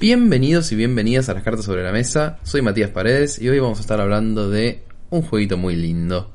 Bienvenidos 0.00 0.72
y 0.72 0.76
bienvenidas 0.76 1.28
a 1.28 1.34
las 1.34 1.42
cartas 1.42 1.64
sobre 1.66 1.82
la 1.82 1.92
mesa. 1.92 2.38
Soy 2.42 2.62
Matías 2.62 2.90
Paredes 2.90 3.38
y 3.40 3.48
hoy 3.48 3.58
vamos 3.58 3.78
a 3.78 3.82
estar 3.82 4.00
hablando 4.00 4.48
de 4.48 4.82
un 5.10 5.22
jueguito 5.22 5.56
muy 5.58 5.76
lindo. 5.76 6.32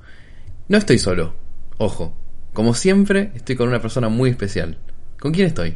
No 0.68 0.78
estoy 0.78 1.00
solo, 1.00 1.34
ojo. 1.78 2.16
Como 2.54 2.74
siempre, 2.74 3.32
estoy 3.36 3.56
con 3.56 3.68
una 3.68 3.82
persona 3.82 4.08
muy 4.08 4.30
especial. 4.30 4.78
¿Con 5.20 5.32
quién 5.34 5.48
estoy? 5.48 5.76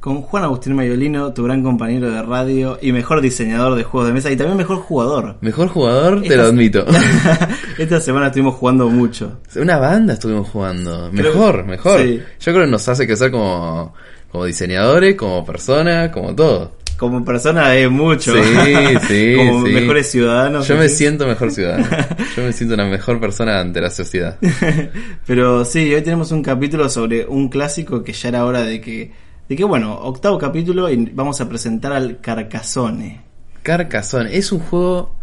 Con 0.00 0.22
Juan 0.22 0.44
Agustín 0.44 0.74
Mayolino, 0.76 1.32
tu 1.34 1.44
gran 1.44 1.62
compañero 1.62 2.10
de 2.10 2.22
radio 2.22 2.78
y 2.80 2.92
mejor 2.92 3.20
diseñador 3.20 3.76
de 3.76 3.84
juegos 3.84 4.08
de 4.08 4.14
mesa 4.14 4.30
y 4.30 4.36
también 4.36 4.56
mejor 4.56 4.78
jugador. 4.78 5.36
Mejor 5.42 5.68
jugador, 5.68 6.20
te 6.22 6.28
Esta- 6.28 6.36
lo 6.42 6.48
admito. 6.48 6.86
Esta 7.78 8.00
semana 8.00 8.26
estuvimos 8.28 8.54
jugando 8.54 8.88
mucho. 8.88 9.40
Una 9.56 9.78
banda 9.78 10.14
estuvimos 10.14 10.48
jugando. 10.48 11.10
Mejor, 11.12 11.64
mejor. 11.66 12.00
sí. 12.00 12.22
Yo 12.40 12.52
creo 12.52 12.64
que 12.64 12.70
nos 12.70 12.88
hace 12.88 13.06
crecer 13.06 13.30
como, 13.30 13.92
como 14.30 14.44
diseñadores, 14.46 15.16
como 15.16 15.44
persona, 15.44 16.10
como 16.10 16.34
todo. 16.34 16.76
Como 16.96 17.24
persona 17.24 17.74
es 17.76 17.90
mucho. 17.90 18.32
Sí, 18.34 18.40
sí, 19.08 19.34
Como 19.36 19.66
sí. 19.66 19.72
mejores 19.72 20.10
ciudadanos. 20.10 20.66
Yo 20.66 20.76
me 20.76 20.88
siento 20.88 21.26
mejor 21.26 21.50
ciudadano. 21.50 21.86
Yo 22.36 22.42
me 22.42 22.52
siento 22.52 22.74
una 22.74 22.86
mejor 22.86 23.20
persona 23.20 23.60
ante 23.60 23.80
la 23.80 23.90
sociedad. 23.90 24.38
Pero 25.26 25.64
sí, 25.64 25.92
hoy 25.94 26.02
tenemos 26.02 26.32
un 26.32 26.42
capítulo 26.42 26.88
sobre 26.88 27.26
un 27.26 27.48
clásico 27.48 28.02
que 28.02 28.12
ya 28.12 28.28
era 28.30 28.44
hora 28.46 28.62
de 28.62 28.80
que, 28.80 29.12
de 29.48 29.56
que 29.56 29.64
bueno, 29.64 29.94
octavo 29.94 30.38
capítulo 30.38 30.88
y 30.90 30.96
vamos 31.12 31.40
a 31.40 31.48
presentar 31.48 31.92
al 31.92 32.20
Carcassonne. 32.20 33.20
Carcassonne 33.62 34.34
es 34.36 34.52
un 34.52 34.60
juego 34.60 35.16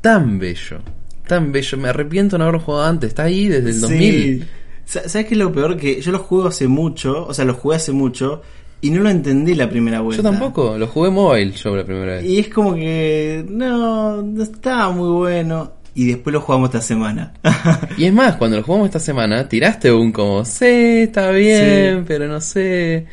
tan 0.00 0.38
bello, 0.38 0.78
tan 1.26 1.50
bello. 1.52 1.78
Me 1.78 1.88
arrepiento 1.88 2.36
de 2.36 2.38
no 2.38 2.44
haberlo 2.44 2.60
jugado 2.60 2.84
antes. 2.84 3.08
Está 3.08 3.24
ahí 3.24 3.48
desde 3.48 3.70
el 3.70 3.80
2000. 3.80 4.12
Sí. 4.42 4.48
Sa- 4.84 5.08
¿Sabes 5.08 5.26
qué 5.26 5.34
es 5.34 5.38
lo 5.38 5.52
peor? 5.52 5.76
Que 5.76 6.00
yo 6.00 6.12
lo 6.12 6.18
juego 6.20 6.48
hace 6.48 6.66
mucho, 6.68 7.26
o 7.26 7.34
sea, 7.34 7.44
lo 7.44 7.54
jugué 7.54 7.76
hace 7.76 7.92
mucho 7.92 8.42
y 8.80 8.90
no 8.90 9.02
lo 9.02 9.10
entendí 9.10 9.54
la 9.54 9.68
primera 9.68 10.00
vuelta. 10.00 10.22
Yo 10.22 10.30
tampoco, 10.30 10.78
lo 10.78 10.86
jugué 10.86 11.10
mobile 11.10 11.52
yo 11.52 11.76
la 11.76 11.84
primera 11.84 12.14
vez. 12.16 12.24
Y 12.24 12.38
es 12.38 12.48
como 12.48 12.74
que 12.74 13.44
no, 13.48 14.22
no 14.22 14.42
está 14.42 14.88
muy 14.90 15.08
bueno. 15.10 15.72
Y 15.94 16.06
después 16.06 16.32
lo 16.32 16.40
jugamos 16.40 16.68
esta 16.68 16.80
semana. 16.80 17.32
Y 17.98 18.04
es 18.04 18.12
más, 18.12 18.36
cuando 18.36 18.56
lo 18.56 18.62
jugamos 18.62 18.86
esta 18.86 19.00
semana, 19.00 19.48
tiraste 19.48 19.90
un 19.90 20.12
como, 20.12 20.44
sí, 20.44 20.64
está 21.02 21.30
bien, 21.32 21.98
Sí. 22.00 22.04
pero 22.06 22.28
no 22.28 22.40
sé. 22.40 23.06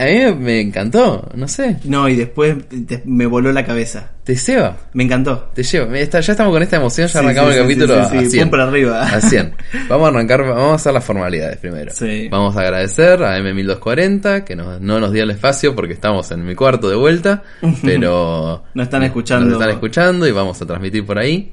A 0.00 0.04
mí 0.06 0.34
me- 0.40 0.60
encantó, 0.60 1.28
no 1.34 1.46
sé. 1.46 1.76
no, 1.84 2.08
y 2.08 2.16
después 2.16 2.56
te- 2.86 3.02
me 3.04 3.26
voló 3.26 3.52
la 3.52 3.64
cabeza. 3.66 4.10
Te 4.24 4.36
ceba, 4.36 4.76
Me 4.94 5.04
encantó. 5.04 5.50
te 5.54 5.62
lleva. 5.62 5.98
Está- 5.98 6.20
ya 6.20 6.32
estamos 6.32 6.52
con 6.52 6.62
esta 6.62 6.76
emoción, 6.76 7.06
ya 7.08 7.12
Sí, 7.12 7.18
arrancamos 7.18 7.52
sí, 7.52 7.58
el 7.60 7.66
sí, 7.66 7.74
capítulo 7.74 8.04
sí, 8.04 8.10
sí, 8.10 8.16
a 8.16 8.20
sí, 8.20 8.30
100. 8.30 8.42
pum 8.44 8.50
para 8.50 8.62
arriba. 8.64 9.02
A 9.02 9.20
100. 9.20 9.54
Vamos 9.88 10.06
a 10.06 10.08
arrancar, 10.10 10.42
vamos 10.46 10.72
a 10.72 10.74
hacer 10.76 10.92
las 10.94 11.04
formalidades 11.04 11.56
primero. 11.58 11.90
Sí. 11.92 12.28
Vamos 12.30 12.56
a 12.56 12.60
agradecer 12.60 13.22
a 13.22 13.36
M1240 13.38 14.44
que 14.44 14.56
nos- 14.56 14.80
no 14.80 15.00
nos 15.00 15.12
dio 15.12 15.24
el 15.24 15.30
espacio 15.30 15.74
porque 15.74 15.92
estamos 15.94 16.30
en 16.30 16.44
mi 16.46 16.54
cuarto 16.54 16.88
de 16.88 16.96
vuelta, 16.96 17.42
pero 17.82 18.64
Nos 18.74 18.84
están 18.84 19.02
escuchando. 19.02 19.46
Nos 19.46 19.54
están 19.54 19.70
escuchando 19.70 20.26
y 20.26 20.32
vamos 20.32 20.60
a 20.62 20.66
transmitir 20.66 21.04
por 21.04 21.18
ahí. 21.18 21.52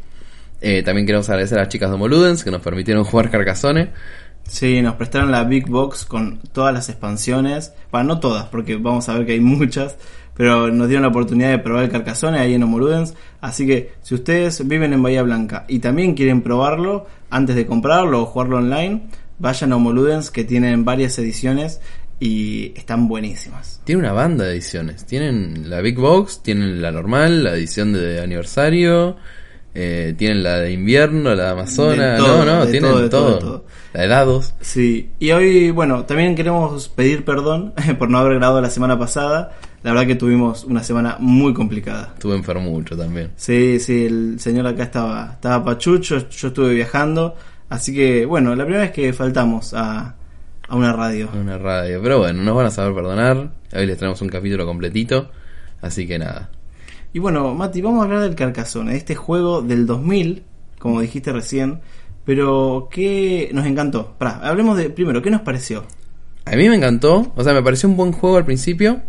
Eh, 0.62 0.82
también 0.84 1.06
queremos 1.06 1.30
agradecer 1.30 1.58
a 1.60 1.62
las 1.62 1.70
chicas 1.70 1.92
de 1.92 1.98
Moludens 1.98 2.44
que 2.44 2.50
nos 2.52 2.62
permitieron 2.62 3.04
jugar 3.04 3.30
Carcassonne. 3.30 3.90
Sí, 4.48 4.82
nos 4.82 4.96
prestaron 4.96 5.32
la 5.32 5.44
Big 5.44 5.68
Box 5.68 6.06
con 6.06 6.40
todas 6.52 6.74
las 6.74 6.90
expansiones. 6.90 7.74
Bueno, 7.92 8.16
no 8.16 8.20
todas, 8.20 8.46
porque 8.46 8.78
vamos 8.78 9.08
a 9.10 9.14
ver 9.14 9.26
que 9.26 9.34
hay 9.34 9.40
muchas. 9.42 9.98
Pero 10.36 10.72
nos 10.72 10.88
dieron 10.88 11.02
la 11.02 11.10
oportunidad 11.10 11.50
de 11.50 11.58
probar 11.58 11.86
el 11.86 11.90
Carcassonne 11.90 12.38
ahí 12.38 12.54
en 12.54 12.64
Homoludens. 12.64 13.16
Así 13.42 13.66
que 13.66 13.94
si 14.04 14.14
ustedes 14.14 14.68
viven 14.68 14.94
en 14.94 15.02
Bahía 15.02 15.24
Blanca 15.24 15.66
y 15.68 15.80
también 15.80 16.14
quieren 16.14 16.44
probarlo 16.44 17.08
antes 17.32 17.56
de 17.56 17.66
comprarlo 17.66 18.22
o 18.22 18.26
jugarlo 18.28 18.58
online, 18.58 19.08
vayan 19.40 19.74
a 19.74 19.78
Homoludens 19.78 20.30
que 20.30 20.44
tienen 20.44 20.86
varias 20.86 21.18
ediciones 21.18 21.82
y 22.20 22.74
están 22.76 23.08
buenísimas. 23.08 23.82
Tiene 23.84 24.02
una 24.02 24.14
banda 24.14 24.46
de 24.46 24.54
ediciones. 24.54 25.06
Tienen 25.06 25.70
la 25.70 25.82
Big 25.82 25.98
Box, 25.98 26.42
tienen 26.44 26.82
la 26.82 26.92
normal, 26.92 27.44
la 27.44 27.54
edición 27.56 27.94
de 27.94 28.22
aniversario, 28.22 29.18
eh, 29.80 30.16
tienen 30.18 30.42
la 30.42 30.60
de 30.60 30.72
invierno, 30.72 31.36
la 31.36 31.44
de 31.44 31.50
Amazona. 31.52 32.14
De 32.14 32.18
todo, 32.18 32.44
no, 32.44 32.58
no, 32.58 32.66
tienen 32.66 32.90
todo, 32.90 33.00
de 33.00 33.10
todo, 33.10 33.26
todo, 33.26 33.36
de 33.36 33.42
todo. 33.42 33.66
La 33.94 34.02
de 34.02 34.08
dados. 34.08 34.56
Sí, 34.60 35.12
y 35.20 35.30
hoy, 35.30 35.70
bueno, 35.70 36.04
también 36.06 36.34
queremos 36.34 36.90
pedir 36.90 37.24
perdón 37.24 37.76
por 38.00 38.10
no 38.10 38.18
haber 38.18 38.40
grabado 38.40 38.60
la 38.60 38.72
semana 38.72 38.98
pasada. 38.98 39.52
La 39.84 39.92
verdad 39.92 40.08
que 40.08 40.16
tuvimos 40.16 40.64
una 40.64 40.82
semana 40.82 41.18
muy 41.20 41.54
complicada. 41.54 42.14
Estuve 42.16 42.36
enfermo 42.36 42.72
mucho 42.72 42.98
también. 42.98 43.30
Sí, 43.36 43.80
sí, 43.80 44.08
el 44.08 44.40
señor 44.40 44.66
acá 44.66 44.82
estaba, 44.82 45.34
estaba 45.34 45.64
pachucho, 45.64 46.28
yo 46.28 46.48
estuve 46.48 46.74
viajando, 46.74 47.36
así 47.70 47.94
que 47.94 48.26
bueno, 48.26 48.56
la 48.56 48.64
primera 48.64 48.86
vez 48.86 48.92
que 48.92 49.14
faltamos 49.14 49.76
a, 49.76 50.16
a 50.68 50.76
una 50.76 50.92
radio. 50.92 51.30
Una 51.40 51.60
radio. 51.60 52.02
Pero 52.02 52.18
bueno, 52.18 52.42
nos 52.42 52.56
van 52.56 52.66
a 52.66 52.72
saber 52.72 52.96
perdonar. 52.96 53.52
Hoy 53.76 53.86
les 53.86 53.96
traemos 53.96 54.20
un 54.24 54.30
capítulo 54.30 54.66
completito. 54.66 55.30
Así 55.82 56.08
que 56.08 56.18
nada. 56.18 56.50
Y 57.14 57.20
bueno, 57.20 57.54
Mati, 57.56 57.82
vamos 57.82 58.02
a 58.02 58.04
hablar 58.06 58.22
del 58.22 58.36
Carcassonne, 58.36 58.96
este 58.96 59.16
juego 59.16 59.62
del 59.62 59.86
2000, 59.86 60.44
como 60.80 61.02
dijiste 61.02 61.32
recién, 61.32 61.80
pero 62.26 62.90
que 62.92 63.50
nos 63.54 63.66
encantó. 63.66 64.16
Pará, 64.18 64.40
hablemos 64.44 64.78
de, 64.78 64.90
primero, 64.90 65.22
¿qué 65.22 65.32
nos 65.32 65.42
pareció? 65.42 65.86
A 66.46 66.52
mí 66.56 66.70
me 66.70 66.76
encantó. 66.76 67.32
O 67.36 67.44
sea, 67.44 67.54
me 67.54 67.64
pareció 67.64 67.90
un 67.90 67.98
buen 67.98 68.12
juego 68.12 68.38
al 68.38 68.46
principio. 68.46 69.02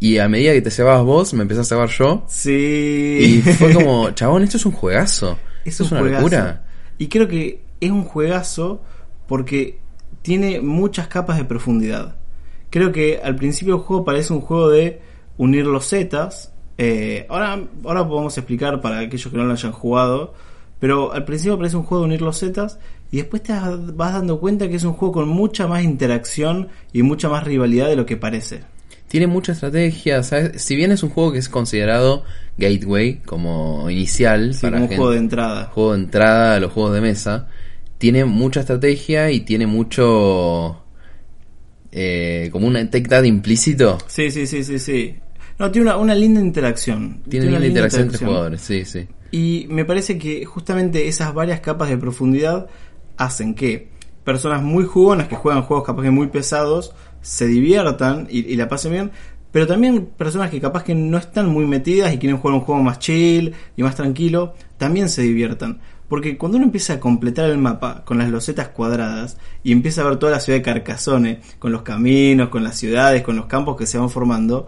Y 0.00 0.18
a 0.18 0.28
medida 0.28 0.52
que 0.52 0.62
te 0.62 0.70
cebabas 0.70 1.04
vos, 1.04 1.34
me 1.34 1.42
empecé 1.42 1.60
a 1.60 1.64
cebar 1.64 1.88
yo. 1.88 2.24
Sí. 2.28 3.42
Y 3.46 3.52
fue 3.52 3.72
como, 3.72 4.10
chabón, 4.14 4.42
esto 4.42 4.56
es 4.56 4.66
un 4.66 4.72
juegazo. 4.72 5.38
Es 5.64 5.80
Esto 5.80 5.84
un 5.84 5.86
es 5.86 5.92
una 5.92 6.00
juegazo. 6.00 6.22
locura. 6.22 6.64
Y 6.98 7.08
creo 7.08 7.28
que 7.28 7.62
es 7.80 7.90
un 7.90 8.04
juegazo 8.04 8.82
porque 9.26 9.78
tiene 10.22 10.60
muchas 10.60 11.08
capas 11.08 11.36
de 11.36 11.44
profundidad. 11.44 12.16
Creo 12.70 12.90
que 12.92 13.20
al 13.22 13.36
principio 13.36 13.76
el 13.76 13.80
juego 13.82 14.04
parece 14.04 14.32
un 14.32 14.40
juego 14.40 14.68
de 14.70 15.00
unir 15.38 15.66
los 15.66 15.88
zetas. 15.88 16.52
Eh, 16.78 17.26
ahora, 17.28 17.60
ahora 17.84 18.08
podemos 18.08 18.36
explicar 18.36 18.80
para 18.80 18.98
aquellos 19.00 19.30
que 19.30 19.36
no 19.36 19.44
lo 19.44 19.52
hayan 19.52 19.72
jugado. 19.72 20.34
Pero 20.80 21.12
al 21.12 21.24
principio 21.24 21.56
parece 21.56 21.76
un 21.76 21.84
juego 21.84 22.02
de 22.04 22.08
unir 22.08 22.22
los 22.22 22.38
zetas. 22.40 22.78
Y 23.10 23.18
después 23.18 23.42
te 23.42 23.52
vas 23.52 24.12
dando 24.12 24.40
cuenta 24.40 24.68
que 24.68 24.76
es 24.76 24.84
un 24.84 24.92
juego 24.94 25.12
con 25.12 25.28
mucha 25.28 25.66
más 25.68 25.84
interacción 25.84 26.68
y 26.92 27.02
mucha 27.02 27.28
más 27.28 27.44
rivalidad 27.44 27.88
de 27.88 27.96
lo 27.96 28.04
que 28.06 28.16
parece. 28.16 28.62
Tiene 29.08 29.26
mucha 29.28 29.52
estrategia. 29.52 30.22
¿sabes? 30.24 30.60
Si 30.62 30.74
bien 30.74 30.90
es 30.90 31.02
un 31.04 31.10
juego 31.10 31.32
que 31.32 31.38
es 31.38 31.48
considerado 31.48 32.24
gateway, 32.58 33.20
como 33.20 33.88
inicial, 33.88 34.52
Sí, 34.54 34.62
para 34.62 34.76
como 34.78 34.88
gente- 34.88 34.96
juego 34.96 35.12
de 35.12 35.18
entrada. 35.18 35.64
juego 35.72 35.92
de 35.92 36.00
entrada 36.00 36.54
a 36.56 36.60
los 36.60 36.72
juegos 36.72 36.92
de 36.94 37.00
mesa, 37.00 37.48
tiene 37.98 38.24
mucha 38.24 38.60
estrategia 38.60 39.30
y 39.30 39.40
tiene 39.40 39.66
mucho. 39.68 40.80
eh, 41.92 42.48
como 42.50 42.66
un 42.66 42.74
take 42.90 43.02
that 43.08 43.22
implícito. 43.22 43.98
Sí, 44.08 44.28
sí, 44.32 44.48
sí, 44.48 44.64
sí, 44.64 44.80
sí. 44.80 45.14
No, 45.58 45.70
tiene 45.70 45.88
una, 45.88 45.96
una 45.98 46.14
linda 46.14 46.40
interacción. 46.40 47.22
Tiene 47.28 47.48
una 47.48 47.58
linda 47.58 47.80
interacción 47.80 48.02
entre 48.04 48.26
jugadores, 48.26 48.60
sí, 48.60 48.84
sí. 48.84 49.06
Y 49.30 49.66
me 49.68 49.84
parece 49.84 50.18
que 50.18 50.44
justamente 50.44 51.08
esas 51.08 51.34
varias 51.34 51.60
capas 51.60 51.88
de 51.88 51.98
profundidad 51.98 52.66
hacen 53.16 53.54
que 53.54 53.88
personas 54.24 54.62
muy 54.62 54.84
jugonas 54.84 55.28
que 55.28 55.36
juegan 55.36 55.62
juegos 55.62 55.86
capaz 55.86 56.02
que 56.02 56.10
muy 56.10 56.28
pesados 56.28 56.94
se 57.20 57.46
diviertan 57.46 58.26
y, 58.30 58.40
y 58.40 58.56
la 58.56 58.68
pasen 58.68 58.92
bien, 58.92 59.10
pero 59.54 59.66
también 59.66 60.06
personas 60.06 60.50
que 60.50 60.60
capaz 60.60 60.82
que 60.82 60.94
no 60.94 61.16
están 61.16 61.46
muy 61.46 61.66
metidas 61.66 62.12
y 62.12 62.18
quieren 62.18 62.38
jugar 62.38 62.54
un 62.54 62.62
juego 62.62 62.82
más 62.82 62.98
chill 62.98 63.54
y 63.76 63.82
más 63.82 63.94
tranquilo, 63.94 64.54
también 64.78 65.08
se 65.08 65.22
diviertan. 65.22 65.80
Porque 66.08 66.36
cuando 66.36 66.56
uno 66.56 66.66
empieza 66.66 66.94
a 66.94 67.00
completar 67.00 67.48
el 67.48 67.58
mapa 67.58 68.02
con 68.04 68.18
las 68.18 68.30
losetas 68.30 68.68
cuadradas 68.68 69.38
y 69.62 69.72
empieza 69.72 70.02
a 70.02 70.04
ver 70.04 70.16
toda 70.16 70.32
la 70.32 70.40
ciudad 70.40 70.58
de 70.58 70.62
Carcassonne, 70.62 71.40
con 71.58 71.72
los 71.72 71.82
caminos, 71.82 72.48
con 72.50 72.62
las 72.62 72.76
ciudades, 72.76 73.22
con 73.22 73.36
los 73.36 73.46
campos 73.46 73.76
que 73.76 73.86
se 73.86 73.96
van 73.96 74.10
formando, 74.10 74.66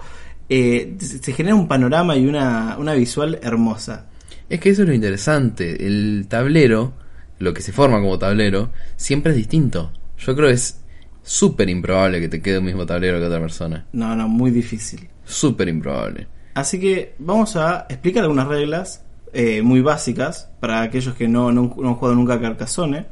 eh, 0.49 0.97
se 0.99 1.33
genera 1.33 1.55
un 1.55 1.69
panorama 1.69 2.17
y 2.17 2.27
una, 2.27 2.77
una 2.79 2.95
visual 2.95 3.39
hermosa. 3.43 4.07
Es 4.49 4.61
que 4.61 4.71
eso 4.71 4.83
es 4.83 4.89
lo 4.89 4.95
interesante. 4.95 5.87
El 5.87 6.27
tablero, 6.29 6.93
lo 7.39 7.53
que 7.53 7.63
se 7.63 7.73
forma 7.73 8.01
como 8.01 8.19
tablero, 8.19 8.71
siempre 8.97 9.33
es 9.33 9.37
distinto. 9.39 9.93
Yo 10.19 10.35
creo 10.37 10.49
que 10.49 10.55
es 10.55 10.81
súper 11.23 11.69
improbable 11.69 12.21
que 12.21 12.29
te 12.29 12.41
quede 12.41 12.57
el 12.57 12.63
mismo 12.63 12.87
tablero 12.87 13.19
que 13.19 13.27
otra 13.27 13.41
persona. 13.41 13.87
No, 13.93 14.15
no, 14.15 14.29
muy 14.29 14.51
difícil. 14.51 15.09
Súper 15.25 15.69
improbable. 15.69 16.29
Así 16.55 16.79
que 16.81 17.15
vamos 17.19 17.57
a 17.57 17.87
explicar 17.89 18.23
algunas 18.23 18.47
reglas 18.49 19.03
eh, 19.33 19.61
muy 19.63 19.81
básicas 19.81 20.49
para 20.61 20.81
aquellos 20.83 21.15
que 21.15 21.27
no, 21.29 21.51
no, 21.53 21.75
no 21.77 21.89
han 21.89 21.95
jugado 21.97 22.15
nunca 22.15 22.35
a 22.35 22.41
Carcassonne. 22.41 23.07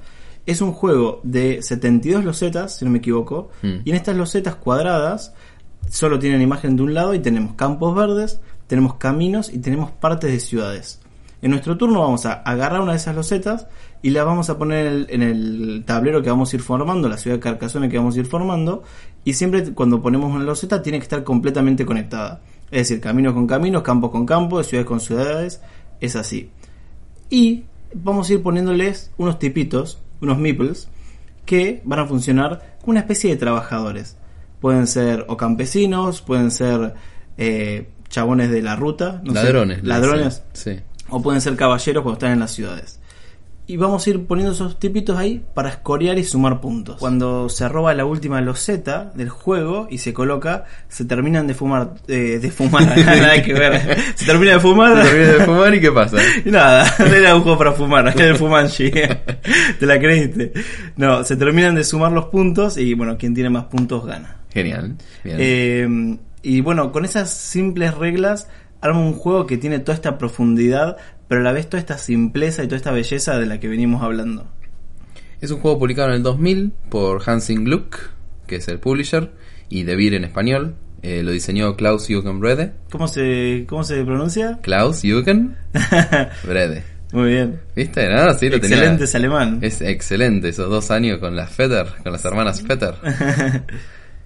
Es 0.46 0.60
un 0.60 0.72
juego 0.72 1.20
de 1.24 1.60
72 1.62 2.24
losetas, 2.24 2.76
si 2.78 2.84
no 2.84 2.90
me 2.90 2.98
equivoco, 2.98 3.50
Mm. 3.62 3.76
y 3.84 3.90
en 3.90 3.96
estas 3.96 4.14
losetas 4.16 4.54
cuadradas 4.54 5.34
solo 5.88 6.18
tienen 6.18 6.42
imagen 6.42 6.76
de 6.76 6.82
un 6.82 6.94
lado 6.94 7.14
y 7.14 7.20
tenemos 7.20 7.54
campos 7.54 7.94
verdes, 7.94 8.40
tenemos 8.66 8.94
caminos 8.94 9.52
y 9.52 9.58
tenemos 9.58 9.90
partes 9.90 10.30
de 10.30 10.40
ciudades. 10.40 11.00
En 11.42 11.50
nuestro 11.50 11.76
turno 11.76 12.00
vamos 12.00 12.24
a 12.24 12.32
agarrar 12.32 12.80
una 12.80 12.92
de 12.92 12.98
esas 12.98 13.14
losetas 13.14 13.66
y 14.00 14.10
la 14.10 14.24
vamos 14.24 14.48
a 14.48 14.56
poner 14.56 14.86
en 14.86 14.92
el, 14.92 15.06
en 15.10 15.22
el 15.22 15.84
tablero 15.86 16.22
que 16.22 16.30
vamos 16.30 16.52
a 16.52 16.56
ir 16.56 16.62
formando, 16.62 17.08
la 17.08 17.18
ciudad 17.18 17.36
de 17.36 17.40
Carcassonne 17.40 17.88
que 17.88 17.98
vamos 17.98 18.16
a 18.16 18.20
ir 18.20 18.26
formando, 18.26 18.82
y 19.24 19.34
siempre 19.34 19.72
cuando 19.72 20.02
ponemos 20.02 20.34
una 20.34 20.44
loseta 20.44 20.82
tiene 20.82 20.98
que 20.98 21.04
estar 21.04 21.22
completamente 21.22 21.84
conectada. 21.84 22.40
Es 22.70 22.88
decir, 22.88 23.00
caminos 23.00 23.34
con 23.34 23.46
caminos, 23.46 23.82
campos 23.82 24.10
con 24.10 24.26
campos, 24.26 24.66
ciudades 24.66 24.86
con 24.86 25.00
ciudades, 25.00 25.60
es 26.00 26.16
así. 26.16 26.50
Y 27.30 27.64
vamos 27.94 28.28
a 28.28 28.34
ir 28.34 28.42
poniéndoles 28.42 29.12
unos 29.16 29.38
tipitos, 29.38 30.00
unos 30.20 30.38
meeples, 30.38 30.88
que 31.44 31.82
van 31.84 31.98
a 31.98 32.06
funcionar 32.06 32.76
como 32.80 32.92
una 32.92 33.00
especie 33.00 33.30
de 33.30 33.36
trabajadores. 33.36 34.16
Pueden 34.64 34.86
ser 34.86 35.26
o 35.28 35.36
campesinos, 35.36 36.22
pueden 36.22 36.50
ser 36.50 36.94
eh, 37.36 37.86
chabones 38.08 38.50
de 38.50 38.62
la 38.62 38.76
ruta, 38.76 39.20
no 39.22 39.34
sé, 39.34 39.42
ladrones. 39.42 39.82
le 39.82 39.88
ladrones. 39.90 40.42
Sí. 40.54 40.80
o 41.10 41.20
pueden 41.20 41.42
ser 41.42 41.54
caballeros 41.54 42.02
cuando 42.02 42.14
están 42.14 42.32
en 42.32 42.40
las 42.40 42.52
ciudades. 42.52 42.98
Y 43.66 43.76
vamos 43.76 44.06
a 44.06 44.10
ir 44.10 44.24
poniendo 44.24 44.54
esos 44.54 44.78
tipitos 44.78 45.18
ahí 45.18 45.44
para 45.52 45.68
escorear 45.68 46.18
y 46.18 46.24
sumar 46.24 46.62
puntos. 46.62 46.96
Cuando 46.98 47.50
se 47.50 47.68
roba 47.68 47.92
la 47.92 48.06
última 48.06 48.40
loseta 48.40 49.12
del 49.14 49.28
juego 49.28 49.86
y 49.90 49.98
se 49.98 50.14
coloca, 50.14 50.64
se 50.88 51.04
terminan 51.04 51.46
de 51.46 51.52
fumar, 51.52 51.96
eh, 52.08 52.38
de 52.40 52.50
fumar, 52.50 52.86
nada 52.96 53.42
que 53.42 53.52
ver. 53.52 53.98
Se 54.14 54.24
termina 54.24 54.52
de 54.52 54.60
fumar. 54.60 54.94
¿Te 54.94 55.10
terminas 55.10 55.38
de 55.40 55.44
fumar 55.44 55.74
y 55.74 55.80
qué 55.82 55.92
pasa? 55.92 56.16
Y 56.42 56.50
nada, 56.50 56.86
era 56.98 57.36
un 57.36 57.42
juego 57.42 57.58
para 57.58 57.72
fumar, 57.72 58.08
era 58.08 58.28
el 58.28 58.36
Fumanchi. 58.36 58.90
¿Te 59.78 59.84
la 59.86 59.98
creíste? 59.98 60.54
No, 60.96 61.22
se 61.22 61.36
terminan 61.36 61.74
de 61.74 61.84
sumar 61.84 62.12
los 62.12 62.24
puntos 62.28 62.78
y 62.78 62.94
bueno, 62.94 63.18
quien 63.18 63.34
tiene 63.34 63.50
más 63.50 63.64
puntos 63.64 64.06
gana. 64.06 64.43
Genial. 64.54 64.96
Bien. 65.22 65.36
Eh, 65.38 66.18
y 66.42 66.60
bueno, 66.60 66.92
con 66.92 67.04
esas 67.04 67.30
simples 67.30 67.94
reglas 67.94 68.48
arma 68.80 69.00
un 69.00 69.14
juego 69.14 69.46
que 69.46 69.56
tiene 69.56 69.80
toda 69.80 69.94
esta 69.94 70.18
profundidad, 70.18 70.96
pero 71.26 71.40
a 71.40 71.44
la 71.44 71.52
vez 71.52 71.68
toda 71.68 71.80
esta 71.80 71.98
simpleza 71.98 72.62
y 72.62 72.66
toda 72.66 72.76
esta 72.76 72.92
belleza 72.92 73.38
de 73.38 73.46
la 73.46 73.58
que 73.58 73.68
venimos 73.68 74.02
hablando. 74.02 74.46
Es 75.40 75.50
un 75.50 75.60
juego 75.60 75.78
publicado 75.78 76.10
en 76.10 76.16
el 76.16 76.22
2000 76.22 76.72
por 76.90 77.22
Hansing 77.28 77.64
Gluck, 77.64 77.98
que 78.46 78.56
es 78.56 78.68
el 78.68 78.78
publisher, 78.78 79.32
y 79.68 79.82
De 79.82 79.96
Beer 79.96 80.14
en 80.14 80.24
español. 80.24 80.76
Eh, 81.02 81.22
lo 81.22 81.32
diseñó 81.32 81.76
Klaus 81.76 82.06
Jürgen 82.06 82.40
Brede. 82.40 82.72
¿Cómo 82.90 83.08
se, 83.08 83.66
cómo 83.68 83.84
se 83.84 84.02
pronuncia? 84.04 84.58
Klaus 84.62 85.02
Jürgen 85.02 85.56
Brede. 86.44 86.82
Muy 87.12 87.30
bien. 87.30 87.60
¿Viste? 87.76 88.08
Nada, 88.08 88.34
sí, 88.38 88.48
lo 88.48 88.60
tenía. 88.60 88.76
Excelente 88.76 89.04
ese 89.04 89.16
alemán. 89.16 89.58
Es 89.62 89.80
excelente, 89.80 90.48
esos 90.48 90.68
dos 90.68 90.90
años 90.90 91.18
con 91.20 91.36
las 91.36 91.50
Fetter, 91.50 91.86
con 92.02 92.12
las 92.12 92.24
hermanas 92.24 92.62
Fetter. 92.62 92.94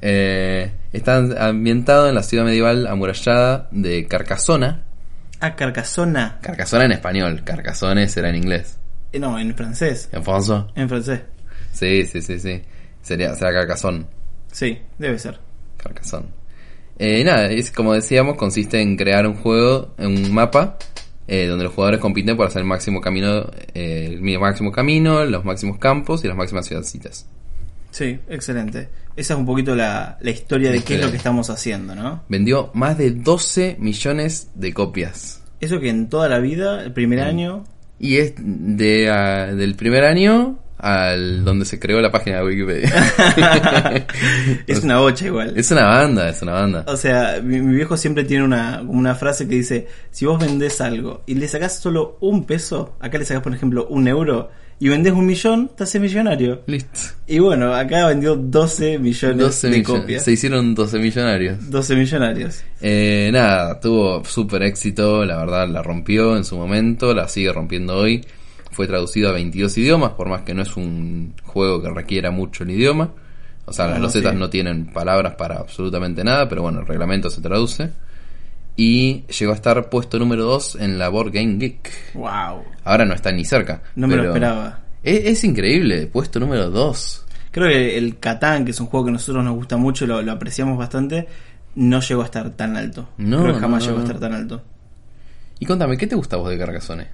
Eh, 0.00 0.70
está 0.92 1.16
ambientado 1.48 2.08
en 2.08 2.14
la 2.14 2.22
ciudad 2.22 2.44
medieval 2.44 2.86
amurallada 2.86 3.68
de 3.70 4.06
Carcassona. 4.06 4.84
Ah, 5.40 5.54
Carcassona. 5.54 6.38
Carcassona 6.42 6.84
en 6.84 6.92
español, 6.92 7.42
Carcassonne 7.44 8.08
será 8.08 8.30
en 8.30 8.36
inglés. 8.36 8.78
Eh, 9.12 9.18
no, 9.18 9.38
en 9.38 9.54
francés. 9.54 10.08
¿En 10.12 10.22
francés? 10.22 10.64
En 10.74 10.88
francés. 10.88 11.20
Sí, 11.72 12.04
sí, 12.06 12.22
sí, 12.22 12.38
sí. 12.38 12.62
Sería, 13.02 13.34
será 13.34 13.52
Carcassonne. 13.52 14.04
Sí, 14.50 14.78
debe 14.98 15.18
ser. 15.18 15.38
Carcassonne. 15.76 16.38
Eh, 16.98 17.22
nada, 17.22 17.46
es 17.46 17.70
como 17.70 17.94
decíamos, 17.94 18.36
consiste 18.36 18.80
en 18.80 18.96
crear 18.96 19.26
un 19.26 19.34
juego, 19.34 19.94
un 19.98 20.32
mapa, 20.32 20.78
eh, 21.28 21.46
donde 21.46 21.64
los 21.64 21.72
jugadores 21.72 22.00
compiten 22.00 22.36
por 22.36 22.48
hacer 22.48 22.62
el 22.62 22.66
máximo 22.66 23.00
camino, 23.00 23.46
eh, 23.74 24.08
el 24.10 24.20
máximo 24.40 24.72
camino, 24.72 25.24
los 25.24 25.44
máximos 25.44 25.78
campos 25.78 26.24
y 26.24 26.28
las 26.28 26.36
máximas 26.36 26.66
ciudadcitas. 26.66 27.26
Sí, 27.90 28.18
excelente. 28.28 28.88
Esa 29.18 29.34
es 29.34 29.40
un 29.40 29.46
poquito 29.46 29.74
la, 29.74 30.16
la 30.20 30.30
historia 30.30 30.70
de 30.70 30.82
qué 30.82 30.94
es 30.94 31.00
lo 31.04 31.10
que 31.10 31.16
estamos 31.16 31.50
haciendo, 31.50 31.94
¿no? 31.94 32.22
Vendió 32.28 32.70
más 32.74 32.96
de 32.96 33.10
12 33.10 33.76
millones 33.80 34.48
de 34.54 34.72
copias. 34.72 35.42
Eso 35.60 35.80
que 35.80 35.88
en 35.90 36.08
toda 36.08 36.28
la 36.28 36.38
vida, 36.38 36.82
el 36.84 36.92
primer 36.92 37.18
Mm. 37.18 37.28
año, 37.28 37.64
Y 37.98 38.18
es 38.18 38.34
de, 38.38 39.10
ah, 39.10 39.46
del 39.52 39.74
primer 39.74 40.04
año 40.04 40.60
al 40.78 41.44
donde 41.44 41.64
se 41.64 41.80
creó 41.80 42.00
la 42.00 42.12
página 42.12 42.36
de 42.38 42.44
Wikipedia. 42.44 42.92
es 44.68 44.84
una 44.84 44.98
bocha 45.00 45.26
igual. 45.26 45.54
es 45.56 45.70
una 45.72 45.84
banda, 45.84 46.28
es 46.28 46.40
una 46.42 46.52
banda. 46.52 46.84
O 46.86 46.96
sea, 46.96 47.40
mi, 47.42 47.60
mi 47.60 47.74
viejo 47.74 47.96
siempre 47.96 48.22
tiene 48.22 48.44
una, 48.44 48.82
una 48.86 49.14
frase 49.16 49.48
que 49.48 49.56
dice, 49.56 49.88
si 50.12 50.26
vos 50.26 50.38
vendés 50.38 50.80
algo 50.80 51.22
y 51.26 51.34
le 51.34 51.48
sacás 51.48 51.80
solo 51.80 52.16
un 52.20 52.44
peso, 52.44 52.96
acá 53.00 53.18
le 53.18 53.24
sacás 53.24 53.42
por 53.42 53.52
ejemplo 53.54 53.88
un 53.90 54.06
euro, 54.06 54.50
y 54.80 54.88
vendés 54.88 55.12
un 55.12 55.26
millón, 55.26 55.70
te 55.76 55.84
haces 55.84 56.00
millonario. 56.00 56.62
Listo. 56.66 57.00
Y 57.26 57.38
bueno, 57.40 57.75
acá 57.75 58.06
vendió 58.06 58.36
12 58.36 58.98
millones 58.98 59.38
12 59.38 59.70
de 59.70 59.78
millones. 59.78 60.00
copias. 60.00 60.25
Se 60.25 60.32
hicieron 60.32 60.75
12 60.75 60.98
millonarios. 60.98 61.70
12 61.70 61.96
millonarios. 61.96 62.62
Eh, 62.80 63.30
nada, 63.32 63.80
tuvo 63.80 64.25
súper 64.25 64.62
éxito, 64.62 65.25
la 65.25 65.36
verdad 65.38 65.69
la 65.69 65.82
rompió 65.82 66.36
en 66.36 66.44
su 66.44 66.56
momento, 66.56 67.12
la 67.14 67.28
sigue 67.28 67.52
rompiendo 67.52 67.96
hoy. 67.96 68.25
Fue 68.70 68.86
traducido 68.86 69.30
a 69.30 69.32
22 69.32 69.76
idiomas, 69.78 70.12
por 70.12 70.28
más 70.28 70.42
que 70.42 70.54
no 70.54 70.62
es 70.62 70.76
un 70.76 71.34
juego 71.42 71.82
que 71.82 71.90
requiera 71.90 72.30
mucho 72.30 72.62
el 72.62 72.70
idioma. 72.70 73.10
O 73.64 73.72
sea, 73.72 73.86
No, 73.86 73.90
las 73.90 73.98
no, 74.00 74.06
losetas 74.06 74.32
sí. 74.32 74.38
no 74.38 74.48
tienen 74.48 74.86
palabras 74.92 75.34
para 75.34 75.56
absolutamente 75.56 76.22
nada, 76.22 76.48
pero 76.48 76.62
bueno, 76.62 76.80
el 76.80 76.86
reglamento 76.86 77.28
se 77.28 77.40
traduce. 77.40 77.90
Y 78.80 79.25
llegó 79.26 79.50
a 79.50 79.56
estar 79.56 79.90
puesto 79.90 80.20
número 80.20 80.44
2 80.44 80.76
en 80.76 81.00
la 81.00 81.08
Board 81.08 81.32
Game 81.32 81.56
Geek. 81.56 82.14
Wow. 82.14 82.62
Ahora 82.84 83.04
no 83.04 83.12
está 83.12 83.32
ni 83.32 83.44
cerca. 83.44 83.82
No 83.96 84.06
me 84.06 84.14
lo 84.14 84.28
esperaba. 84.28 84.78
Es, 85.02 85.25
es 85.25 85.42
increíble, 85.42 86.06
puesto 86.06 86.38
número 86.38 86.70
2. 86.70 87.26
Creo 87.50 87.66
que 87.66 87.98
el 87.98 88.20
Catán, 88.20 88.64
que 88.64 88.70
es 88.70 88.78
un 88.78 88.86
juego 88.86 89.06
que 89.06 89.10
a 89.10 89.12
nosotros 89.14 89.42
nos 89.42 89.56
gusta 89.56 89.76
mucho, 89.76 90.06
lo, 90.06 90.22
lo 90.22 90.30
apreciamos 90.30 90.78
bastante, 90.78 91.26
no 91.75 91.98
llegó 91.98 92.22
a 92.22 92.26
estar 92.26 92.50
tan 92.50 92.76
alto. 92.76 93.08
No, 93.19 93.42
Creo 93.42 93.54
que 93.54 93.60
jamás 93.60 93.82
no, 93.82 93.88
llegó 93.88 93.98
a 93.98 94.02
estar 94.04 94.20
tan 94.20 94.32
alto. 94.32 94.62
Y 95.58 95.66
contame, 95.66 95.96
¿qué 95.96 96.06
te 96.06 96.14
gusta 96.14 96.36
vos 96.36 96.48
de 96.48 96.56
Carcassonne? 96.56 97.08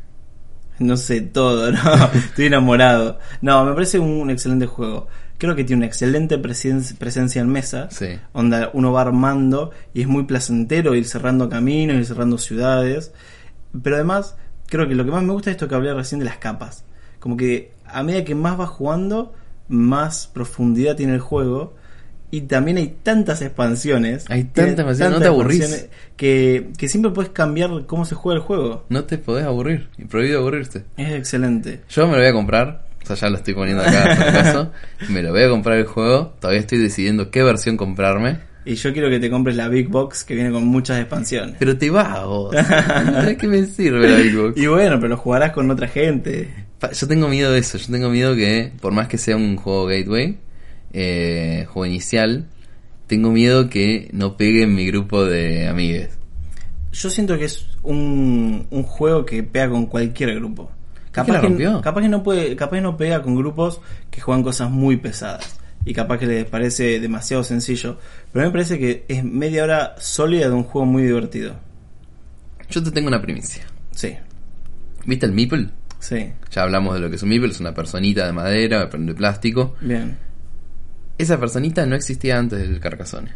No 0.80 0.98
sé 0.98 1.22
todo, 1.22 1.72
¿no? 1.72 1.78
Estoy 2.12 2.44
enamorado. 2.44 3.18
No, 3.40 3.64
me 3.64 3.72
parece 3.72 3.98
un, 3.98 4.10
un 4.10 4.28
excelente 4.28 4.66
juego. 4.66 5.08
Creo 5.38 5.56
que 5.56 5.64
tiene 5.64 5.80
una 5.80 5.86
excelente 5.86 6.40
presen- 6.40 6.96
presencia 6.96 7.40
en 7.42 7.48
mesa. 7.48 7.88
Sí. 7.90 8.18
Donde 8.32 8.68
uno 8.72 8.92
va 8.92 9.02
armando 9.02 9.72
y 9.92 10.02
es 10.02 10.06
muy 10.08 10.24
placentero 10.24 10.94
ir 10.94 11.06
cerrando 11.06 11.48
caminos, 11.48 11.96
ir 11.96 12.06
cerrando 12.06 12.38
ciudades. 12.38 13.12
Pero 13.82 13.96
además, 13.96 14.36
creo 14.66 14.88
que 14.88 14.94
lo 14.94 15.04
que 15.04 15.10
más 15.10 15.22
me 15.22 15.32
gusta 15.32 15.50
es 15.50 15.54
esto 15.56 15.68
que 15.68 15.74
hablé 15.74 15.92
recién 15.92 16.20
de 16.20 16.24
las 16.26 16.38
capas. 16.38 16.84
Como 17.18 17.36
que 17.36 17.72
a 17.86 18.02
medida 18.02 18.24
que 18.24 18.34
más 18.34 18.56
vas 18.56 18.68
jugando, 18.70 19.34
más 19.68 20.28
profundidad 20.32 20.94
tiene 20.96 21.14
el 21.14 21.20
juego. 21.20 21.74
Y 22.30 22.42
también 22.42 22.78
hay 22.78 22.96
tantas 23.02 23.42
expansiones. 23.42 24.24
Hay 24.28 24.44
tantas 24.44 24.70
expansiones, 24.80 25.14
no 25.14 25.20
te 25.20 25.28
aburrís. 25.28 25.88
Que, 26.16 26.70
que 26.76 26.88
siempre 26.88 27.12
puedes 27.12 27.30
cambiar 27.30 27.86
cómo 27.86 28.04
se 28.04 28.14
juega 28.16 28.38
el 28.40 28.44
juego. 28.44 28.84
No 28.88 29.04
te 29.04 29.18
podés 29.18 29.44
aburrir, 29.44 29.88
y 29.98 30.04
prohibido 30.04 30.40
aburrirte. 30.40 30.84
Es 30.96 31.12
excelente. 31.12 31.82
Yo 31.90 32.06
me 32.06 32.12
lo 32.14 32.18
voy 32.18 32.26
a 32.28 32.32
comprar, 32.32 32.86
o 33.04 33.06
sea, 33.06 33.16
ya 33.16 33.30
lo 33.30 33.36
estoy 33.36 33.52
poniendo 33.52 33.82
acá 33.82 34.16
por 34.16 34.32
caso. 34.32 34.72
Me 35.10 35.22
lo 35.22 35.30
voy 35.30 35.42
a 35.42 35.50
comprar 35.50 35.78
el 35.78 35.84
juego, 35.84 36.34
todavía 36.40 36.60
estoy 36.60 36.78
decidiendo 36.78 37.30
qué 37.30 37.42
versión 37.42 37.76
comprarme. 37.76 38.38
Y 38.64 38.76
yo 38.76 38.94
quiero 38.94 39.10
que 39.10 39.20
te 39.20 39.28
compres 39.28 39.56
la 39.56 39.68
Big 39.68 39.88
Box 39.88 40.24
que 40.24 40.34
viene 40.34 40.50
con 40.50 40.64
muchas 40.66 40.98
expansiones. 40.98 41.56
Pero 41.58 41.76
te 41.76 41.90
va, 41.90 42.24
vos. 42.24 42.50
¿De 42.52 43.36
qué 43.36 43.46
me 43.46 43.66
sirve 43.66 44.08
la 44.08 44.16
Big 44.16 44.34
Box? 44.34 44.56
Y 44.60 44.66
bueno, 44.66 44.96
pero 44.96 45.08
lo 45.08 45.16
jugarás 45.18 45.52
con 45.52 45.70
otra 45.70 45.86
gente. 45.86 46.48
Yo 46.92 47.06
tengo 47.06 47.28
miedo 47.28 47.52
de 47.52 47.58
eso, 47.58 47.76
yo 47.76 47.92
tengo 47.92 48.08
miedo 48.08 48.34
que, 48.34 48.72
por 48.80 48.92
más 48.92 49.08
que 49.08 49.18
sea 49.18 49.36
un 49.36 49.56
juego 49.56 49.86
gateway, 49.86 50.38
eh, 50.92 51.66
juego 51.68 51.86
inicial, 51.86 52.46
tengo 53.06 53.30
miedo 53.30 53.68
que 53.68 54.08
no 54.12 54.36
pegue 54.36 54.62
en 54.62 54.74
mi 54.74 54.86
grupo 54.86 55.24
de 55.24 55.68
amigues. 55.68 56.10
Yo 56.92 57.10
siento 57.10 57.36
que 57.36 57.44
es 57.44 57.66
un, 57.82 58.66
un 58.70 58.82
juego 58.82 59.26
que 59.26 59.42
pega 59.42 59.68
con 59.68 59.86
cualquier 59.86 60.34
grupo. 60.36 60.70
Que 61.26 61.32
la 61.32 61.40
rompió? 61.40 61.80
capaz 61.80 62.00
que 62.02 62.08
no 62.08 62.22
puede, 62.22 62.56
capaz 62.56 62.76
que 62.76 62.82
no 62.82 62.96
pega 62.96 63.22
con 63.22 63.36
grupos 63.36 63.80
que 64.10 64.20
juegan 64.20 64.42
cosas 64.42 64.70
muy 64.70 64.96
pesadas. 64.96 65.58
Y 65.86 65.92
capaz 65.92 66.18
que 66.18 66.26
les 66.26 66.44
parece 66.46 66.98
demasiado 66.98 67.44
sencillo. 67.44 67.98
Pero 68.32 68.42
a 68.42 68.44
mí 68.44 68.48
me 68.48 68.52
parece 68.52 68.78
que 68.78 69.04
es 69.06 69.22
media 69.22 69.64
hora 69.64 69.94
sólida 69.98 70.48
de 70.48 70.54
un 70.54 70.64
juego 70.64 70.86
muy 70.86 71.02
divertido. 71.02 71.56
Yo 72.70 72.82
te 72.82 72.90
tengo 72.90 73.08
una 73.08 73.20
primicia. 73.20 73.62
Sí, 73.90 74.16
¿Viste 75.06 75.26
el 75.26 75.32
Meeple? 75.32 75.68
sí, 75.98 76.32
Ya 76.50 76.62
hablamos 76.62 76.94
de 76.94 77.00
lo 77.00 77.10
que 77.10 77.16
es 77.16 77.22
un 77.22 77.28
Meeple, 77.28 77.50
es 77.50 77.60
una 77.60 77.74
personita 77.74 78.26
de 78.26 78.32
madera, 78.32 78.86
de 78.86 79.14
plástico. 79.14 79.74
bien. 79.80 80.16
Esa 81.18 81.38
personita 81.38 81.86
no 81.86 81.94
existía 81.94 82.38
antes 82.38 82.58
del 82.58 82.80
Carcassonne. 82.80 83.30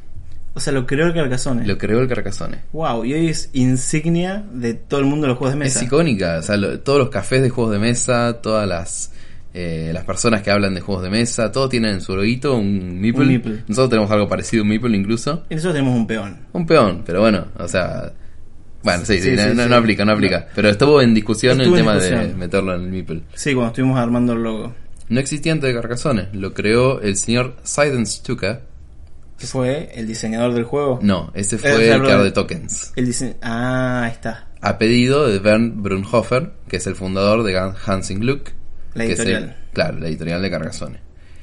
O 0.55 0.61
sea, 0.61 0.73
lo 0.73 0.87
creó 0.87 1.07
el 1.07 1.15
Carcassonne. 1.15 1.67
Lo 1.67 1.79
creó 1.79 2.01
el 2.01 2.09
Carcassonne. 2.09 2.59
Wow, 2.73 3.05
y 3.05 3.15
hoy 3.15 3.29
es 3.29 3.51
insignia 3.53 4.45
de 4.53 4.75
todo 4.75 5.01
el 5.01 5.07
mundo 5.07 5.27
de 5.27 5.29
los 5.29 5.39
juegos 5.39 5.55
de 5.55 5.59
mesa. 5.61 5.79
Es 5.79 5.85
icónica, 5.87 6.39
o 6.39 6.43
sea, 6.43 6.57
lo- 6.57 6.81
todos 6.81 6.99
los 6.99 7.11
cafés 7.11 7.43
de 7.43 7.51
juegos 7.51 7.73
de 7.73 7.79
mesa, 7.79 8.39
todas 8.43 8.67
las 8.69 9.13
eh, 9.55 9.91
las 9.95 10.05
personas 10.05 10.43
que 10.43 10.51
hablan 10.51 10.75
de 10.75 10.81
juegos 10.81 11.03
de 11.03 11.11
mesa, 11.11 11.51
todos 11.51 11.71
tienen 11.71 11.95
en 11.95 12.01
su 12.01 12.15
loguito 12.15 12.55
un 12.57 13.01
meeple. 13.01 13.23
Un 13.23 13.29
meeple. 13.29 13.53
Nosotros 13.67 13.91
tenemos 13.91 14.11
algo 14.11 14.29
parecido 14.29 14.61
a 14.61 14.65
un 14.65 14.69
meeple 14.69 14.97
incluso. 14.97 15.45
Y 15.49 15.55
nosotros 15.55 15.75
tenemos 15.75 15.97
un 15.97 16.07
peón. 16.07 16.39
Un 16.53 16.67
peón, 16.67 17.03
pero 17.05 17.21
bueno, 17.21 17.47
o 17.59 17.67
sea... 17.67 18.13
Bueno, 18.83 19.05
sí, 19.05 19.15
sí, 19.19 19.31
Sí, 19.31 19.37
no, 19.37 19.55
no- 19.55 19.67
no 19.69 19.77
aplica, 19.77 20.05
no 20.05 20.13
aplica. 20.13 20.47
Pero 20.55 20.69
estuvo 20.69 21.01
en 21.03 21.13
discusión 21.15 21.61
Estuvo 21.61 21.77
el 21.77 21.81
en 21.81 21.87
tema 21.87 21.99
de 21.99 22.35
meterlo 22.35 22.75
en 22.77 22.83
el 22.83 22.89
meeple. 22.89 23.23
Sí, 23.35 23.53
cuando 23.55 23.69
estuvimos 23.69 23.99
armando 23.99 24.35
el 24.35 24.43
logo. 24.43 24.75
No 25.09 25.19
existía 25.19 25.53
antes 25.53 25.73
de 25.75 25.81
Carcassonne, 25.81 26.29
lo 26.35 26.53
creó 26.53 27.01
el 27.01 27.17
señor 27.17 27.57
Seiden 27.65 28.07
Stuka, 28.07 28.61
¿Qué 29.39 29.47
fue? 29.47 29.91
¿El 29.95 30.07
diseñador 30.07 30.53
del 30.55 30.65
juego? 30.65 30.99
No, 31.03 31.31
ese 31.35 31.57
Eh, 31.57 31.59
fue 31.59 31.71
sea, 31.71 31.79
el 31.79 31.87
perdón. 31.89 32.05
creador 32.07 32.25
de 32.25 32.31
tokens. 32.33 32.93
El 32.97 33.07
dise- 33.07 33.37
Ah, 33.41 34.03
ahí 34.05 34.11
está. 34.13 34.49
A 34.61 34.79
pedido 34.79 35.29
de 35.29 35.39
Bernd 35.39 35.81
Brunhofer, 35.81 36.53
que 36.69 36.79
es 36.79 36.87
el 36.89 36.97
fundador 36.97 37.45
de 37.45 37.57
Hansing 37.57 38.19
Gluck. 38.21 38.51
La 38.95 39.07
que 39.07 39.13
es 39.13 39.19
el- 39.21 39.29
editorial. 39.29 39.57
claro, 39.73 39.99
la 40.01 40.09
editorial 40.09 40.43
de 40.43 40.51
Carcassonne. 40.51 41.01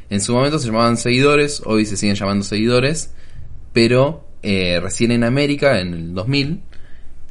En 0.10 0.20
su 0.20 0.34
momento 0.34 0.60
se 0.60 0.68
llamaban 0.68 0.98
seguidores, 0.98 1.62
hoy 1.66 1.86
se 1.86 1.96
siguen 1.96 2.16
llamando 2.16 2.44
seguidores, 2.44 3.12
pero 3.74 4.28
eh, 4.44 4.80
recién 4.82 5.12
en 5.12 5.24
América, 5.24 5.80
en 5.80 5.94
el 5.94 6.14
2000, 6.14 6.62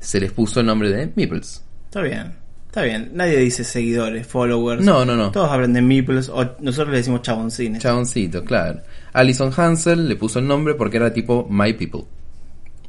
se 0.00 0.18
les 0.20 0.32
puso 0.32 0.60
el 0.60 0.66
nombre 0.66 0.90
de 0.90 1.12
Meeples. 1.14 1.62
Está 1.84 2.00
bien. 2.02 2.34
Está 2.66 2.82
bien. 2.82 3.10
Nadie 3.14 3.36
dice 3.38 3.62
seguidores, 3.62 4.26
followers. 4.26 4.82
No, 4.82 5.04
no, 5.04 5.14
no. 5.14 5.30
Todos 5.30 5.48
hablan 5.48 5.72
de 5.74 5.80
meeples 5.80 6.28
o 6.28 6.56
nosotros 6.58 6.90
le 6.90 6.96
decimos 6.98 7.22
chaboncines. 7.22 7.80
Chaboncito, 7.80 8.42
claro. 8.44 8.80
Alison 9.14 9.52
Hansel 9.56 10.08
le 10.08 10.16
puso 10.16 10.38
el 10.38 10.46
nombre 10.46 10.74
porque 10.74 10.98
era 10.98 11.12
tipo 11.12 11.46
My 11.48 11.72
People. 11.72 12.02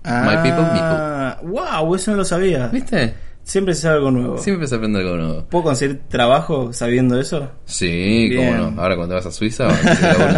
My 0.03 0.37
people, 0.43 0.65
ah, 0.69 1.39
wow, 1.41 1.95
eso 1.95 2.11
no 2.11 2.17
lo 2.17 2.25
sabía. 2.25 2.67
¿Viste? 2.67 3.11
Siempre 3.43 3.73
se 3.73 3.81
sabe 3.81 3.95
algo 3.95 4.11
nuevo. 4.11 4.37
Siempre 4.37 4.67
se 4.67 4.75
aprende 4.75 4.99
algo 4.99 5.17
nuevo. 5.17 5.45
¿Puedo 5.45 5.65
conseguir 5.65 6.01
trabajo 6.09 6.73
sabiendo 6.73 7.19
eso? 7.19 7.51
Sí, 7.65 8.29
Bien. 8.29 8.57
cómo 8.57 8.71
no. 8.71 8.81
Ahora 8.81 8.95
cuando 8.95 9.15
vas 9.15 9.25
a 9.25 9.31
Suiza, 9.31 9.67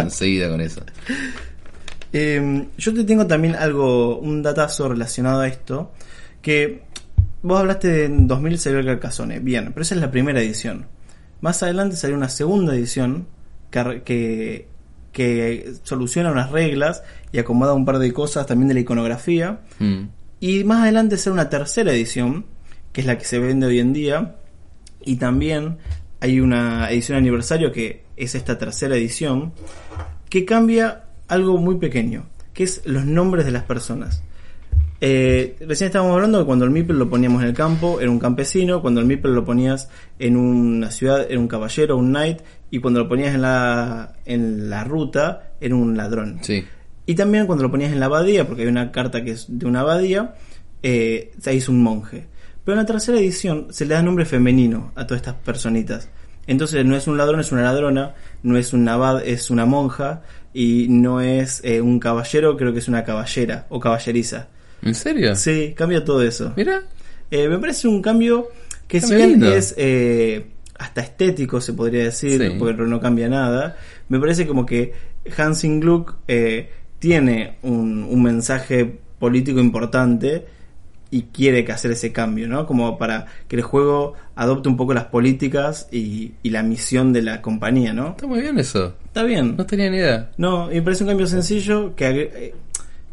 enseguida 0.00 0.48
con 0.48 0.60
eso. 0.60 0.82
Eh, 2.12 2.66
yo 2.76 2.94
te 2.94 3.04
tengo 3.04 3.26
también 3.26 3.54
algo, 3.56 4.18
un 4.18 4.42
datazo 4.42 4.88
relacionado 4.88 5.40
a 5.40 5.48
esto, 5.48 5.92
que 6.40 6.82
vos 7.42 7.60
hablaste 7.60 7.88
de 7.88 8.04
en 8.06 8.26
2000 8.26 8.58
salió 8.58 8.78
el 8.78 8.86
Carcassonne, 8.86 9.40
bien, 9.40 9.72
pero 9.72 9.82
esa 9.82 9.94
es 9.94 10.00
la 10.00 10.10
primera 10.10 10.40
edición. 10.40 10.86
Más 11.40 11.62
adelante 11.62 11.96
salió 11.96 12.16
una 12.16 12.28
segunda 12.28 12.74
edición 12.74 13.26
que, 13.70 14.68
que, 15.18 15.74
soluciona 15.82 16.30
unas 16.30 16.52
reglas 16.52 17.02
y 17.32 17.38
acomoda 17.38 17.74
un 17.74 17.84
par 17.84 17.98
de 17.98 18.12
cosas 18.12 18.46
también 18.46 18.68
de 18.68 18.74
la 18.74 18.80
iconografía. 18.80 19.60
Mm. 19.80 20.04
Y 20.38 20.62
más 20.62 20.82
adelante 20.82 21.16
sale 21.16 21.34
una 21.34 21.50
tercera 21.50 21.92
edición, 21.92 22.46
que 22.92 23.00
es 23.00 23.06
la 23.06 23.18
que 23.18 23.24
se 23.24 23.40
vende 23.40 23.66
hoy 23.66 23.80
en 23.80 23.92
día. 23.92 24.36
Y 25.04 25.16
también 25.16 25.78
hay 26.20 26.40
una 26.40 26.88
edición 26.90 27.18
aniversario 27.18 27.72
que 27.72 28.04
es 28.16 28.36
esta 28.36 28.58
tercera 28.58 28.94
edición, 28.96 29.52
que 30.30 30.44
cambia 30.44 31.06
algo 31.26 31.58
muy 31.58 31.78
pequeño, 31.78 32.26
que 32.54 32.62
es 32.62 32.82
los 32.84 33.04
nombres 33.04 33.44
de 33.44 33.50
las 33.50 33.64
personas. 33.64 34.22
Eh, 35.00 35.56
recién 35.60 35.86
estábamos 35.86 36.14
hablando 36.14 36.38
de 36.38 36.44
cuando 36.44 36.64
el 36.64 36.72
Meeple 36.72 36.96
lo 36.96 37.08
poníamos 37.08 37.42
en 37.42 37.48
el 37.48 37.54
campo, 37.54 38.00
era 38.00 38.10
un 38.10 38.18
campesino, 38.18 38.82
cuando 38.82 39.00
el 39.00 39.06
Meeple 39.06 39.32
lo 39.32 39.44
ponías 39.44 39.88
en 40.18 40.36
una 40.36 40.90
ciudad, 40.90 41.26
era 41.28 41.38
un 41.38 41.48
caballero, 41.48 41.96
un 41.96 42.10
knight, 42.10 42.40
y 42.70 42.80
cuando 42.80 43.00
lo 43.00 43.08
ponías 43.08 43.34
en 43.34 43.42
la, 43.42 44.14
en 44.24 44.70
la 44.70 44.84
ruta, 44.84 45.52
era 45.60 45.74
un 45.74 45.96
ladrón. 45.96 46.38
Sí. 46.42 46.64
Y 47.06 47.14
también 47.14 47.46
cuando 47.46 47.64
lo 47.64 47.70
ponías 47.70 47.92
en 47.92 48.00
la 48.00 48.06
abadía, 48.06 48.46
porque 48.46 48.62
hay 48.62 48.68
una 48.68 48.92
carta 48.92 49.24
que 49.24 49.32
es 49.32 49.46
de 49.48 49.66
una 49.66 49.80
abadía, 49.80 50.34
eh, 50.82 51.32
se 51.40 51.54
hizo 51.54 51.72
un 51.72 51.82
monje. 51.82 52.26
Pero 52.64 52.74
en 52.74 52.84
la 52.84 52.86
tercera 52.86 53.18
edición 53.18 53.68
se 53.70 53.86
le 53.86 53.94
da 53.94 54.02
nombre 54.02 54.26
femenino 54.26 54.92
a 54.94 55.06
todas 55.06 55.22
estas 55.22 55.36
personitas. 55.36 56.10
Entonces 56.46 56.84
no 56.84 56.96
es 56.96 57.06
un 57.06 57.16
ladrón, 57.16 57.40
es 57.40 57.52
una 57.52 57.62
ladrona, 57.62 58.14
no 58.42 58.58
es 58.58 58.72
un 58.72 58.86
abad, 58.88 59.26
es 59.26 59.50
una 59.50 59.64
monja, 59.64 60.22
y 60.52 60.86
no 60.88 61.20
es 61.20 61.60
eh, 61.64 61.80
un 61.80 62.00
caballero, 62.00 62.56
creo 62.56 62.72
que 62.72 62.78
es 62.78 62.88
una 62.88 63.04
caballera 63.04 63.66
o 63.68 63.80
caballeriza. 63.80 64.48
¿En 64.82 64.94
serio? 64.94 65.34
Sí, 65.36 65.74
cambia 65.76 66.04
todo 66.04 66.22
eso. 66.22 66.52
Mira. 66.56 66.82
Eh, 67.30 67.48
me 67.48 67.58
parece 67.58 67.88
un 67.88 68.00
cambio 68.00 68.48
que 68.86 69.00
si 69.00 69.14
bien 69.14 69.30
lindo. 69.32 69.52
es 69.52 69.74
eh, 69.76 70.46
hasta 70.78 71.00
estético, 71.00 71.60
se 71.60 71.72
podría 71.72 72.04
decir, 72.04 72.40
Sí. 72.40 72.56
porque 72.58 72.82
no 72.82 73.00
cambia 73.00 73.28
nada, 73.28 73.76
me 74.08 74.18
parece 74.20 74.46
como 74.46 74.64
que 74.64 74.92
Hansing 75.36 75.80
Gluck 75.80 76.14
eh, 76.28 76.70
tiene 76.98 77.58
un, 77.62 78.04
un 78.04 78.22
mensaje 78.22 78.98
político 79.18 79.58
importante 79.60 80.46
y 81.10 81.22
quiere 81.32 81.64
que 81.64 81.72
hacer 81.72 81.90
ese 81.92 82.12
cambio, 82.12 82.46
¿no? 82.48 82.66
Como 82.66 82.98
para 82.98 83.26
que 83.48 83.56
el 83.56 83.62
juego 83.62 84.12
adopte 84.36 84.68
un 84.68 84.76
poco 84.76 84.92
las 84.94 85.04
políticas 85.06 85.88
y, 85.90 86.32
y 86.42 86.50
la 86.50 86.62
misión 86.62 87.12
de 87.14 87.22
la 87.22 87.40
compañía, 87.40 87.92
¿no? 87.94 88.08
Está 88.10 88.26
muy 88.26 88.40
bien 88.42 88.58
eso. 88.58 88.94
Está 89.06 89.22
bien. 89.22 89.56
No 89.56 89.64
tenía 89.66 89.90
ni 89.90 89.96
idea. 89.96 90.30
No, 90.36 90.70
y 90.70 90.76
me 90.76 90.82
parece 90.82 91.04
un 91.04 91.08
cambio 91.08 91.26
sencillo 91.26 91.96
que, 91.96 92.52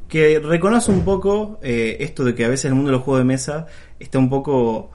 que 0.10 0.40
reconoce 0.40 0.92
un 0.92 1.04
poco 1.06 1.58
eh, 1.64 1.98
esto 2.02 2.24
de 2.26 2.36
que 2.36 2.44
a 2.46 2.50
veces 2.50 2.66
el 2.66 2.76
mundo 2.76 2.92
de 2.92 2.98
los 2.98 3.02
juegos 3.04 3.22
de 3.22 3.26
mesa 3.26 3.66
está 4.00 4.20
un 4.20 4.30
poco 4.30 4.92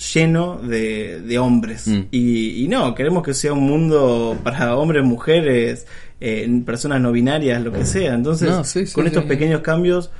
lleno 0.00 0.56
de, 0.56 1.20
de 1.20 1.38
hombres. 1.38 1.86
Mm. 1.86 2.00
Y, 2.10 2.64
y 2.64 2.68
no, 2.68 2.94
queremos 2.94 3.22
que 3.22 3.34
sea 3.34 3.52
un 3.52 3.64
mundo 3.64 4.38
para 4.42 4.74
hombres, 4.76 5.04
mujeres, 5.04 5.86
eh, 6.20 6.62
personas 6.64 7.00
no 7.00 7.12
binarias, 7.12 7.62
lo 7.62 7.72
que 7.72 7.84
sea. 7.84 8.14
Entonces, 8.14 8.48
No, 8.50 8.64
sí, 8.64 8.86
sí, 8.86 8.94
con 8.94 9.06
estos 9.06 9.24
pequeños 9.24 9.60
cambios, 9.60 10.10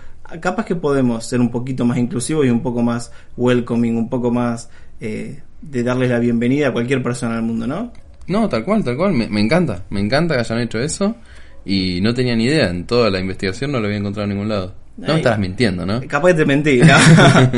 capaz 0.40 0.64
que 0.64 0.76
podemos 0.76 1.24
ser 1.24 1.40
un 1.40 1.50
poquito 1.50 1.84
más 1.84 1.98
inclusivos 1.98 2.46
y 2.46 2.50
un 2.50 2.62
poco 2.62 2.82
más 2.82 3.10
welcoming, 3.36 3.96
un 3.96 4.08
poco 4.08 4.30
más 4.30 4.70
eh, 5.00 5.40
de 5.62 5.82
darles 5.82 6.10
la 6.10 6.18
bienvenida 6.18 6.68
a 6.68 6.72
cualquier 6.72 7.02
persona 7.02 7.36
al 7.36 7.42
mundo, 7.42 7.66
¿no? 7.66 7.92
No, 8.26 8.48
tal 8.48 8.64
cual, 8.64 8.84
tal 8.84 8.96
cual. 8.96 9.12
Me, 9.12 9.28
me 9.28 9.40
encanta. 9.40 9.84
Me 9.90 10.00
encanta 10.00 10.34
que 10.34 10.40
hayan 10.40 10.60
hecho 10.60 10.78
eso. 10.78 11.16
Y 11.64 12.00
no 12.00 12.14
tenía 12.14 12.36
ni 12.36 12.44
idea. 12.44 12.70
En 12.70 12.86
toda 12.86 13.10
la 13.10 13.20
investigación 13.20 13.72
no 13.72 13.80
lo 13.80 13.86
había 13.86 13.98
encontrado 13.98 14.24
en 14.24 14.34
ningún 14.36 14.48
lado. 14.48 14.74
No 15.06 15.14
me 15.14 15.18
estarás 15.20 15.38
mintiendo, 15.38 15.86
¿no? 15.86 16.00
Capaz 16.06 16.28
que 16.28 16.34
te 16.34 16.44
mentí, 16.46 16.78
¿no? 16.78 16.86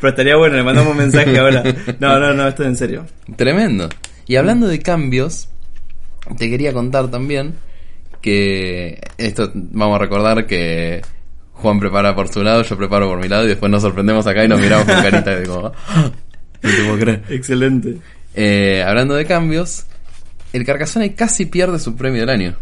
pero 0.00 0.08
estaría 0.10 0.36
bueno, 0.36 0.56
le 0.56 0.62
mandamos 0.62 0.92
un 0.92 0.98
mensaje 0.98 1.38
ahora. 1.38 1.62
No, 2.00 2.18
no, 2.18 2.34
no, 2.34 2.48
esto 2.48 2.62
es 2.62 2.68
en 2.68 2.76
serio. 2.76 3.06
Tremendo. 3.36 3.88
Y 4.26 4.36
hablando 4.36 4.66
de 4.66 4.80
cambios, 4.80 5.48
te 6.36 6.50
quería 6.50 6.72
contar 6.72 7.08
también 7.08 7.54
que 8.20 9.00
esto 9.16 9.50
vamos 9.54 9.96
a 9.96 9.98
recordar 9.98 10.46
que 10.46 11.02
Juan 11.52 11.78
prepara 11.80 12.14
por 12.14 12.28
su 12.28 12.42
lado, 12.42 12.62
yo 12.62 12.76
preparo 12.76 13.08
por 13.08 13.18
mi 13.20 13.28
lado 13.28 13.44
y 13.44 13.48
después 13.48 13.70
nos 13.70 13.82
sorprendemos 13.82 14.26
acá 14.26 14.44
y 14.44 14.48
nos 14.48 14.60
miramos 14.60 14.84
con 14.86 14.96
carita 15.02 15.36
de 15.36 15.46
como 15.46 15.72
"Ah, 15.88 16.10
no 16.62 16.70
te 16.70 16.82
puedo 16.84 16.98
creer. 16.98 17.22
Excelente. 17.30 17.98
Eh, 18.34 18.84
hablando 18.86 19.14
de 19.14 19.24
cambios, 19.24 19.86
el 20.52 20.64
Carcassonne 20.64 21.14
casi 21.14 21.46
pierde 21.46 21.78
su 21.78 21.96
premio 21.96 22.20
del 22.20 22.30
año. 22.30 22.56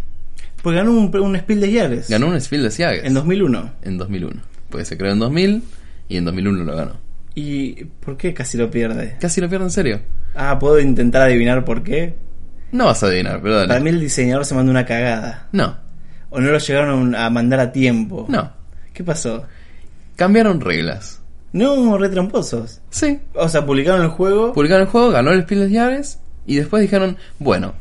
Pues 0.62 0.74
ganó 0.76 0.92
un, 0.92 1.14
un 1.16 1.36
Spiel 1.36 1.60
de 1.60 1.72
Jahres. 1.72 2.08
Ganó 2.08 2.28
un 2.28 2.40
Spiel 2.40 2.62
de 2.64 2.70
Siages 2.70 3.04
En 3.04 3.14
2001. 3.14 3.72
en 3.82 3.98
2001. 3.98 4.40
Pues 4.70 4.88
se 4.88 4.96
creó 4.98 5.12
en 5.12 5.18
2000 5.20 5.62
y 6.08 6.16
en 6.16 6.24
2001 6.24 6.64
lo 6.64 6.76
ganó. 6.76 6.92
¿Y 7.34 7.84
por 7.84 8.16
qué 8.16 8.32
casi 8.34 8.56
lo 8.58 8.70
pierde? 8.70 9.16
Casi 9.20 9.40
lo 9.40 9.48
pierde 9.48 9.66
en 9.66 9.70
serio. 9.70 10.00
Ah, 10.34 10.58
puedo 10.58 10.80
intentar 10.80 11.22
adivinar 11.22 11.64
por 11.64 11.82
qué. 11.82 12.14
No 12.72 12.86
vas 12.86 13.02
a 13.02 13.06
adivinar, 13.06 13.40
pero 13.42 13.56
dale. 13.56 13.68
Para 13.68 13.80
mí 13.80 13.90
el 13.90 14.00
diseñador 14.00 14.44
se 14.44 14.54
mandó 14.54 14.70
una 14.70 14.84
cagada. 14.86 15.48
No, 15.52 15.76
O 16.30 16.40
no 16.40 16.50
lo 16.50 16.58
llegaron 16.58 17.14
a 17.14 17.30
mandar 17.30 17.60
a 17.60 17.72
tiempo. 17.72 18.26
no. 18.28 18.50
¿Qué 18.92 19.04
pasó? 19.04 19.44
Cambiaron 20.16 20.60
reglas. 20.62 21.20
No, 21.52 21.96
re 21.98 22.08
tramposos. 22.08 22.80
Sí, 22.90 23.18
O 23.34 23.48
sea, 23.48 23.64
publicaron 23.66 24.02
el 24.02 24.08
juego. 24.08 24.52
publicaron 24.54 24.86
el 24.86 24.88
juego, 24.90 25.10
ganó 25.10 25.30
el 25.32 25.42
Spiel 25.42 25.60
des 25.68 25.72
Jahres 25.72 26.18
y 26.46 26.56
después 26.56 26.80
dijeron, 26.82 27.16
bueno, 27.38 27.74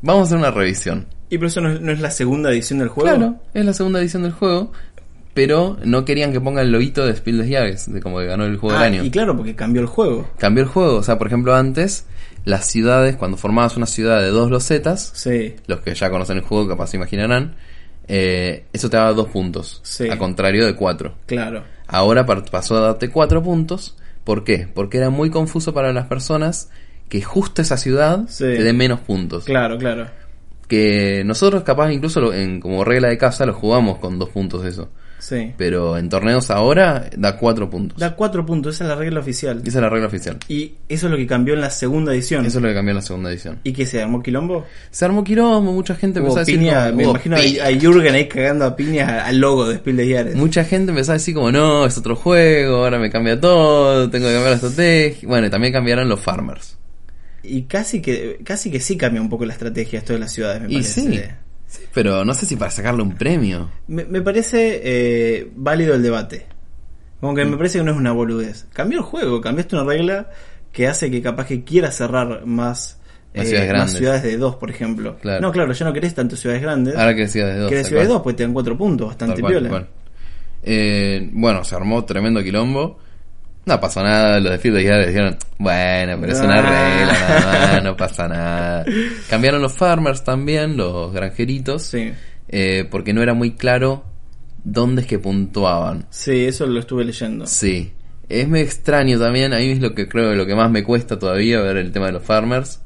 vamos 0.00 0.22
a 0.22 0.24
hacer 0.24 0.38
una 0.38 0.50
revisión. 0.50 1.06
Y 1.30 1.36
pero 1.38 1.48
eso 1.48 1.60
no 1.60 1.70
es, 1.70 1.80
no 1.80 1.92
es 1.92 2.00
la 2.00 2.10
segunda 2.10 2.50
edición 2.50 2.78
del 2.78 2.88
juego. 2.88 3.08
Claro, 3.16 3.36
es 3.54 3.64
la 3.64 3.72
segunda 3.72 4.00
edición 4.00 4.22
del 4.22 4.32
juego, 4.32 4.72
pero 5.34 5.76
no 5.84 6.04
querían 6.04 6.32
que 6.32 6.40
ponga 6.40 6.62
el 6.62 6.72
loguito 6.72 7.04
de 7.06 7.14
Spiel 7.14 7.38
des 7.38 7.50
Jahres, 7.50 7.92
de 7.92 8.00
como 8.00 8.18
que 8.18 8.26
ganó 8.26 8.44
el 8.44 8.56
juego 8.56 8.76
Ah, 8.76 8.84
del 8.84 8.94
año. 8.94 9.04
y 9.04 9.10
claro, 9.10 9.36
porque 9.36 9.54
cambió 9.54 9.82
el 9.82 9.88
juego. 9.88 10.28
Cambió 10.38 10.62
el 10.62 10.68
juego, 10.68 10.96
o 10.96 11.02
sea, 11.02 11.18
por 11.18 11.26
ejemplo, 11.26 11.54
antes 11.54 12.06
las 12.44 12.66
ciudades, 12.66 13.16
cuando 13.16 13.36
formabas 13.36 13.76
una 13.76 13.86
ciudad 13.86 14.20
de 14.20 14.28
dos 14.28 14.50
losetas, 14.50 15.10
Sí. 15.14 15.56
los 15.66 15.80
que 15.80 15.94
ya 15.94 16.10
conocen 16.10 16.36
el 16.38 16.42
juego 16.44 16.68
capaz 16.68 16.88
se 16.88 16.96
imaginarán, 16.96 17.56
eh, 18.08 18.64
eso 18.72 18.88
te 18.88 18.96
daba 18.96 19.12
dos 19.12 19.28
puntos, 19.28 19.80
Sí. 19.82 20.08
a 20.08 20.16
contrario 20.18 20.64
de 20.64 20.74
cuatro. 20.76 21.14
Claro. 21.26 21.64
Ahora 21.88 22.24
pasó 22.24 22.76
a 22.76 22.80
darte 22.80 23.10
cuatro 23.10 23.42
puntos. 23.42 23.96
¿Por 24.24 24.42
qué? 24.44 24.68
Porque 24.72 24.98
era 24.98 25.10
muy 25.10 25.30
confuso 25.30 25.72
para 25.74 25.92
las 25.92 26.06
personas 26.06 26.68
que 27.08 27.22
justo 27.22 27.62
esa 27.62 27.76
ciudad 27.76 28.24
Sí. 28.28 28.44
te 28.44 28.62
dé 28.62 28.72
menos 28.72 29.00
puntos. 29.00 29.44
Claro, 29.44 29.76
claro. 29.78 30.08
Que 30.68 31.22
nosotros 31.24 31.62
capaz 31.62 31.92
incluso 31.92 32.20
lo- 32.20 32.32
en, 32.34 32.60
como 32.60 32.84
regla 32.84 33.08
de 33.08 33.18
casa 33.18 33.46
lo 33.46 33.54
jugamos 33.54 33.98
con 33.98 34.18
dos 34.18 34.30
puntos 34.30 34.64
eso. 34.64 34.88
Sí. 35.18 35.52
Pero 35.56 35.96
en 35.96 36.08
torneos 36.08 36.50
ahora 36.50 37.08
da 37.16 37.36
cuatro 37.36 37.68
puntos. 37.70 37.98
Da 37.98 38.14
cuatro 38.14 38.44
puntos, 38.46 38.74
esa 38.74 38.84
es 38.84 38.90
la 38.90 38.96
regla 38.96 39.20
oficial. 39.20 39.58
Esa 39.64 39.78
es 39.78 39.82
la 39.82 39.88
regla 39.88 40.06
oficial. 40.06 40.36
Y 40.46 40.74
eso 40.88 41.06
es 41.06 41.10
lo 41.10 41.16
que 41.16 41.26
cambió 41.26 41.54
en 41.54 41.62
la 41.62 41.70
segunda 41.70 42.12
edición. 42.12 42.44
Eso 42.46 42.58
es 42.58 42.62
lo 42.62 42.68
que 42.68 42.74
cambió 42.74 42.90
en 42.90 42.96
la 42.96 43.02
segunda 43.02 43.30
edición. 43.30 43.58
¿Y 43.64 43.72
qué 43.72 43.86
se 43.86 44.02
armó 44.02 44.22
quilombo? 44.22 44.66
Se 44.90 45.04
armó 45.04 45.24
quilombo, 45.24 45.72
mucha 45.72 45.94
gente 45.96 46.18
empezó 46.20 46.36
a 46.36 46.40
decir 46.40 46.58
piña, 46.58 46.92
me 46.92 47.04
"Hubo 47.04 47.10
imagino 47.12 47.36
a, 47.36 47.40
piña". 47.40 47.64
a 47.64 47.70
Jürgen 47.72 48.14
ahí 48.14 48.28
cagando 48.28 48.64
a 48.66 48.76
piñas 48.76 49.10
al 49.24 49.38
logo 49.38 49.66
de 49.68 49.76
Spiel 49.76 49.96
de 49.96 50.14
Jahres. 50.14 50.34
Mucha 50.36 50.64
gente 50.64 50.90
empezó 50.90 51.12
a 51.12 51.14
decir 51.14 51.34
como 51.34 51.50
no, 51.50 51.86
es 51.86 51.96
otro 51.96 52.14
juego, 52.14 52.84
ahora 52.84 52.98
me 52.98 53.10
cambia 53.10 53.40
todo, 53.40 54.08
tengo 54.10 54.26
que 54.28 54.32
cambiar 54.34 54.50
la 54.50 54.56
estrategia. 54.56 55.28
Bueno, 55.28 55.46
y 55.46 55.50
también 55.50 55.72
cambiaron 55.72 56.08
los 56.08 56.20
farmers. 56.20 56.76
Y 57.48 57.62
casi 57.64 58.00
que 58.02 58.38
casi 58.44 58.70
que 58.70 58.80
sí 58.80 58.96
cambia 58.96 59.20
un 59.20 59.28
poco 59.28 59.44
la 59.46 59.52
estrategia 59.52 59.98
esto 59.98 60.12
de 60.12 60.18
las 60.18 60.32
ciudades, 60.32 60.62
me 60.62 60.68
Y 60.68 60.72
parece. 60.74 61.00
sí. 61.00 61.20
Sí, 61.68 61.82
pero 61.92 62.24
no 62.24 62.32
sé 62.32 62.46
si 62.46 62.54
para 62.56 62.70
sacarle 62.70 63.02
un 63.02 63.16
premio. 63.16 63.70
Me, 63.88 64.04
me 64.04 64.20
parece 64.22 64.80
eh, 64.84 65.50
válido 65.56 65.94
el 65.94 66.02
debate. 66.02 66.46
Como 67.20 67.34
que 67.34 67.44
Mm. 67.44 67.50
me 67.50 67.56
parece 67.56 67.78
que 67.78 67.84
no 67.84 67.90
es 67.90 67.96
una 67.96 68.12
boludez. 68.12 68.66
Cambió 68.72 68.98
el 68.98 69.04
juego, 69.04 69.40
cambiaste 69.40 69.74
una 69.74 69.84
regla 69.84 70.30
que 70.72 70.86
hace 70.86 71.10
que 71.10 71.20
capaz 71.22 71.46
que 71.46 71.64
quiera 71.64 71.90
cerrar 71.90 72.46
más 72.46 73.00
eh, 73.34 73.44
ciudades 73.44 73.72
más 73.72 73.92
ciudades 73.92 74.22
de 74.22 74.36
dos, 74.36 74.54
por 74.56 74.70
ejemplo. 74.70 75.16
Claro. 75.20 75.40
No, 75.42 75.50
claro, 75.52 75.72
ya 75.72 75.84
no 75.86 75.92
querés 75.92 76.14
tanto 76.14 76.36
ciudades 76.36 76.62
grandes. 76.62 76.94
Ahora 76.96 77.14
que 77.16 77.26
ciudades 77.26 77.56
de 77.56 77.60
dos. 77.62 77.70
querés 77.70 77.86
ciudades 77.88 78.08
de 78.08 78.14
dos, 78.14 78.22
pues 78.22 78.36
te 78.36 78.42
dan 78.44 78.52
cuatro 78.52 78.78
puntos, 78.78 79.08
bastante 79.08 79.34
Tal 79.34 79.40
cual, 79.42 79.52
piola. 79.52 79.68
tal 79.70 79.78
cual. 79.80 79.90
Eh, 80.62 81.28
bueno, 81.32 81.64
se 81.64 81.74
armó 81.74 82.04
tremendo 82.04 82.42
quilombo. 82.42 82.98
No 83.66 83.80
pasó 83.80 84.00
nada, 84.02 84.38
los 84.38 84.52
de 84.52 84.58
Field 84.58 84.76
Day 84.76 85.06
dijeron, 85.08 85.36
bueno, 85.58 86.16
pero 86.20 86.32
es 86.32 86.40
una 86.40 86.54
Ah. 86.60 86.62
regla, 86.62 87.12
nada 87.12 87.72
más, 87.72 87.82
no 87.82 87.96
pasa 87.96 88.28
nada. 88.28 88.84
Cambiaron 89.28 89.60
los 89.60 89.72
farmers 89.72 90.22
también, 90.22 90.76
los 90.76 91.12
granjeritos, 91.12 91.82
Sí. 91.82 92.12
eh, 92.48 92.86
porque 92.88 93.12
no 93.12 93.22
era 93.22 93.34
muy 93.34 93.56
claro 93.56 94.04
dónde 94.62 95.02
es 95.02 95.08
que 95.08 95.18
puntuaban. 95.18 96.06
Sí, 96.10 96.44
eso 96.44 96.64
lo 96.66 96.78
estuve 96.78 97.04
leyendo. 97.04 97.44
Sí. 97.48 97.92
Es 98.28 98.48
muy 98.48 98.60
extraño 98.60 99.18
también, 99.18 99.52
a 99.52 99.58
mí 99.58 99.70
es 99.72 99.80
lo 99.80 99.94
que 99.94 100.08
creo 100.08 100.32
lo 100.34 100.46
que 100.46 100.54
más 100.54 100.70
me 100.70 100.84
cuesta 100.84 101.18
todavía 101.18 101.60
ver 101.60 101.76
el 101.76 101.90
tema 101.90 102.06
de 102.06 102.12
los 102.12 102.22
farmers, 102.22 102.80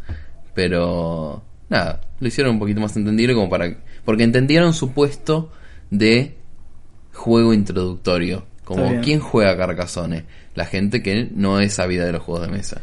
pero 0.54 1.42
nada, 1.68 2.00
lo 2.20 2.26
hicieron 2.28 2.54
un 2.54 2.58
poquito 2.58 2.80
más 2.80 2.96
entendible 2.96 3.34
como 3.34 3.48
para 3.50 3.74
porque 4.04 4.22
entendieron 4.24 4.72
su 4.74 4.92
puesto 4.92 5.50
de 5.90 6.36
juego 7.12 7.52
introductorio, 7.54 8.44
como 8.76 9.00
quién 9.00 9.20
juega 9.20 9.56
Carcassonne, 9.56 10.24
la 10.54 10.64
gente 10.66 11.02
que 11.02 11.28
no 11.34 11.60
es 11.60 11.74
sabida 11.74 12.04
de 12.04 12.12
los 12.12 12.22
juegos 12.22 12.46
de 12.46 12.52
mesa. 12.52 12.80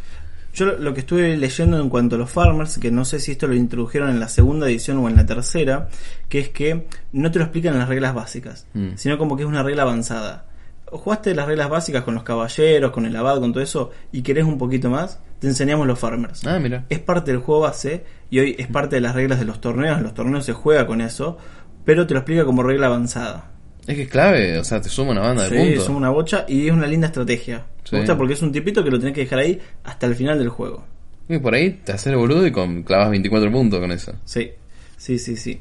Yo 0.53 0.65
lo, 0.65 0.77
lo 0.79 0.93
que 0.93 1.01
estuve 1.01 1.37
leyendo 1.37 1.79
en 1.79 1.87
cuanto 1.89 2.15
a 2.15 2.17
los 2.19 2.31
farmers, 2.31 2.79
que 2.79 2.89
no 2.89 3.05
sé 3.05 3.19
si 3.19 3.33
esto 3.33 3.45
lo 3.47 3.53
introdujeron 3.53 4.09
en 4.09 4.19
la 4.19 4.27
segunda 4.27 4.67
edición 4.67 4.97
o 4.97 5.07
en 5.07 5.15
la 5.15 5.25
tercera, 5.25 5.87
que 6.29 6.39
es 6.39 6.49
que 6.49 6.87
no 7.11 7.29
te 7.29 7.37
lo 7.37 7.45
explican 7.45 7.73
en 7.73 7.79
las 7.79 7.89
reglas 7.89 8.15
básicas, 8.15 8.65
Mm. 8.73 8.89
sino 8.95 9.17
como 9.19 9.35
que 9.37 9.43
es 9.43 9.47
una 9.49 9.61
regla 9.61 9.83
avanzada. 9.83 10.45
Jugaste 10.89 11.35
las 11.35 11.47
reglas 11.47 11.69
básicas 11.69 12.03
con 12.03 12.15
los 12.15 12.23
caballeros, 12.23 12.91
con 12.91 13.05
el 13.05 13.15
abad, 13.15 13.39
con 13.39 13.51
todo 13.53 13.61
eso, 13.61 13.91
y 14.11 14.21
querés 14.23 14.45
un 14.45 14.57
poquito 14.57 14.89
más, 14.89 15.19
te 15.39 15.47
enseñamos 15.47 15.85
los 15.85 15.99
farmers. 15.99 16.47
Ah, 16.47 16.57
mira. 16.59 16.85
Es 16.89 16.99
parte 16.99 17.31
del 17.31 17.41
juego 17.41 17.61
base 17.61 18.03
y 18.31 18.39
hoy 18.39 18.55
es 18.57 18.67
parte 18.67 18.95
de 18.95 19.01
las 19.01 19.13
reglas 19.13 19.37
de 19.39 19.45
los 19.45 19.61
torneos. 19.61 19.97
En 19.97 20.03
los 20.05 20.13
torneos 20.15 20.45
se 20.45 20.53
juega 20.53 20.87
con 20.87 21.01
eso, 21.01 21.37
pero 21.85 22.07
te 22.07 22.13
lo 22.15 22.21
explica 22.21 22.45
como 22.45 22.63
regla 22.63 22.87
avanzada. 22.87 23.51
Es 23.87 23.95
que 23.95 24.01
es 24.03 24.09
clave, 24.09 24.59
o 24.59 24.63
sea, 24.63 24.81
te 24.81 24.89
suma 24.89 25.11
una 25.11 25.21
banda 25.21 25.43
de 25.43 25.49
Sí, 25.49 25.55
puntos. 25.55 25.83
es 25.83 25.89
una 25.89 26.09
bocha 26.09 26.45
y 26.47 26.67
es 26.67 26.73
una 26.73 26.87
linda 26.87 27.07
estrategia. 27.07 27.65
Sí. 27.83 27.95
Me 27.95 27.99
gusta 27.99 28.17
porque 28.17 28.33
es 28.33 28.41
un 28.41 28.51
tipito 28.51 28.83
que 28.83 28.91
lo 28.91 28.99
tenés 28.99 29.15
que 29.15 29.21
dejar 29.21 29.39
ahí 29.39 29.59
hasta 29.83 30.05
el 30.07 30.15
final 30.15 30.37
del 30.37 30.49
juego. 30.49 30.83
Y 31.29 31.37
por 31.39 31.53
ahí 31.53 31.71
te 31.83 31.93
haces 31.93 32.07
el 32.07 32.17
boludo 32.17 32.45
y 32.45 32.51
con, 32.51 32.83
clavas 32.83 33.09
24 33.09 33.51
puntos 33.51 33.79
con 33.79 33.91
eso. 33.91 34.13
Sí, 34.25 34.51
sí, 34.97 35.17
sí, 35.17 35.35
sí. 35.37 35.59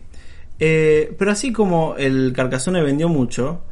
Eh, 0.59 1.15
pero 1.19 1.31
así 1.31 1.53
como 1.53 1.97
el 1.97 2.33
Carcassonne 2.35 2.83
vendió 2.83 3.09
mucho, 3.09 3.63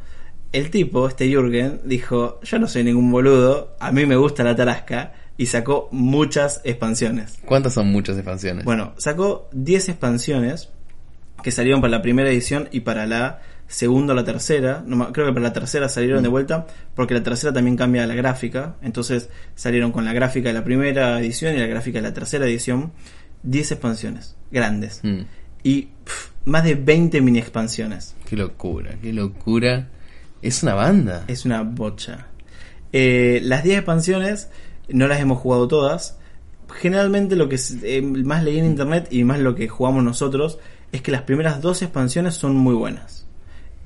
el 0.51 0.69
tipo, 0.69 1.07
este 1.07 1.27
Jürgen, 1.27 1.81
dijo, 1.83 2.39
yo 2.43 2.59
no 2.59 2.67
soy 2.67 2.83
ningún 2.83 3.11
boludo, 3.11 3.75
a 3.79 3.91
mí 3.91 4.05
me 4.05 4.15
gusta 4.15 4.43
la 4.43 4.55
tarasca, 4.55 5.13
y 5.37 5.47
sacó 5.47 5.89
muchas 5.91 6.61
expansiones. 6.63 7.37
¿Cuántas 7.45 7.73
son 7.73 7.87
muchas 7.87 8.15
expansiones? 8.15 8.63
Bueno, 8.63 8.93
sacó 8.97 9.49
10 9.51 9.89
expansiones 9.89 10.69
que 11.43 11.51
salieron 11.51 11.81
para 11.81 11.91
la 11.91 12.01
primera 12.01 12.29
edición 12.29 12.69
y 12.71 12.81
para 12.81 13.05
la 13.05 13.41
segunda 13.67 14.13
o 14.13 14.15
la 14.15 14.23
tercera. 14.23 14.83
No, 14.85 15.11
creo 15.11 15.27
que 15.27 15.33
para 15.33 15.47
la 15.47 15.53
tercera 15.53 15.89
salieron 15.89 16.23
de 16.23 16.29
vuelta 16.29 16.67
porque 16.95 17.13
la 17.13 17.23
tercera 17.23 17.51
también 17.53 17.75
cambia 17.77 18.05
la 18.07 18.15
gráfica. 18.15 18.75
Entonces 18.81 19.29
salieron 19.55 19.91
con 19.91 20.05
la 20.05 20.13
gráfica 20.13 20.49
de 20.49 20.53
la 20.53 20.63
primera 20.63 21.19
edición 21.19 21.55
y 21.55 21.59
la 21.59 21.67
gráfica 21.67 21.99
de 21.99 22.07
la 22.09 22.13
tercera 22.13 22.45
edición. 22.45 22.91
10 23.43 23.73
expansiones 23.73 24.35
grandes. 24.51 25.01
Mm, 25.03 25.21
Y 25.63 25.89
más 26.45 26.63
de 26.63 26.75
20 26.75 27.21
mini 27.21 27.39
expansiones. 27.39 28.15
qué 28.27 28.35
locura, 28.35 28.95
qué 29.01 29.13
locura. 29.13 29.89
Es 30.41 30.63
una 30.63 30.73
banda. 30.75 31.25
Es 31.27 31.45
una 31.45 31.61
bocha. 31.63 32.27
Eh, 32.93 33.39
las 33.43 33.63
10 33.63 33.77
expansiones 33.77 34.49
no 34.89 35.07
las 35.07 35.19
hemos 35.19 35.39
jugado 35.39 35.67
todas. 35.67 36.17
Generalmente 36.79 37.35
lo 37.35 37.49
que 37.49 37.59
eh, 37.83 38.01
más 38.01 38.43
leí 38.43 38.57
en 38.59 38.65
internet 38.65 39.07
y 39.11 39.23
más 39.23 39.39
lo 39.39 39.55
que 39.55 39.67
jugamos 39.67 40.03
nosotros 40.03 40.59
es 40.91 41.01
que 41.01 41.11
las 41.11 41.23
primeras 41.23 41.61
dos 41.61 41.81
expansiones 41.81 42.35
son 42.35 42.55
muy 42.55 42.73
buenas. 42.73 43.24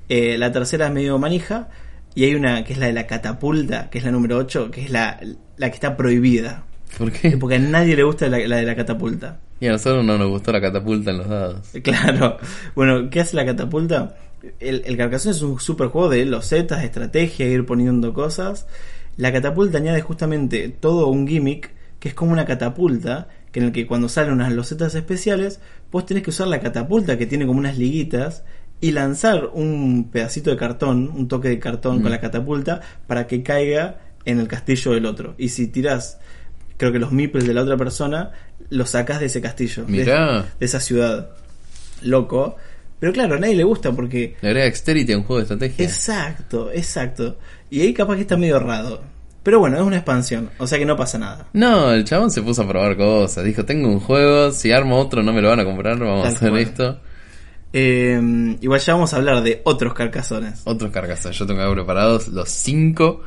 Eh, 0.10 0.38
la 0.38 0.52
tercera 0.52 0.88
es 0.88 0.94
medio 0.94 1.18
manija 1.20 1.70
y 2.16 2.26
hay 2.26 2.36
una 2.36 2.64
que 2.64 2.74
es 2.74 2.80
la 2.80 2.88
de 2.88 2.94
la 2.94 3.08
catapulta, 3.08 3.90
que 3.90 4.00
es 4.00 4.04
la 4.04 4.12
número 4.12 4.38
8, 4.38 4.72
que 4.72 4.82
es 4.82 4.90
la, 4.90 5.20
la 5.58 5.70
que 5.70 5.76
está 5.76 5.96
prohibida. 5.96 6.66
¿Por 6.98 7.12
qué? 7.12 7.38
Porque 7.38 7.56
a 7.56 7.60
nadie 7.60 7.96
le 7.96 8.04
gusta 8.04 8.28
la, 8.28 8.40
la 8.40 8.58
de 8.58 8.64
la 8.64 8.76
catapulta. 8.76 9.40
Y 9.60 9.68
a 9.68 9.72
nosotros 9.72 10.04
no 10.04 10.18
nos 10.18 10.30
gustó 10.30 10.52
la 10.52 10.62
catapulta 10.62 11.12
en 11.12 11.18
los 11.18 11.30
dados. 11.30 11.70
Claro. 11.84 12.38
Bueno, 12.76 13.10
¿qué 13.10 13.20
hace 13.22 13.36
la 13.36 13.46
catapulta? 13.46 14.18
El, 14.60 14.84
el 14.86 14.98
Carcassonne 14.98 15.36
es 15.36 15.42
un 15.42 15.60
super 15.60 15.88
juego 15.88 16.10
de 16.10 16.26
losetas, 16.26 16.84
estrategia, 16.84 17.46
ir 17.46 17.66
poniendo 17.66 18.14
cosas. 18.14 18.68
La 19.18 19.32
catapulta 19.32 19.78
añade 19.78 20.02
justamente 20.02 20.70
todo 20.70 21.08
un 21.08 21.28
gimmick 21.28 21.72
que 22.00 22.10
es 22.10 22.16
como 22.16 22.32
una 22.32 22.46
catapulta, 22.46 23.28
que 23.52 23.60
en 23.60 23.68
el 23.68 23.72
que 23.74 23.86
cuando 23.86 24.08
salen 24.08 24.34
unas 24.34 24.54
losetas 24.54 24.96
especiales, 24.96 25.60
vos 25.92 26.06
tenés 26.06 26.24
que 26.24 26.30
usar 26.30 26.48
la 26.48 26.62
catapulta 26.62 27.18
que 27.18 27.26
tiene 27.26 27.46
como 27.46 27.60
unas 27.60 27.78
liguitas 27.78 28.44
y 28.82 28.92
lanzar 28.92 29.50
un 29.54 30.10
pedacito 30.12 30.50
de 30.50 30.58
cartón, 30.58 31.10
un 31.14 31.28
toque 31.28 31.50
de 31.50 31.60
cartón 31.60 32.00
Mm. 32.00 32.02
con 32.02 32.12
la 32.12 32.20
catapulta 32.20 32.82
para 33.08 33.28
que 33.28 33.44
caiga 33.44 33.98
en 34.26 34.40
el 34.40 34.48
castillo 34.48 34.92
del 34.94 35.06
otro. 35.06 35.36
Y 35.38 35.50
si 35.50 35.68
tirás, 35.68 36.20
creo 36.78 36.92
que 36.92 37.00
los 37.00 37.12
meeples 37.12 37.46
de 37.46 37.54
la 37.54 37.64
otra 37.64 37.76
persona, 37.78 38.32
los 38.70 38.92
sacás 38.92 39.20
de 39.20 39.26
ese 39.28 39.42
castillo. 39.42 39.84
de- 39.86 39.92
Mirá. 39.92 40.46
de 40.60 40.66
esa 40.66 40.80
ciudad. 40.80 41.30
Loco. 42.02 42.56
Pero 43.00 43.14
claro, 43.14 43.36
a 43.36 43.40
nadie 43.40 43.56
le 43.56 43.64
gusta 43.64 43.92
porque... 43.94 44.36
Le 44.42 44.50
agrega 44.50 44.66
Dexterity 44.66 45.14
a 45.14 45.18
un 45.18 45.24
juego 45.24 45.38
de 45.38 45.44
estrategia. 45.44 45.86
Exacto, 45.86 46.70
exacto. 46.72 47.38
Y 47.70 47.82
ahí 47.82 47.94
capaz 47.94 48.16
que 48.16 48.22
está 48.22 48.36
medio 48.38 48.58
errado. 48.58 49.02
Pero 49.42 49.60
bueno, 49.60 49.78
es 49.78 49.84
una 49.84 49.96
expansión, 49.96 50.50
o 50.58 50.68
sea 50.68 50.78
que 50.78 50.86
no 50.86 50.98
pasa 50.98 51.18
nada. 51.18 51.48
No, 51.54 51.92
el 51.94 52.04
chabón 52.04 52.30
se 52.30 52.42
puso 52.42 52.62
a 52.64 52.68
probar 52.68 52.98
cosas. 52.98 53.46
Dijo, 53.46 53.64
tengo 53.64 53.88
un 53.88 54.02
juego, 54.02 54.52
si 54.52 54.72
armo 54.74 54.98
otro 55.00 55.24
no 55.24 55.32
me 55.32 55.42
lo 55.42 55.48
van 55.50 55.62
a 55.62 55.66
comprar, 55.66 55.98
vamos 55.98 56.24
Tal 56.24 56.34
a 56.34 56.36
hacer 56.36 56.50
cual. 56.50 56.62
esto. 56.62 57.00
Eh, 57.74 58.58
igual 58.62 58.80
ya 58.80 58.94
vamos 58.94 59.14
a 59.14 59.18
hablar 59.18 59.44
de 59.44 59.62
otros 59.64 59.94
carcazones. 59.94 60.62
Otros 60.66 60.92
carcasas. 60.92 61.38
Yo 61.38 61.46
tengo 61.46 61.72
preparados 61.74 62.28
los 62.30 62.50
cinco. 62.50 63.22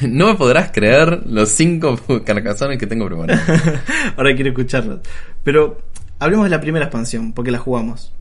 No 0.00 0.26
me 0.26 0.34
podrás 0.34 0.72
creer 0.72 1.22
los 1.26 1.48
cinco 1.50 1.96
carcasones 2.24 2.78
que 2.78 2.86
tengo 2.86 3.06
preparados. 3.06 3.42
Ahora 4.16 4.34
quiero 4.34 4.50
escucharlos. 4.50 5.00
Pero 5.44 5.78
hablemos 6.18 6.44
de 6.44 6.50
la 6.50 6.60
primera 6.60 6.86
expansión, 6.86 7.32
porque 7.32 7.50
la 7.50 7.58
jugamos. 7.58 8.12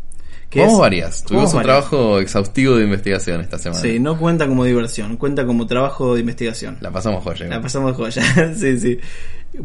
Es- 0.52 0.78
varias. 0.78 1.24
Tuvimos 1.24 1.52
jugamos 1.52 1.54
un 1.54 1.58
varias. 1.58 1.90
trabajo 1.90 2.20
exhaustivo 2.20 2.76
de 2.78 2.86
investigación 2.86 3.42
esta 3.42 3.58
semana. 3.58 3.82
Sí, 3.82 4.00
no 4.00 4.18
cuenta 4.18 4.48
como 4.48 4.64
diversión, 4.64 5.18
cuenta 5.18 5.46
como 5.46 5.68
trabajo 5.68 6.14
de 6.14 6.22
investigación. 6.22 6.78
La 6.80 6.92
pasamos 6.92 7.24
joya. 7.26 7.48
La 7.48 7.62
pasamos 7.62 7.94
joya. 7.98 8.54
sí, 8.56 8.80
sí. 8.80 9.00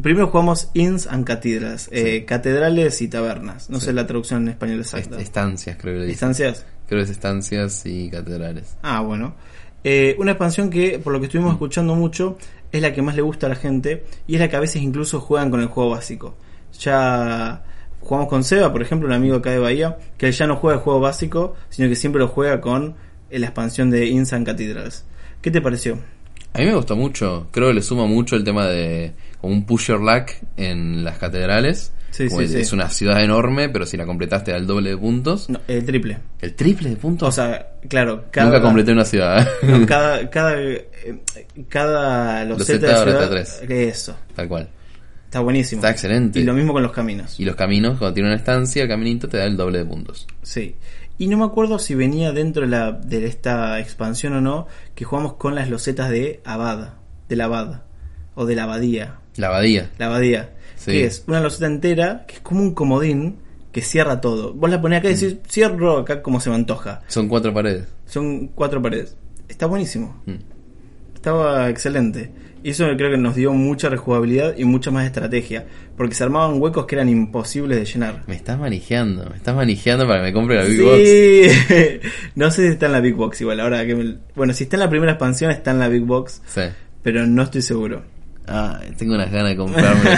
Primero 0.03 0.29
jugamos 0.29 0.71
Inns 0.75 1.07
and 1.07 1.25
Cathedrals, 1.25 1.89
eh, 1.93 2.25
catedrales 2.25 3.03
y 3.03 3.09
tabernas. 3.09 3.71
No 3.71 3.81
sé 3.81 3.93
la 3.93 4.07
traducción 4.07 4.43
en 4.43 4.49
español 4.51 4.81
exacta. 4.81 5.21
estancias, 5.21 5.77
creo 5.79 5.95
que 5.95 6.01
le. 6.01 6.07
¿Distancias? 6.07 6.67
Creo 6.89 7.01
que 7.01 7.05
es 7.05 7.11
estancias 7.11 7.85
y 7.87 8.11
catedrales. 8.11 8.77
Ah, 8.83 9.01
bueno. 9.01 9.35
Eh, 9.83 10.15
una 10.19 10.33
expansión 10.33 10.69
que, 10.71 10.99
por 10.99 11.13
lo 11.13 11.21
que 11.21 11.27
estuvimos 11.27 11.53
escuchando 11.53 11.95
mucho, 11.95 12.37
es 12.73 12.83
la 12.83 12.93
que 12.93 13.03
más 13.03 13.17
le 13.17 13.23
gusta 13.23 13.47
a 13.47 13.49
la 13.49 13.57
gente 13.57 14.05
y 14.27 14.35
es 14.35 14.41
la 14.41 14.49
que 14.49 14.57
a 14.57 14.61
veces 14.61 14.83
incluso 14.83 15.21
juegan 15.21 15.51
con 15.51 15.61
el 15.61 15.67
juego 15.67 15.91
básico. 15.91 16.37
Ya 16.79 17.65
jugamos 18.01 18.29
con 18.29 18.45
Seba, 18.45 18.73
por 18.73 18.83
ejemplo, 18.83 19.09
un 19.09 19.15
amigo 19.15 19.37
acá 19.37 19.51
de 19.51 19.59
Bahía, 19.59 19.99
que 20.19 20.31
ya 20.31 20.47
no 20.47 20.57
juega 20.57 20.79
el 20.79 20.83
juego 20.83 21.01
básico, 21.01 21.55
sino 21.69 21.89
que 21.89 21.97
siempre 21.97 22.21
lo 22.21 22.29
juega 22.29 22.61
con 22.61 22.95
eh, 23.31 23.39
la 23.39 23.47
expansión 23.47 23.91
de 23.91 24.07
Inns 24.07 24.33
and 24.33 24.47
Cathedrals. 24.47 25.05
¿Qué 25.41 25.51
te 25.51 25.61
pareció? 25.61 25.99
A 26.53 26.59
mí 26.59 26.67
me 26.67 26.75
gustó 26.75 26.97
mucho. 26.97 27.49
Creo 27.51 27.69
que 27.69 27.75
le 27.75 27.83
suma 27.83 28.07
mucho 28.07 28.37
el 28.37 28.45
tema 28.45 28.67
de 28.67 29.13
como 29.41 29.55
un 29.55 29.65
push 29.65 29.89
your 29.89 30.01
luck 30.01 30.31
en 30.57 31.05
las 31.05 31.19
catedrales. 31.19 31.93
Sí, 32.11 32.29
sí, 32.29 32.43
es, 32.43 32.51
sí. 32.51 32.59
es 32.59 32.73
una 32.73 32.89
ciudad 32.89 33.23
enorme, 33.23 33.69
pero 33.69 33.87
si 33.87 33.97
la 33.97 34.05
completaste 34.05 34.53
al 34.53 34.67
doble 34.67 34.91
de 34.91 34.97
puntos. 34.97 35.49
No, 35.49 35.61
el 35.69 35.85
triple. 35.85 36.19
¿El 36.41 36.55
triple 36.55 36.91
de 36.91 36.97
puntos? 36.97 37.29
O 37.29 37.33
sea, 37.33 37.75
claro, 37.89 38.25
cada, 38.33 38.49
Nunca 38.49 38.63
completé 38.63 38.93
una 38.93 39.05
ciudad. 39.05 39.49
no, 39.63 39.87
cada, 39.87 40.29
cada, 40.29 40.61
eh, 40.61 40.89
cada 41.69 42.45
loseta 42.45 42.73
de 42.73 42.93
Loseta 42.93 42.99
ahora 42.99 43.45
ciudad-. 43.45 43.71
Eso. 43.71 44.17
Tal 44.35 44.49
cual. 44.49 44.69
Está 45.27 45.39
buenísimo. 45.39 45.79
Está 45.79 45.91
excelente. 45.93 46.41
Y 46.41 46.43
lo 46.43 46.55
mismo 46.55 46.73
con 46.73 46.83
los 46.83 46.91
caminos. 46.91 47.39
Y 47.39 47.45
los 47.45 47.55
caminos, 47.55 47.99
cuando 47.99 48.15
tiene 48.15 48.31
una 48.31 48.37
estancia, 48.37 48.83
el 48.83 48.89
caminito 48.89 49.29
te 49.29 49.37
da 49.37 49.45
el 49.45 49.57
doble 49.57 49.79
de 49.79 49.85
puntos. 49.85 50.27
Sí. 50.43 50.75
Y 51.21 51.29
no 51.29 51.37
me 51.37 51.45
acuerdo 51.45 51.79
si 51.79 51.95
venía 51.95 52.33
dentro 52.33 52.63
de, 52.63 52.69
la, 52.69 52.93
de 52.93 53.27
esta 53.27 53.79
expansión 53.79 54.33
o 54.33 54.41
no, 54.41 54.67
que 54.95 55.05
jugamos 55.05 55.35
con 55.35 55.55
las 55.55 55.69
losetas 55.69 56.09
de 56.09 56.41
Abad, 56.47 56.95
de 57.29 57.37
la 57.37 57.45
Abad, 57.45 57.83
o 58.35 58.47
de 58.47 58.57
la 58.57 58.63
Abadía. 58.63 59.19
La 59.37 59.49
abadía. 59.49 59.91
La 59.99 60.07
Abadía. 60.07 60.55
Sí. 60.77 60.93
Que 60.93 61.05
es 61.05 61.25
una 61.27 61.41
loseta 61.41 61.67
entera, 61.67 62.25
que 62.27 62.37
es 62.37 62.41
como 62.41 62.63
un 62.63 62.73
comodín 62.73 63.37
que 63.71 63.83
cierra 63.83 64.23
todo. 64.23 64.55
Vos 64.55 64.71
la 64.71 64.81
ponés 64.81 65.01
acá 65.01 65.11
y 65.11 65.15
decís, 65.15 65.37
cierro 65.47 65.99
acá 65.99 66.23
como 66.23 66.41
se 66.41 66.49
me 66.49 66.57
antoja. 66.57 67.03
Son 67.09 67.29
cuatro 67.29 67.53
paredes. 67.53 67.87
Son 68.07 68.49
cuatro 68.49 68.81
paredes. 68.81 69.15
Está 69.47 69.67
buenísimo. 69.67 70.23
Mm. 70.25 70.37
Estaba 71.17 71.69
excelente. 71.69 72.33
Y 72.63 72.71
eso 72.71 72.85
creo 72.97 73.11
que 73.11 73.17
nos 73.17 73.35
dio 73.37 73.53
mucha 73.55 73.89
rejugabilidad 73.89 74.55
y 74.59 74.65
mucha 74.65 74.91
más 74.91 75.07
estrategia. 75.07 75.65
Porque 75.97 76.15
se 76.15 76.25
armaban 76.25 76.61
huecos 76.61 76.85
que 76.87 76.95
eran 76.97 77.09
imposibles 77.09 77.79
de 77.79 77.85
llenar. 77.87 78.23
Me 78.27 78.35
estás 78.37 78.59
manejando. 78.59 79.25
Me 79.31 79.37
estás 79.37 79.55
manejando 79.57 80.07
para 80.07 80.21
que 80.21 80.25
me 80.27 80.33
compre 80.33 80.57
la 80.57 80.65
Big 80.65 80.83
Box. 80.83 80.99
Sí. 80.99 82.09
no 82.35 82.51
sé 82.51 82.67
si 82.67 82.73
está 82.73 82.87
en 82.87 82.93
la 82.93 83.01
Big 83.01 83.15
Box 83.15 83.41
igual. 83.41 83.61
Ahora 83.61 83.87
que 83.87 83.95
me- 83.95 84.17
Bueno, 84.35 84.53
si 84.53 84.65
está 84.65 84.77
en 84.77 84.81
la 84.81 84.91
primera 84.91 85.13
expansión 85.13 85.51
está 85.51 85.71
en 85.71 85.79
la 85.79 85.89
Big 85.89 86.03
Box. 86.03 86.43
Sí. 86.47 86.63
Pero 87.03 87.27
no 87.27 87.43
estoy 87.43 87.63
seguro. 87.63 88.03
Ay, 88.47 88.93
tengo 88.99 89.15
unas 89.15 89.31
ganas 89.31 89.51
de 89.51 89.57
comprarme. 89.57 90.11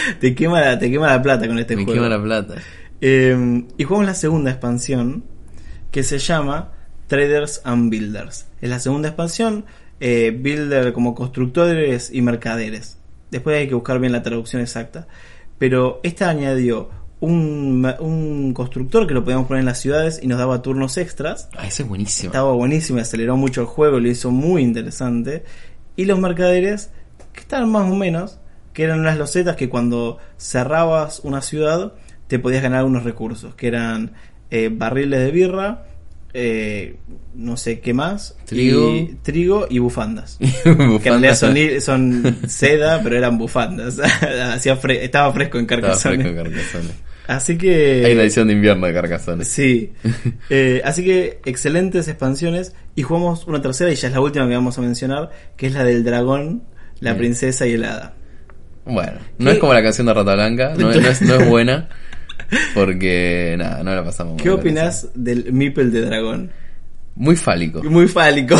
te, 0.20 0.34
quema 0.34 0.60
la, 0.60 0.78
te 0.78 0.90
quema 0.90 1.06
la 1.08 1.22
plata 1.22 1.46
con 1.46 1.58
este 1.58 1.76
Me 1.76 1.84
juego. 1.84 2.02
quema 2.02 2.08
la 2.14 2.22
plata. 2.22 2.54
Eh, 3.00 3.64
y 3.78 3.84
jugamos 3.84 4.06
la 4.06 4.14
segunda 4.14 4.50
expansión 4.50 5.24
que 5.90 6.02
se 6.02 6.18
llama 6.18 6.72
Traders 7.06 7.62
and 7.64 7.90
Builders. 7.90 8.46
Es 8.60 8.68
la 8.68 8.78
segunda 8.80 9.08
expansión, 9.08 9.64
eh, 10.00 10.36
Builder 10.36 10.92
como 10.92 11.14
constructores 11.14 12.10
y 12.12 12.22
mercaderes. 12.22 12.98
Después 13.30 13.56
hay 13.56 13.68
que 13.68 13.74
buscar 13.74 14.00
bien 14.00 14.12
la 14.12 14.22
traducción 14.22 14.60
exacta. 14.62 15.06
Pero 15.58 16.00
esta 16.02 16.30
añadió 16.30 16.88
un, 17.20 17.86
un 18.00 18.54
constructor 18.54 19.06
que 19.06 19.14
lo 19.14 19.22
podíamos 19.22 19.46
poner 19.46 19.60
en 19.60 19.66
las 19.66 19.78
ciudades 19.78 20.20
y 20.22 20.26
nos 20.26 20.38
daba 20.38 20.62
turnos 20.62 20.96
extras. 20.96 21.48
Ah, 21.56 21.66
ese 21.66 21.82
es 21.82 21.88
buenísimo. 21.88 22.30
Estaba 22.30 22.52
buenísimo, 22.52 22.98
y 22.98 23.02
aceleró 23.02 23.36
mucho 23.36 23.60
el 23.60 23.66
juego, 23.66 24.00
lo 24.00 24.08
hizo 24.08 24.30
muy 24.30 24.62
interesante. 24.62 25.44
Y 25.96 26.06
los 26.06 26.18
mercaderes, 26.18 26.90
que 27.32 27.40
estaban 27.40 27.70
más 27.70 27.90
o 27.90 27.94
menos, 27.94 28.40
que 28.72 28.84
eran 28.84 29.00
unas 29.00 29.18
losetas 29.18 29.56
que 29.56 29.68
cuando 29.68 30.18
cerrabas 30.38 31.20
una 31.20 31.42
ciudad 31.42 31.92
te 32.26 32.38
podías 32.38 32.62
ganar 32.62 32.84
unos 32.84 33.04
recursos, 33.04 33.54
que 33.54 33.66
eran 33.66 34.12
eh, 34.50 34.70
barriles 34.72 35.20
de 35.20 35.30
birra, 35.30 35.84
eh, 36.32 36.96
no 37.34 37.56
sé 37.56 37.80
qué 37.80 37.92
más, 37.94 38.36
Trigo. 38.46 38.94
y, 38.94 39.16
trigo 39.22 39.66
y 39.68 39.78
bufandas. 39.78 40.38
Que 40.62 40.70
en 40.70 41.02
realidad 41.22 41.34
son, 41.34 41.56
son 41.80 42.36
seda, 42.48 43.00
pero 43.02 43.16
eran 43.16 43.38
bufandas. 43.38 43.98
Hacía 44.52 44.80
fre- 44.80 45.00
estaba 45.02 45.32
fresco 45.32 45.58
en 45.58 45.64
Estaba 45.64 45.82
Carcassonne. 45.82 46.22
fresco 46.22 46.38
en 46.40 46.44
Carcassonne. 46.52 47.10
Así 47.26 47.56
que... 47.56 48.04
Hay 48.06 48.12
una 48.14 48.22
edición 48.22 48.48
de 48.48 48.54
invierno 48.54 48.86
de 48.88 48.92
Carcassonne. 48.94 49.44
Sí. 49.44 49.92
Eh, 50.50 50.82
así 50.84 51.04
que 51.04 51.40
excelentes 51.44 52.08
expansiones. 52.08 52.74
Y 52.96 53.02
jugamos 53.02 53.46
una 53.46 53.62
tercera 53.62 53.92
y 53.92 53.94
ya 53.94 54.08
es 54.08 54.14
la 54.14 54.20
última 54.20 54.48
que 54.48 54.54
vamos 54.54 54.76
a 54.78 54.82
mencionar, 54.82 55.30
que 55.56 55.68
es 55.68 55.72
la 55.74 55.84
del 55.84 56.02
dragón, 56.02 56.64
la 56.98 57.16
princesa 57.16 57.66
y 57.68 57.74
el 57.74 57.84
hada. 57.84 58.14
Bueno, 58.84 59.12
no 59.38 59.46
¿Qué- 59.46 59.52
es 59.52 59.58
como 59.60 59.72
la 59.74 59.82
canción 59.82 60.06
de 60.08 60.14
Rata 60.14 60.34
Blanca, 60.34 60.74
no, 60.76 60.90
no 60.92 61.08
es, 61.08 61.22
no 61.22 61.34
es 61.36 61.48
buena, 61.48 61.88
porque 62.74 63.54
nada, 63.58 63.82
no 63.82 63.94
la 63.94 64.04
pasamos 64.04 64.34
muy 64.34 64.42
¿Qué 64.42 64.48
bien. 64.48 64.60
opinas 64.60 65.08
del 65.14 65.52
Meeple 65.52 65.86
de 65.86 66.00
dragón? 66.02 66.50
Muy 67.16 67.36
fálico. 67.36 67.82
Muy 67.82 68.08
fálico. 68.08 68.56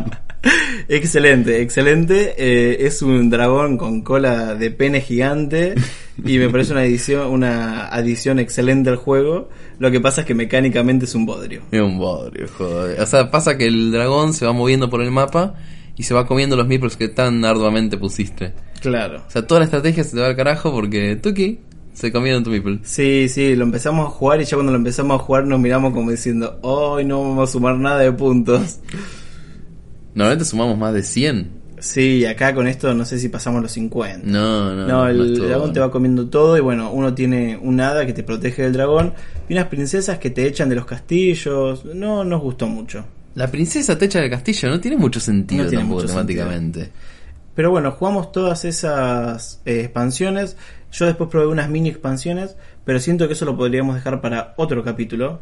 excelente, 0.88 1.60
excelente. 1.60 2.34
Eh, 2.38 2.86
es 2.86 3.02
un 3.02 3.28
dragón 3.28 3.76
con 3.76 4.02
cola 4.02 4.54
de 4.54 4.70
pene 4.70 5.00
gigante 5.00 5.74
y 6.24 6.38
me 6.38 6.48
parece 6.48 6.72
una 6.72 6.84
edición, 6.84 7.28
una 7.28 7.88
adición 7.88 8.38
excelente 8.38 8.90
al 8.90 8.96
juego. 8.96 9.50
Lo 9.78 9.90
que 9.90 10.00
pasa 10.00 10.22
es 10.22 10.26
que 10.26 10.34
mecánicamente 10.34 11.04
es 11.04 11.14
un 11.14 11.26
bodrio. 11.26 11.62
Es 11.70 11.80
un 11.80 11.98
bodrio, 11.98 12.46
joder. 12.56 13.00
O 13.00 13.06
sea, 13.06 13.30
pasa 13.30 13.58
que 13.58 13.66
el 13.66 13.92
dragón 13.92 14.32
se 14.32 14.46
va 14.46 14.52
moviendo 14.52 14.88
por 14.88 15.02
el 15.02 15.10
mapa 15.10 15.54
y 15.96 16.04
se 16.04 16.14
va 16.14 16.26
comiendo 16.26 16.56
los 16.56 16.66
meeples 16.66 16.96
que 16.96 17.08
tan 17.08 17.44
arduamente 17.44 17.98
pusiste. 17.98 18.52
Claro. 18.80 19.22
O 19.26 19.30
sea, 19.30 19.46
toda 19.46 19.60
la 19.60 19.64
estrategia 19.64 20.04
se 20.04 20.14
te 20.14 20.20
va 20.20 20.28
al 20.28 20.36
carajo 20.36 20.70
porque 20.72 21.16
Tuki 21.16 21.60
se 21.96 22.12
comieron 22.12 22.44
tu 22.44 22.50
meeple. 22.50 22.80
Sí, 22.82 23.26
sí, 23.30 23.56
lo 23.56 23.64
empezamos 23.64 24.06
a 24.06 24.10
jugar 24.10 24.42
y 24.42 24.44
ya 24.44 24.54
cuando 24.56 24.70
lo 24.70 24.76
empezamos 24.76 25.18
a 25.18 25.24
jugar 25.24 25.46
nos 25.46 25.58
miramos 25.58 25.94
como 25.94 26.10
diciendo, 26.10 26.58
hoy 26.60 27.06
no 27.06 27.22
vamos 27.22 27.48
a 27.48 27.52
sumar 27.52 27.78
nada 27.78 28.00
de 28.00 28.12
puntos. 28.12 28.80
Normalmente 30.14 30.44
sumamos 30.44 30.76
más 30.76 30.92
de 30.92 31.02
100. 31.02 31.50
Sí, 31.78 32.26
acá 32.26 32.54
con 32.54 32.66
esto 32.66 32.92
no 32.92 33.06
sé 33.06 33.18
si 33.18 33.30
pasamos 33.30 33.62
los 33.62 33.72
50. 33.72 34.26
No, 34.26 34.74
no. 34.74 34.86
No, 34.86 35.08
el 35.08 35.38
dragón 35.38 35.58
bueno. 35.58 35.72
te 35.72 35.80
va 35.80 35.90
comiendo 35.90 36.26
todo 36.26 36.58
y 36.58 36.60
bueno, 36.60 36.92
uno 36.92 37.14
tiene 37.14 37.56
un 37.56 37.80
hada 37.80 38.04
que 38.04 38.12
te 38.12 38.22
protege 38.22 38.62
del 38.64 38.74
dragón 38.74 39.14
y 39.48 39.54
unas 39.54 39.68
princesas 39.68 40.18
que 40.18 40.28
te 40.28 40.46
echan 40.46 40.68
de 40.68 40.74
los 40.74 40.84
castillos. 40.84 41.86
No 41.86 42.24
nos 42.24 42.42
gustó 42.42 42.66
mucho. 42.66 43.06
La 43.34 43.50
princesa 43.50 43.96
te 43.96 44.04
echa 44.04 44.20
del 44.20 44.30
castillo 44.30 44.68
no 44.68 44.80
tiene 44.80 44.98
mucho 44.98 45.18
sentido 45.18 45.64
No 45.64 45.70
tiene 45.70 45.82
tampoco 45.82 46.02
mucho 46.02 46.12
temáticamente. 46.12 46.90
Pero 47.56 47.70
bueno, 47.70 47.90
jugamos 47.90 48.30
todas 48.30 48.64
esas 48.64 49.60
eh, 49.64 49.80
expansiones. 49.80 50.56
Yo 50.92 51.06
después 51.06 51.28
probé 51.30 51.46
unas 51.48 51.68
mini 51.68 51.88
expansiones, 51.88 52.56
pero 52.84 53.00
siento 53.00 53.26
que 53.26 53.32
eso 53.32 53.44
lo 53.46 53.56
podríamos 53.56 53.96
dejar 53.96 54.20
para 54.20 54.54
otro 54.58 54.84
capítulo. 54.84 55.40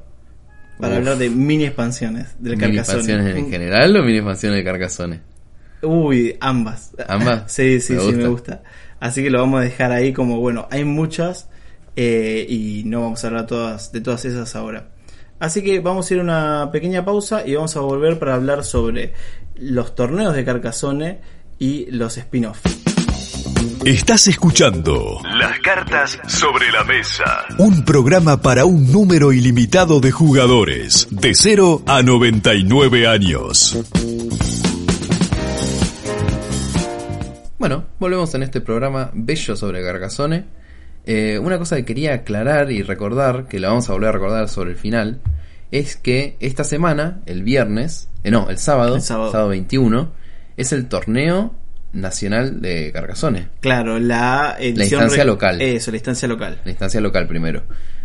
Para 0.79 0.95
Uf. 0.95 0.99
hablar 0.99 1.19
de 1.19 1.29
mini 1.29 1.65
expansiones 1.67 2.37
del 2.39 2.57
¿Mini 2.57 2.77
Carcassonne. 2.77 3.01
expansiones 3.01 3.37
en 3.37 3.51
general 3.51 3.97
o 3.97 4.03
mini 4.03 4.19
expansiones 4.19 4.59
de 4.59 4.65
Carcassonne? 4.65 5.21
Uy, 5.83 6.37
ambas. 6.41 6.93
¿Ambas? 7.07 7.43
sí, 7.53 7.81
sí, 7.81 7.93
Me 7.95 7.99
sí, 8.01 8.07
gusta. 8.07 8.23
me 8.23 8.29
gusta. 8.29 8.63
Así 9.01 9.23
que 9.23 9.31
lo 9.31 9.41
vamos 9.41 9.61
a 9.61 9.65
dejar 9.65 9.93
ahí 9.93 10.13
como, 10.13 10.41
bueno, 10.41 10.67
hay 10.71 10.85
muchas 10.85 11.49
eh, 11.97 12.47
y 12.49 12.85
no 12.87 13.03
vamos 13.03 13.23
a 13.25 13.27
hablar 13.27 13.47
todas, 13.47 13.93
de 13.93 14.01
todas 14.01 14.25
esas 14.25 14.55
ahora. 14.57 14.89
Así 15.41 15.63
que 15.63 15.81
vamos 15.81 16.11
a 16.11 16.15
ir 16.15 16.21
a 16.21 16.23
una 16.23 16.71
pequeña 16.73 17.05
pausa 17.05 17.47
y 17.47 17.55
vamos 17.55 17.77
a 17.77 17.81
volver 17.81 18.19
para 18.19 18.35
hablar 18.35 18.65
sobre 18.65 19.13
los 19.57 19.95
torneos 19.95 20.35
de 20.35 20.45
Carcassonne 20.45 21.21
y 21.59 21.87
los 21.91 22.17
spin-off. 22.19 22.61
Estás 23.85 24.29
escuchando 24.29 25.21
Las 25.39 25.59
cartas 25.61 26.19
sobre 26.27 26.71
la 26.73 26.85
mesa. 26.85 27.45
un 27.59 27.85
programa 27.85 28.41
para 28.41 28.65
un 28.65 28.91
número 28.91 29.33
ilimitado 29.33 30.01
de 30.01 30.11
jugadores, 30.11 31.07
de 31.11 31.35
0 31.35 31.83
a 31.87 32.03
99 32.03 33.07
años. 33.07 33.77
Bueno, 37.59 37.85
volvemos 37.99 38.35
en 38.35 38.43
este 38.43 38.61
programa 38.61 39.11
bello 39.15 39.57
sobre 39.57 39.83
Carcassonne. 39.83 40.45
Eh, 41.07 41.39
una 41.39 41.59
cosa 41.59 41.77
que 41.77 41.85
quería 41.85 42.15
aclarar 42.15 42.71
y 42.73 42.83
recordar, 42.83 43.47
que 43.49 43.61
la 43.61 43.69
vamos 43.69 43.89
a 43.89 43.93
volver 43.93 44.09
a 44.09 44.13
recordar 44.13 44.49
sobre 44.49 44.71
el 44.71 44.77
final, 44.77 45.21
es 45.71 45.97
que 45.97 46.37
esta 46.41 46.65
semana, 46.65 47.21
el 47.27 47.43
viernes, 47.43 48.09
eh, 48.23 48.31
no, 48.31 48.49
el 48.49 48.59
sábado, 48.59 48.97
El 48.97 49.03
sábado. 49.03 49.49
21, 49.49 50.13
es 50.57 50.73
el 50.73 50.87
torneo 50.87 51.55
nacional 51.93 52.61
de 52.61 52.91
Carcassonne. 52.93 53.49
Claro, 53.61 53.99
la 53.99 54.57
instancia 54.61 55.25
local. 55.25 55.61
Eso, 55.61 55.91
la 55.91 55.97
instancia 55.97 56.29
local. 56.29 56.61
La 56.65 56.71
instancia 56.71 57.01
local 57.01 57.27
primero. 57.27 57.63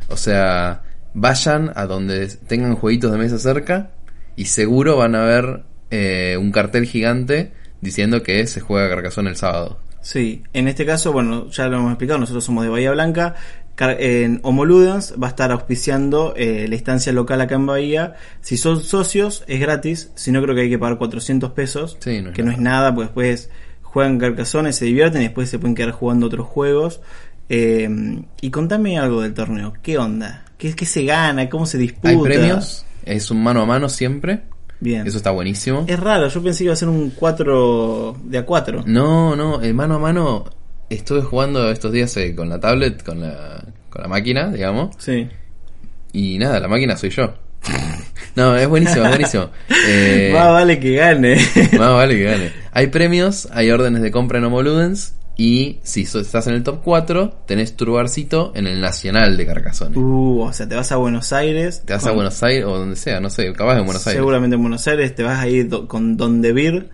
O 0.07 0.17
sea, 0.17 0.83
vayan 1.13 1.71
a 1.75 1.85
donde 1.85 2.27
tengan 2.27 2.75
jueguitos 2.75 3.11
de 3.11 3.17
mesa 3.17 3.39
cerca 3.39 3.91
y 4.35 4.45
seguro 4.45 4.97
van 4.97 5.15
a 5.15 5.23
ver 5.23 5.63
eh, 5.91 6.37
un 6.39 6.51
cartel 6.51 6.85
gigante 6.85 7.51
diciendo 7.81 8.23
que 8.23 8.45
se 8.47 8.59
juega 8.59 8.89
Carcassonne 8.89 9.29
el 9.29 9.35
sábado. 9.35 9.79
Sí, 10.01 10.43
en 10.53 10.67
este 10.67 10.85
caso, 10.85 11.11
bueno, 11.11 11.49
ya 11.49 11.67
lo 11.67 11.77
hemos 11.77 11.91
explicado, 11.91 12.19
nosotros 12.19 12.43
somos 12.43 12.63
de 12.63 12.69
Bahía 12.69 12.91
Blanca. 12.91 13.35
En 13.81 14.39
Homoludens 14.43 15.15
va 15.21 15.27
a 15.27 15.29
estar 15.29 15.51
auspiciando 15.51 16.33
eh, 16.35 16.65
la 16.67 16.75
instancia 16.75 17.13
local 17.13 17.39
acá 17.41 17.55
en 17.55 17.65
Bahía. 17.65 18.15
Si 18.41 18.57
son 18.57 18.81
socios, 18.81 19.43
es 19.47 19.59
gratis. 19.59 20.11
Si 20.15 20.31
no, 20.31 20.41
creo 20.41 20.53
que 20.55 20.61
hay 20.61 20.69
que 20.69 20.77
pagar 20.77 20.97
400 20.97 21.51
pesos. 21.51 21.97
Sí, 21.99 22.21
no 22.21 22.29
es 22.29 22.35
que 22.35 22.43
no 22.43 22.51
es 22.51 22.59
nada, 22.59 22.93
pues 22.93 23.07
después 23.07 23.49
juegan 23.81 24.19
Carcassonne, 24.19 24.73
se 24.73 24.85
divierten 24.85 25.21
y 25.21 25.25
después 25.25 25.49
se 25.49 25.59
pueden 25.59 25.75
quedar 25.75 25.91
jugando 25.91 26.27
otros 26.27 26.45
juegos. 26.47 27.01
Eh, 27.47 28.21
y 28.41 28.51
contame 28.51 28.99
algo 28.99 29.21
del 29.21 29.33
torneo. 29.33 29.73
¿Qué 29.81 29.97
onda? 29.97 30.43
¿Qué, 30.57 30.75
qué 30.75 30.85
se 30.85 31.05
gana? 31.05 31.49
¿Cómo 31.49 31.65
se 31.65 31.77
disputa? 31.77 32.09
Hay 32.09 32.17
premios, 32.17 32.85
es 33.05 33.31
un 33.31 33.41
mano 33.41 33.61
a 33.61 33.65
mano 33.65 33.89
siempre. 33.89 34.41
Bien. 34.81 35.05
Eso 35.05 35.17
está 35.17 35.31
buenísimo. 35.31 35.85
Es 35.87 35.99
raro, 35.99 36.27
yo 36.27 36.41
pensé 36.41 36.59
que 36.59 36.63
iba 36.65 36.73
a 36.73 36.77
ser 36.77 36.89
un 36.89 37.11
4 37.11 38.17
de 38.23 38.37
a 38.37 38.45
4. 38.45 38.83
No, 38.85 39.35
no, 39.35 39.61
el 39.61 39.73
mano 39.73 39.95
a 39.95 39.99
mano 39.99 40.45
estuve 40.89 41.21
jugando 41.21 41.69
estos 41.71 41.91
días 41.91 42.15
eh, 42.17 42.35
con 42.35 42.49
la 42.49 42.59
tablet, 42.59 43.03
con 43.03 43.21
la, 43.21 43.63
con 43.89 44.01
la 44.01 44.07
máquina, 44.07 44.49
digamos. 44.51 44.95
Sí. 44.97 45.27
Y 46.13 46.37
nada, 46.37 46.59
la 46.59 46.67
máquina 46.67 46.95
soy 46.97 47.09
yo. 47.11 47.33
no, 48.35 48.55
es 48.55 48.67
buenísimo, 48.67 49.03
es 49.03 49.09
buenísimo. 49.09 49.49
Eh, 49.91 50.31
Más 50.33 50.47
vale 50.53 50.79
que 50.79 50.95
gane. 50.95 51.35
Más 51.77 51.91
vale 51.93 52.15
que 52.15 52.23
gane. 52.23 52.51
Hay 52.71 52.87
premios, 52.87 53.47
hay 53.51 53.69
órdenes 53.71 54.01
de 54.01 54.11
compra 54.11 54.37
en 54.39 54.45
Homoludens. 54.45 55.15
Y 55.41 55.79
si 55.83 56.05
so- 56.05 56.19
estás 56.19 56.47
en 56.47 56.53
el 56.55 56.63
top 56.63 56.81
4, 56.83 57.43
tenés 57.47 57.77
tu 57.77 57.85
lugarcito 57.85 58.51
en 58.55 58.67
el 58.67 58.81
Nacional 58.81 59.37
de 59.37 59.45
Carcassonne. 59.45 59.97
Uh, 59.97 60.41
o 60.41 60.51
sea, 60.53 60.67
te 60.67 60.75
vas 60.75 60.91
a 60.91 60.97
Buenos 60.97 61.31
Aires. 61.31 61.81
Te 61.85 61.93
vas 61.93 62.05
a 62.05 62.11
Buenos 62.11 62.43
Aires 62.43 62.65
o 62.65 62.77
donde 62.77 62.97
sea, 62.97 63.21
no 63.21 63.29
sé, 63.29 63.53
capaz 63.53 63.77
en 63.79 63.85
Buenos 63.85 64.05
Aires. 64.05 64.19
Seguramente 64.19 64.55
en 64.57 64.61
Buenos 64.61 64.85
Aires, 64.89 65.15
te 65.15 65.23
vas 65.23 65.39
a 65.39 65.47
ir 65.47 65.69
do- 65.69 65.87
con 65.87 66.17
Don 66.17 66.41
Devir 66.41 66.89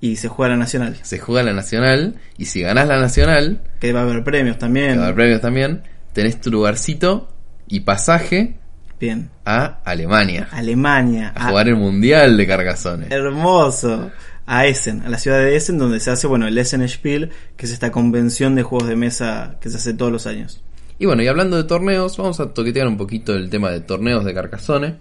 y 0.00 0.16
se 0.16 0.28
juega 0.28 0.50
la 0.52 0.58
Nacional. 0.58 0.96
Se 1.02 1.18
juega 1.18 1.42
la 1.42 1.52
Nacional. 1.52 2.16
Y 2.38 2.46
si 2.46 2.60
ganás 2.62 2.86
la 2.88 2.98
Nacional, 3.00 3.62
Que 3.80 3.92
va 3.92 4.00
a 4.00 4.02
haber 4.04 4.22
premios 4.24 4.58
también. 4.58 4.92
que 4.92 4.96
va 4.98 5.02
a 5.04 5.06
haber 5.06 5.16
premios 5.16 5.40
también, 5.40 5.82
tenés 6.12 6.40
tu 6.40 6.50
lugarcito 6.50 7.28
y 7.68 7.80
pasaje 7.80 8.56
Bien. 9.00 9.30
a 9.44 9.80
Alemania. 9.84 10.48
Alemania. 10.52 11.32
A 11.34 11.48
jugar 11.48 11.68
el 11.68 11.76
Mundial 11.76 12.36
de 12.36 12.46
Carcassonne. 12.46 13.06
Hermoso. 13.10 14.10
A 14.48 14.66
Essen, 14.66 15.02
a 15.02 15.08
la 15.08 15.18
ciudad 15.18 15.38
de 15.38 15.56
Essen, 15.56 15.76
donde 15.76 15.98
se 15.98 16.08
hace, 16.12 16.28
bueno, 16.28 16.46
el 16.46 16.56
Essen 16.56 16.88
Spiel, 16.88 17.30
que 17.56 17.66
es 17.66 17.72
esta 17.72 17.90
convención 17.90 18.54
de 18.54 18.62
juegos 18.62 18.88
de 18.88 18.94
mesa 18.94 19.56
que 19.60 19.68
se 19.70 19.76
hace 19.78 19.92
todos 19.92 20.12
los 20.12 20.28
años. 20.28 20.62
Y 21.00 21.06
bueno, 21.06 21.20
y 21.22 21.26
hablando 21.26 21.56
de 21.56 21.64
torneos, 21.64 22.16
vamos 22.16 22.38
a 22.38 22.54
toquetear 22.54 22.86
un 22.86 22.96
poquito 22.96 23.34
el 23.34 23.50
tema 23.50 23.72
de 23.72 23.80
torneos 23.80 24.24
de 24.24 24.32
Carcassonne. 24.32 24.94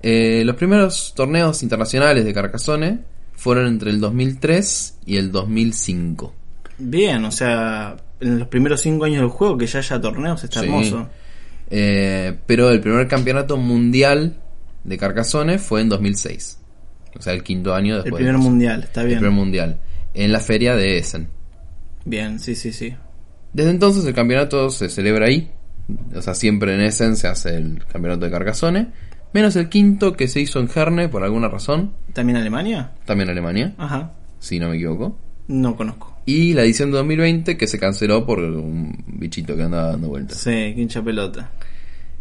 Eh, 0.00 0.42
los 0.44 0.54
primeros 0.54 1.12
torneos 1.16 1.62
internacionales 1.64 2.24
de 2.24 2.32
Carcassonne 2.32 3.00
fueron 3.38 3.66
entre 3.68 3.90
el 3.90 4.00
2003 4.00 4.98
y 5.06 5.16
el 5.16 5.30
2005. 5.32 6.34
Bien, 6.78 7.24
o 7.24 7.30
sea, 7.30 7.96
en 8.20 8.40
los 8.40 8.48
primeros 8.48 8.80
cinco 8.80 9.04
años 9.04 9.20
del 9.20 9.30
juego 9.30 9.56
que 9.56 9.66
ya 9.66 9.78
haya 9.78 10.00
torneos, 10.00 10.42
está 10.44 10.60
Sí. 10.60 10.66
hermoso. 10.66 11.08
Eh, 11.70 12.36
pero 12.46 12.70
el 12.70 12.80
primer 12.80 13.06
campeonato 13.08 13.56
mundial 13.56 14.36
de 14.84 14.98
Carcassonne 14.98 15.58
fue 15.58 15.80
en 15.82 15.88
2006. 15.88 16.58
O 17.16 17.22
sea, 17.22 17.32
el 17.32 17.42
quinto 17.42 17.74
año 17.74 17.96
El 17.96 18.02
después. 18.02 18.18
primer 18.20 18.34
de 18.34 18.40
eso. 18.40 18.48
mundial, 18.50 18.82
está 18.82 19.00
El 19.02 19.06
bien. 19.08 19.18
primer 19.20 19.34
mundial. 19.36 19.78
En 20.14 20.32
la 20.32 20.40
feria 20.40 20.74
de 20.74 20.98
Essen. 20.98 21.28
Bien, 22.04 22.40
sí, 22.40 22.54
sí, 22.54 22.72
sí. 22.72 22.94
Desde 23.52 23.70
entonces 23.70 24.04
el 24.04 24.14
campeonato 24.14 24.70
se 24.70 24.88
celebra 24.88 25.26
ahí. 25.26 25.50
O 26.14 26.20
sea, 26.22 26.34
siempre 26.34 26.74
en 26.74 26.80
Essen 26.80 27.16
se 27.16 27.28
hace 27.28 27.56
el 27.56 27.84
campeonato 27.86 28.24
de 28.24 28.30
Carcassonne. 28.30 28.88
Menos 29.32 29.56
el 29.56 29.68
quinto 29.68 30.16
que 30.16 30.26
se 30.28 30.40
hizo 30.40 30.58
en 30.60 30.68
Herne 30.74 31.08
por 31.08 31.22
alguna 31.22 31.48
razón. 31.48 31.92
¿También 32.12 32.38
Alemania? 32.38 32.92
También 33.04 33.28
Alemania, 33.28 33.74
Ajá. 33.76 34.12
si 34.38 34.58
no 34.58 34.68
me 34.70 34.76
equivoco. 34.76 35.18
No 35.48 35.76
conozco. 35.76 36.16
Y 36.26 36.54
la 36.54 36.62
edición 36.62 36.90
de 36.90 36.98
2020 36.98 37.56
que 37.56 37.66
se 37.66 37.78
canceló 37.78 38.26
por 38.26 38.38
un 38.40 39.04
bichito 39.06 39.56
que 39.56 39.62
andaba 39.62 39.90
dando 39.92 40.08
vueltas. 40.08 40.38
Sí, 40.38 40.74
hincha 40.76 41.02
pelota. 41.02 41.50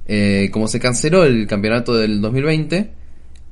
Eh, 0.06 0.50
como 0.52 0.68
se 0.68 0.80
canceló 0.80 1.26
el 1.26 1.46
campeonato 1.48 1.96
del 1.96 2.22
2020, 2.22 2.92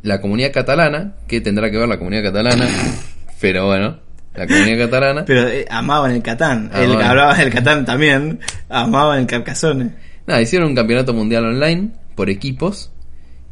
la 0.03 0.21
comunidad 0.21 0.53
catalana, 0.53 1.15
que 1.27 1.41
tendrá 1.41 1.69
que 1.69 1.77
ver 1.77 1.89
la 1.89 1.97
comunidad 1.97 2.23
catalana, 2.23 2.65
pero 3.41 3.65
bueno, 3.65 3.97
la 4.33 4.47
comunidad 4.47 4.85
catalana, 4.85 5.25
Pero 5.25 5.47
eh, 5.49 5.65
amaban 5.69 6.11
el 6.11 6.21
Catán. 6.21 6.69
Ah, 6.73 6.83
el 6.83 6.95
que 6.97 7.03
hablaba 7.03 7.35
del 7.35 7.51
Catán 7.51 7.85
también. 7.85 8.39
Amaban 8.69 9.19
el 9.19 9.27
Carcassonne. 9.27 9.91
nada, 10.27 10.41
hicieron 10.41 10.69
un 10.69 10.75
campeonato 10.75 11.13
mundial 11.13 11.45
online 11.45 11.89
por 12.15 12.29
equipos 12.29 12.91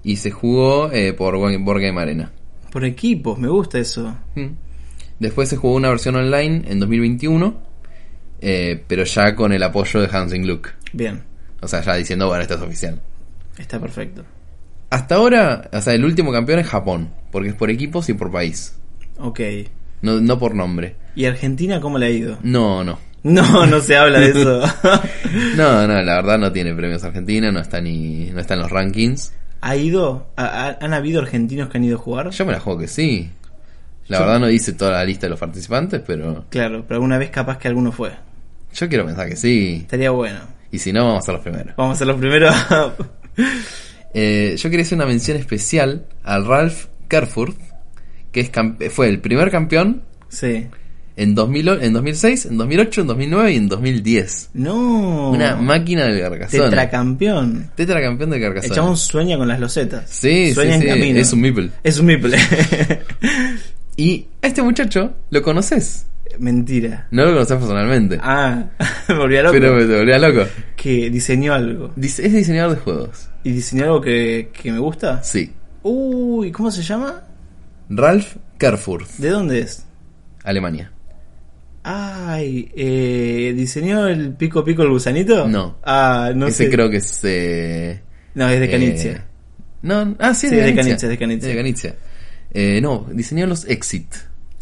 y 0.03 0.17
se 0.17 0.31
jugó 0.31 0.91
eh, 0.91 1.13
por 1.13 1.35
Board 1.37 1.81
Game 1.81 1.99
Arena. 2.01 2.31
Por 2.71 2.85
equipos, 2.85 3.37
me 3.39 3.47
gusta 3.47 3.79
eso. 3.79 4.15
Mm. 4.35 4.47
Después 5.19 5.47
se 5.49 5.57
jugó 5.57 5.75
una 5.75 5.89
versión 5.89 6.15
online 6.15 6.63
en 6.67 6.79
2021, 6.79 7.57
eh, 8.41 8.83
pero 8.87 9.03
ya 9.03 9.35
con 9.35 9.53
el 9.53 9.63
apoyo 9.63 10.01
de 10.01 10.07
Hansing 10.11 10.47
Luke. 10.47 10.71
Bien, 10.91 11.23
O 11.61 11.67
sea, 11.67 11.81
ya 11.81 11.95
diciendo, 11.95 12.27
bueno, 12.27 12.41
esto 12.41 12.55
es 12.55 12.61
oficial. 12.61 12.99
está 13.57 13.79
perfecto. 13.79 14.23
Hasta 14.89 15.15
ahora, 15.15 15.69
o 15.71 15.81
sea, 15.81 15.93
el 15.93 16.03
último 16.05 16.31
campeón 16.31 16.59
es 16.59 16.67
Japón, 16.67 17.09
porque 17.31 17.49
es 17.49 17.55
por 17.55 17.69
equipos 17.71 18.09
y 18.09 18.13
por 18.13 18.31
país, 18.31 18.77
Ok. 19.17 19.39
no, 20.01 20.19
no 20.19 20.37
por 20.37 20.53
nombre. 20.55 20.95
¿Y 21.15 21.25
Argentina 21.25 21.79
cómo 21.79 21.97
le 21.97 22.05
ha 22.07 22.09
ido? 22.09 22.37
No, 22.43 22.83
no. 22.83 22.99
No, 23.23 23.65
no 23.65 23.79
se 23.79 23.95
habla 23.95 24.19
de 24.19 24.29
eso. 24.31 24.61
No, 25.55 25.87
no, 25.87 26.01
la 26.01 26.15
verdad 26.15 26.37
no 26.37 26.51
tiene 26.51 26.75
premios 26.75 27.03
Argentina, 27.05 27.51
no 27.53 27.59
está 27.61 27.79
ni 27.79 28.29
no 28.31 28.41
está 28.41 28.53
en 28.55 28.59
los 28.59 28.69
rankings. 28.71 29.31
¿Ha 29.65 29.75
ido? 29.77 30.27
¿Ha- 30.35 30.67
ha- 30.67 30.77
¿Han 30.85 30.93
habido 30.93 31.21
argentinos 31.21 31.69
que 31.69 31.77
han 31.77 31.83
ido 31.83 31.97
a 31.97 31.99
jugar? 32.01 32.29
Yo 32.31 32.45
me 32.45 32.51
la 32.51 32.59
juego 32.59 32.79
que 32.79 32.87
sí. 32.87 33.29
La 34.07 34.17
Yo- 34.19 34.25
verdad 34.25 34.39
no 34.41 34.49
hice 34.49 34.73
toda 34.73 34.91
la 34.91 35.05
lista 35.05 35.25
de 35.27 35.29
los 35.31 35.39
participantes, 35.39 36.01
pero 36.05 36.45
Claro, 36.49 36.83
pero 36.87 36.95
alguna 36.97 37.17
vez 37.17 37.29
capaz 37.29 37.57
que 37.57 37.67
alguno 37.69 37.91
fue. 37.91 38.11
yo 38.73 38.89
quiero 38.89 39.05
pensar 39.05 39.29
que 39.29 39.35
sí. 39.37 39.79
Estaría 39.81 40.11
bueno. 40.11 40.39
Y 40.71 40.79
si 40.79 40.91
no, 40.91 41.05
vamos 41.05 41.19
a 41.23 41.25
ser 41.27 41.33
los 41.35 41.43
primeros. 41.43 41.75
Vamos 41.77 41.95
a 41.95 41.97
ser 41.99 42.07
los 42.07 42.17
primeros. 42.17 42.53
Eh, 44.13 44.55
yo 44.57 44.69
quería 44.69 44.83
hacer 44.85 44.95
una 44.97 45.07
mención 45.07 45.37
especial 45.37 46.05
al 46.23 46.45
Ralph 46.45 46.85
Kerfurt, 47.07 47.57
que 48.31 48.41
es 48.41 48.93
fue 48.93 49.09
el 49.09 49.19
primer 49.19 49.49
campeón 49.49 50.03
sí. 50.29 50.67
En, 51.15 51.35
2000, 51.35 51.69
o- 51.69 51.81
en 51.81 51.93
2006, 51.93 52.45
en 52.47 52.57
2008, 52.57 53.01
en 53.01 53.07
2009 53.07 53.51
y 53.53 53.55
en 53.57 53.67
2010. 53.69 54.49
No. 54.53 55.29
Una 55.31 55.55
máquina 55.55 56.05
del 56.05 56.21
Carcassonne. 56.21 56.63
Tetracampeón. 56.65 57.69
Tetracampeón 57.75 58.29
del 58.31 58.41
El 58.41 58.47
Carcassonne. 58.47 58.75
chabón 58.75 58.97
sueña 58.97 59.37
con 59.37 59.47
las 59.47 59.59
losetas. 59.59 60.09
Sí, 60.09 60.53
sueña 60.53 60.71
sí, 60.71 60.75
en 60.75 60.81
sí, 60.81 60.87
camino. 60.87 61.19
es 61.19 61.33
un 61.33 61.41
meeple. 61.41 61.69
Es 61.83 61.99
un 61.99 62.05
meeple. 62.07 62.37
Y 63.95 64.25
a 64.41 64.47
este 64.47 64.61
muchacho 64.63 65.13
lo 65.29 65.41
conoces. 65.43 66.07
Mentira. 66.39 67.07
No 67.11 67.25
lo 67.25 67.33
conoces 67.33 67.57
personalmente. 67.57 68.17
Ah, 68.21 68.65
me 69.07 69.15
volvía 69.15 69.43
loco. 69.43 69.53
pero 69.53 69.75
me 69.75 69.85
volvía 69.85 70.17
loco. 70.17 70.47
Que 70.75 71.11
diseñó 71.11 71.53
algo. 71.53 71.91
Dice- 71.95 72.25
Es 72.25 72.33
diseñador 72.33 72.75
de 72.75 72.81
juegos. 72.81 73.29
¿Y 73.43 73.51
diseñó 73.51 73.83
algo 73.83 74.01
que, 74.01 74.49
que 74.51 74.71
me 74.71 74.79
gusta? 74.79 75.21
Sí. 75.23 75.51
Uy, 75.83 76.51
¿cómo 76.51 76.71
se 76.71 76.81
llama? 76.81 77.21
Ralph 77.89 78.37
Kerfurt, 78.57 79.07
¿De 79.17 79.29
dónde 79.29 79.59
es? 79.59 79.85
Alemania. 80.43 80.91
Ay, 81.83 82.71
eh, 82.75 83.53
¿diseñó 83.55 84.07
el 84.07 84.33
pico 84.35 84.63
pico 84.63 84.83
el 84.83 84.89
gusanito? 84.89 85.47
No. 85.47 85.77
Ah, 85.83 86.31
no 86.33 86.47
Ese 86.47 86.65
sé. 86.65 86.69
creo 86.69 86.89
que 86.89 86.97
es. 86.97 87.19
eh, 87.23 88.01
No, 88.35 88.47
es 88.47 88.59
de 88.59 88.65
eh, 88.65 88.71
Canitzia. 88.71 89.25
no, 89.81 90.15
ah, 90.19 90.33
sí, 90.33 90.45
es 90.47 90.51
de 90.51 90.57
es 90.59 90.65
de 90.65 90.71
de. 90.71 91.55
Es. 91.55 91.95
Eh, 92.53 92.79
no, 92.81 93.07
diseñó 93.11 93.47
los 93.47 93.65
Exit. 93.67 94.13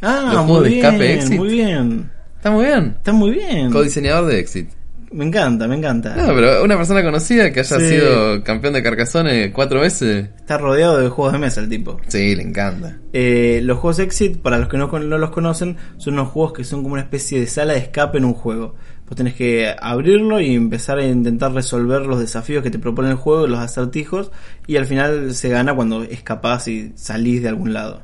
ah, 0.02 0.32
los 0.34 0.46
muy 0.46 0.48
juegos 0.48 0.64
de 0.64 0.70
bien, 0.70 0.86
escape 0.86 1.14
Exit. 1.14 1.38
muy 1.38 1.50
bien. 1.50 2.12
Está 2.38 2.52
muy 2.52 2.66
bien. 2.66 2.94
Está 2.98 3.14
muy 3.14 3.32
bien. 3.32 3.72
Co-diseñador 3.72 4.26
de 4.32 4.40
Exit. 4.40 4.70
Me 5.14 5.26
encanta, 5.26 5.68
me 5.68 5.76
encanta. 5.76 6.16
No, 6.16 6.28
pero 6.34 6.64
una 6.64 6.78
persona 6.78 7.04
conocida 7.04 7.52
que 7.52 7.60
haya 7.60 7.80
Sí. 7.80 7.88
sido 7.90 8.42
campeón 8.44 8.74
de 8.74 8.82
Carcassonne 8.82 9.52
cuatro 9.52 9.82
veces. 9.82 10.30
Está 10.38 10.58
rodeado 10.58 11.00
de 11.00 11.10
juegos 11.10 11.34
de 11.34 11.40
mesa 11.40 11.60
el 11.62 11.68
tipo. 11.68 12.00
Sí, 12.08 12.34
le 12.36 12.44
encanta. 12.44 12.98
Eh, 13.12 13.60
los 13.64 13.78
juegos 13.80 14.00
Exit, 14.00 14.38
para 14.42 14.58
los 14.58 14.70
que 14.70 14.78
no, 14.78 14.88
no 14.88 15.18
los 15.18 15.32
conocen, 15.32 15.76
son 15.98 16.14
unos 16.14 16.30
juegos 16.30 16.54
que 16.54 16.64
son 16.64 16.82
como 16.84 16.94
una 16.94 17.02
especie 17.04 17.42
de 17.42 17.48
sala 17.48 17.74
de 17.74 17.80
escape 17.80 18.20
en 18.20 18.26
un 18.26 18.34
juego. 18.34 18.76
Vos 19.08 19.18
tenés 19.18 19.34
que 19.34 19.76
abrirlo 19.82 20.40
y 20.40 20.56
empezar 20.56 20.98
a 21.00 21.06
intentar 21.06 21.52
resolver 21.52 22.04
los 22.06 22.18
desafíos 22.18 22.64
que 22.64 22.72
te 22.72 22.80
propone 22.80 23.10
el 23.10 23.16
juego, 23.18 23.48
los 23.48 23.60
acertijos, 23.60 24.32
y 24.66 24.78
al 24.78 24.86
final 24.86 25.34
se 25.36 25.50
gana 25.50 25.76
cuando 25.76 26.04
escapás 26.04 26.70
y 26.70 26.94
salís 26.96 27.42
de 27.44 27.50
algún 27.50 27.74
lado. 27.74 28.04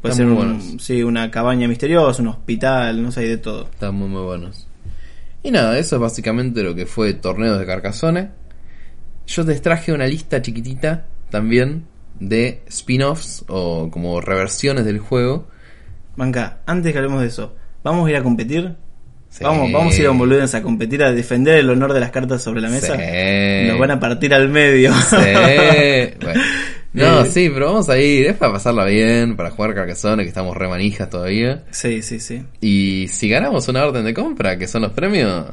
Puede 0.00 0.12
Están 0.14 0.28
ser 0.28 0.34
muy 0.34 0.46
un- 0.46 0.80
sí, 0.80 1.02
una 1.02 1.30
cabaña 1.30 1.68
misteriosa, 1.68 2.22
un 2.22 2.28
hospital, 2.28 3.02
no 3.02 3.12
sé, 3.12 3.20
hay 3.20 3.28
de 3.28 3.36
todo. 3.38 3.64
Están 3.64 3.94
muy 3.96 4.08
muy 4.08 4.22
buenos. 4.22 4.65
Y 5.46 5.52
nada, 5.52 5.78
eso 5.78 5.94
es 5.94 6.02
básicamente 6.02 6.60
lo 6.64 6.74
que 6.74 6.86
fue 6.86 7.14
Torneos 7.14 7.60
de 7.60 7.66
Carcassonne. 7.66 8.30
Yo 9.28 9.44
les 9.44 9.62
traje 9.62 9.92
una 9.92 10.04
lista 10.04 10.42
chiquitita 10.42 11.06
también 11.30 11.84
de 12.18 12.64
spin-offs 12.66 13.44
o 13.46 13.88
como 13.88 14.20
reversiones 14.20 14.84
del 14.84 14.98
juego. 14.98 15.46
Manca, 16.16 16.62
antes 16.66 16.90
que 16.90 16.98
hablemos 16.98 17.20
de 17.20 17.28
eso, 17.28 17.54
¿vamos 17.84 18.08
a 18.08 18.10
ir 18.10 18.16
a 18.16 18.24
competir? 18.24 18.74
Sí. 19.28 19.44
Vamos, 19.44 19.70
vamos 19.70 19.94
a 19.94 20.00
ir 20.00 20.06
a 20.08 20.10
un 20.10 20.18
Boludens 20.18 20.52
a 20.56 20.62
competir, 20.62 21.04
a 21.04 21.12
defender 21.12 21.58
el 21.58 21.70
honor 21.70 21.92
de 21.92 22.00
las 22.00 22.10
cartas 22.10 22.42
sobre 22.42 22.60
la 22.60 22.68
mesa. 22.68 22.96
Sí. 22.96 23.68
Nos 23.68 23.78
van 23.78 23.92
a 23.92 24.00
partir 24.00 24.34
al 24.34 24.48
medio. 24.48 24.92
Sí. 24.94 25.16
Bueno. 26.20 26.40
No, 26.96 27.22
Eh. 27.22 27.26
sí, 27.30 27.50
pero 27.52 27.66
vamos 27.66 27.88
a 27.88 27.98
ir. 27.98 28.26
Es 28.26 28.36
para 28.36 28.52
pasarla 28.54 28.84
bien, 28.86 29.36
para 29.36 29.50
jugar 29.50 29.74
Carcassonne, 29.74 30.22
que 30.22 30.28
estamos 30.30 30.56
re 30.56 30.66
manijas 30.68 31.08
todavía. 31.10 31.64
Sí, 31.70 32.02
sí, 32.02 32.18
sí. 32.20 32.42
Y 32.60 33.06
si 33.08 33.28
ganamos 33.28 33.68
una 33.68 33.84
orden 33.84 34.04
de 34.04 34.14
compra, 34.14 34.56
que 34.58 34.66
son 34.66 34.82
los 34.82 34.92
premios, 34.92 35.44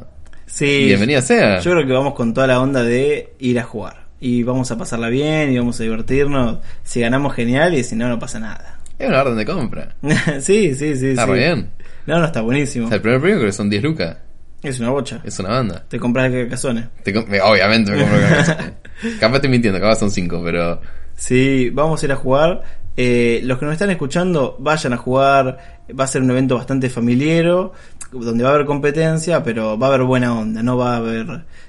Sí. 0.46 0.86
bienvenida 0.86 1.20
sea. 1.22 1.58
Yo 1.60 1.72
creo 1.72 1.86
que 1.86 1.92
vamos 1.92 2.14
con 2.14 2.32
toda 2.34 2.46
la 2.46 2.60
onda 2.60 2.82
de 2.82 3.34
ir 3.38 3.58
a 3.58 3.62
jugar. 3.64 4.04
Y 4.20 4.42
vamos 4.42 4.70
a 4.70 4.78
pasarla 4.78 5.08
bien 5.08 5.52
y 5.52 5.58
vamos 5.58 5.78
a 5.80 5.82
divertirnos. 5.82 6.58
Si 6.82 7.00
ganamos, 7.00 7.34
genial. 7.34 7.74
Y 7.74 7.84
si 7.84 7.94
no, 7.94 8.08
no 8.08 8.18
pasa 8.18 8.38
nada. 8.40 8.78
Es 8.98 9.06
una 9.08 9.20
orden 9.20 9.36
de 9.36 9.44
compra. 9.44 9.94
sí, 10.40 10.74
sí, 10.74 10.96
sí. 10.96 11.08
Está 11.08 11.26
sí. 11.26 11.30
re 11.32 11.38
bien. 11.38 11.70
No, 12.06 12.18
no, 12.20 12.24
está 12.26 12.40
buenísimo. 12.40 12.86
O 12.86 12.88
sea, 12.88 12.96
el 12.96 13.02
primer 13.02 13.20
premio 13.20 13.36
creo 13.38 13.48
que 13.48 13.52
son 13.52 13.68
10 13.68 13.82
lucas. 13.82 14.16
Es 14.62 14.80
una 14.80 14.90
bocha. 14.90 15.20
Es 15.24 15.38
una 15.40 15.50
banda. 15.50 15.84
Te 15.88 15.98
compras 15.98 16.32
el 16.32 16.42
Carcassonne. 16.42 16.88
Te 17.02 17.12
com- 17.12 17.26
obviamente 17.42 17.90
me 17.90 17.98
compro 17.98 18.18
Carcassonne. 18.18 18.72
Capaz 19.20 19.36
estoy 19.36 19.50
mintiendo, 19.50 19.78
capaz 19.80 19.96
son 19.96 20.10
5, 20.10 20.40
pero... 20.42 20.80
Sí, 21.16 21.70
vamos 21.70 22.02
a 22.02 22.06
ir 22.06 22.12
a 22.12 22.16
jugar. 22.16 22.62
Eh, 22.96 23.40
los 23.44 23.58
que 23.58 23.64
nos 23.64 23.72
están 23.72 23.90
escuchando, 23.90 24.56
vayan 24.60 24.92
a 24.92 24.96
jugar. 24.96 25.58
Va 25.98 26.04
a 26.04 26.06
ser 26.06 26.22
un 26.22 26.30
evento 26.30 26.56
bastante 26.56 26.88
familiero, 26.90 27.72
donde 28.12 28.44
va 28.44 28.50
a 28.50 28.54
haber 28.54 28.66
competencia, 28.66 29.42
pero 29.42 29.78
va 29.78 29.86
a 29.86 29.90
haber 29.94 30.02
buena 30.06 30.38
onda. 30.38 30.62
No 30.62 30.76
va 30.76 30.94
a 30.94 30.96
haber 30.98 31.26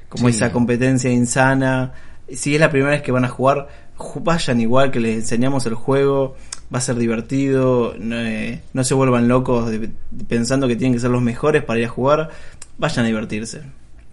como 0.09 0.29
Sí. 0.29 0.35
esa 0.35 0.51
competencia 0.51 1.09
insana. 1.11 1.93
Si 2.31 2.53
es 2.55 2.61
la 2.61 2.69
primera 2.69 2.91
vez 2.91 3.01
que 3.01 3.11
van 3.11 3.25
a 3.25 3.29
jugar, 3.29 3.67
ju- 3.97 4.23
vayan 4.23 4.59
igual 4.61 4.91
que 4.91 4.99
les 4.99 5.15
enseñamos 5.15 5.65
el 5.65 5.73
juego. 5.75 6.35
Va 6.73 6.79
a 6.79 6.81
ser 6.81 6.95
divertido. 6.95 7.93
No, 7.99 8.19
eh, 8.19 8.61
no 8.73 8.83
se 8.83 8.93
vuelvan 8.93 9.27
locos 9.27 9.69
de- 9.69 9.79
de- 9.79 9.89
pensando 10.27 10.67
que 10.67 10.75
tienen 10.75 10.93
que 10.93 10.99
ser 10.99 11.11
los 11.11 11.21
mejores 11.21 11.63
para 11.63 11.79
ir 11.79 11.85
a 11.85 11.89
jugar. 11.89 12.29
Vayan 12.77 13.05
a 13.05 13.07
divertirse. 13.07 13.61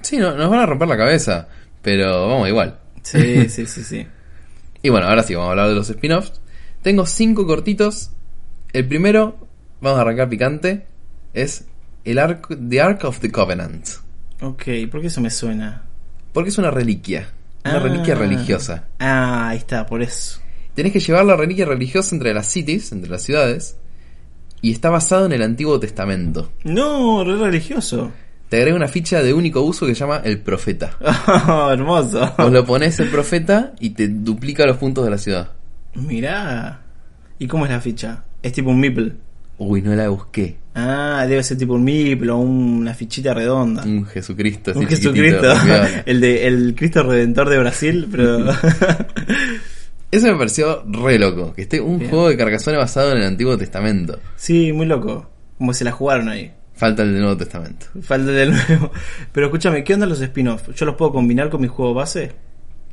Sí, 0.02 0.18
no- 0.18 0.34
nos 0.34 0.50
van 0.50 0.60
a 0.60 0.66
romper 0.66 0.88
la 0.88 0.96
cabeza, 0.96 1.48
pero 1.80 2.28
vamos 2.28 2.48
igual. 2.48 2.78
Sí, 3.02 3.48
sí, 3.48 3.66
sí, 3.66 3.82
sí. 3.84 4.06
Y 4.82 4.88
bueno, 4.88 5.06
ahora 5.06 5.22
sí, 5.22 5.34
vamos 5.34 5.48
a 5.48 5.50
hablar 5.52 5.68
de 5.68 5.74
los 5.74 5.88
spin-offs. 5.90 6.40
Tengo 6.82 7.06
5 7.06 7.46
cortitos. 7.46 8.10
El 8.72 8.86
primero, 8.88 9.46
vamos 9.80 9.98
a 9.98 10.02
arrancar 10.02 10.28
picante, 10.28 10.86
es 11.34 11.66
el 12.04 12.18
Ark, 12.18 12.48
The 12.68 12.80
Ark 12.80 13.04
of 13.04 13.20
the 13.20 13.30
Covenant. 13.30 13.86
Ok, 14.40 14.64
¿por 14.90 15.00
qué 15.00 15.06
eso 15.06 15.20
me 15.20 15.30
suena? 15.30 15.82
Porque 16.32 16.50
es 16.50 16.58
una 16.58 16.70
reliquia. 16.70 17.28
Una 17.64 17.76
Ah. 17.76 17.80
reliquia 17.80 18.14
religiosa. 18.16 18.88
Ah, 18.98 19.50
ahí 19.50 19.58
está, 19.58 19.86
por 19.86 20.02
eso. 20.02 20.40
Tenés 20.74 20.92
que 20.92 21.00
llevar 21.00 21.24
la 21.26 21.36
reliquia 21.36 21.64
religiosa 21.66 22.14
entre 22.16 22.34
las 22.34 22.46
cities, 22.48 22.90
entre 22.92 23.10
las 23.10 23.22
ciudades. 23.22 23.76
Y 24.62 24.72
está 24.72 24.90
basado 24.90 25.26
en 25.26 25.32
el 25.32 25.42
Antiguo 25.42 25.78
Testamento. 25.78 26.50
No, 26.64 27.22
re 27.24 27.36
religioso. 27.36 28.10
Te 28.52 28.58
agrega 28.58 28.76
una 28.76 28.86
ficha 28.86 29.22
de 29.22 29.32
único 29.32 29.62
uso 29.62 29.86
que 29.86 29.94
se 29.94 30.00
llama 30.00 30.20
el 30.22 30.38
profeta. 30.38 30.90
Oh, 31.48 31.70
hermoso. 31.72 32.34
Vos 32.36 32.52
lo 32.52 32.66
pones 32.66 33.00
el 33.00 33.08
profeta 33.08 33.72
y 33.80 33.88
te 33.94 34.08
duplica 34.08 34.66
los 34.66 34.76
puntos 34.76 35.06
de 35.06 35.10
la 35.10 35.16
ciudad. 35.16 35.52
Mirá. 35.94 36.82
¿Y 37.38 37.46
cómo 37.46 37.64
es 37.64 37.70
la 37.70 37.80
ficha? 37.80 38.24
Es 38.42 38.52
tipo 38.52 38.68
un 38.68 38.78
meeple. 38.78 39.14
Uy, 39.56 39.80
no 39.80 39.94
la 39.94 40.10
busqué. 40.10 40.58
Ah, 40.74 41.24
debe 41.26 41.42
ser 41.42 41.56
tipo 41.56 41.72
un 41.72 41.82
meeple 41.82 42.30
o 42.30 42.36
una 42.36 42.92
fichita 42.92 43.32
redonda. 43.32 43.84
Un 43.84 44.04
Jesucristo. 44.04 44.72
un 44.76 44.86
Jesucristo. 44.86 45.50
el 46.04 46.20
de 46.20 46.46
el 46.46 46.74
Cristo 46.76 47.04
Redentor 47.04 47.48
de 47.48 47.58
Brasil, 47.58 48.06
pero. 48.12 48.50
Eso 50.10 50.26
me 50.26 50.36
pareció 50.36 50.84
re 50.90 51.18
loco. 51.18 51.54
Que 51.54 51.62
esté 51.62 51.80
un 51.80 52.00
Bien. 52.00 52.10
juego 52.10 52.28
de 52.28 52.36
Carcassonne 52.36 52.76
basado 52.76 53.12
en 53.12 53.16
el 53.16 53.24
Antiguo 53.24 53.56
Testamento. 53.56 54.20
sí, 54.36 54.74
muy 54.74 54.84
loco. 54.84 55.30
Como 55.56 55.72
se 55.72 55.84
la 55.84 55.92
jugaron 55.92 56.28
ahí. 56.28 56.52
Falta 56.74 57.02
el 57.02 57.12
de 57.14 57.20
Nuevo 57.20 57.36
Testamento. 57.36 57.86
Falta 58.02 58.30
del 58.32 58.50
nuevo. 58.52 58.90
Pero 59.32 59.46
escúchame, 59.46 59.84
¿qué 59.84 59.94
onda 59.94 60.06
los 60.06 60.20
spin-off? 60.20 60.70
¿Yo 60.74 60.86
los 60.86 60.94
puedo 60.96 61.12
combinar 61.12 61.48
con 61.50 61.60
mi 61.60 61.68
juego 61.68 61.94
base? 61.94 62.32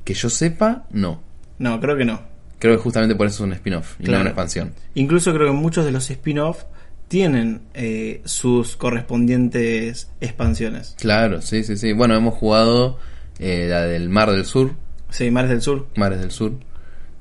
Que 0.03 0.13
yo 0.13 0.29
sepa, 0.29 0.85
no. 0.91 1.21
No, 1.59 1.79
creo 1.79 1.95
que 1.97 2.05
no. 2.05 2.21
Creo 2.59 2.75
que 2.75 2.81
justamente 2.83 3.15
por 3.15 3.27
eso 3.27 3.35
es 3.43 3.47
un 3.47 3.53
spin-off 3.53 3.95
y 3.99 4.03
no 4.03 4.19
una 4.19 4.29
expansión. 4.29 4.73
Incluso 4.95 5.33
creo 5.33 5.47
que 5.47 5.53
muchos 5.53 5.85
de 5.85 5.91
los 5.91 6.09
spin-off 6.09 6.63
tienen 7.07 7.61
eh, 7.73 8.21
sus 8.25 8.75
correspondientes 8.75 10.11
expansiones. 10.21 10.95
Claro, 10.99 11.41
sí, 11.41 11.63
sí, 11.63 11.77
sí. 11.77 11.93
Bueno, 11.93 12.15
hemos 12.15 12.35
jugado 12.35 12.99
eh, 13.39 13.67
la 13.69 13.83
del 13.83 14.09
Mar 14.09 14.29
del 14.31 14.45
Sur, 14.45 14.73
Sí, 15.09 15.31
Mares 15.31 15.49
del 15.49 15.61
Sur. 15.61 15.87
Mares 15.95 16.19
del 16.19 16.29
Sur, 16.31 16.53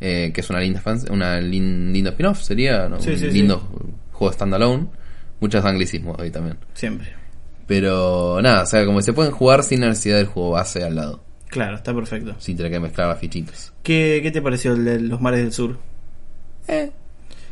eh, 0.00 0.30
que 0.34 0.40
es 0.42 0.50
una 0.50 0.60
linda 0.60 0.78
expansión, 0.80 1.14
una 1.14 1.40
lin- 1.40 1.90
lindo 1.92 2.10
spin-off, 2.10 2.42
sería, 2.42 2.86
¿no? 2.88 3.00
Sí, 3.00 3.10
un 3.10 3.16
sí, 3.18 3.26
sí. 3.26 3.32
lindo 3.32 3.66
juego 4.12 4.32
standalone. 4.34 4.86
Muchos 5.40 5.64
anglicismos 5.64 6.18
hoy 6.18 6.30
también. 6.30 6.56
Siempre. 6.74 7.08
Pero 7.66 8.40
nada, 8.42 8.62
o 8.62 8.66
sea, 8.66 8.84
como 8.86 8.98
que 8.98 9.04
se 9.04 9.12
pueden 9.12 9.32
jugar 9.32 9.62
sin 9.62 9.80
la 9.80 9.88
necesidad 9.88 10.16
del 10.16 10.26
juego 10.26 10.50
base 10.52 10.82
al 10.84 10.94
lado, 10.96 11.22
Claro, 11.48 11.76
está 11.76 11.94
perfecto. 11.94 12.34
sin 12.38 12.56
tener 12.56 12.72
que 12.72 12.80
mezclar 12.80 13.08
las 13.08 13.18
fichitas. 13.18 13.72
¿Qué, 13.82 14.20
qué 14.22 14.30
te 14.30 14.40
pareció 14.42 14.72
el 14.72 14.84
de 14.84 15.00
los 15.00 15.20
Mares 15.20 15.40
del 15.40 15.52
Sur? 15.52 15.78
Eh, 16.66 16.90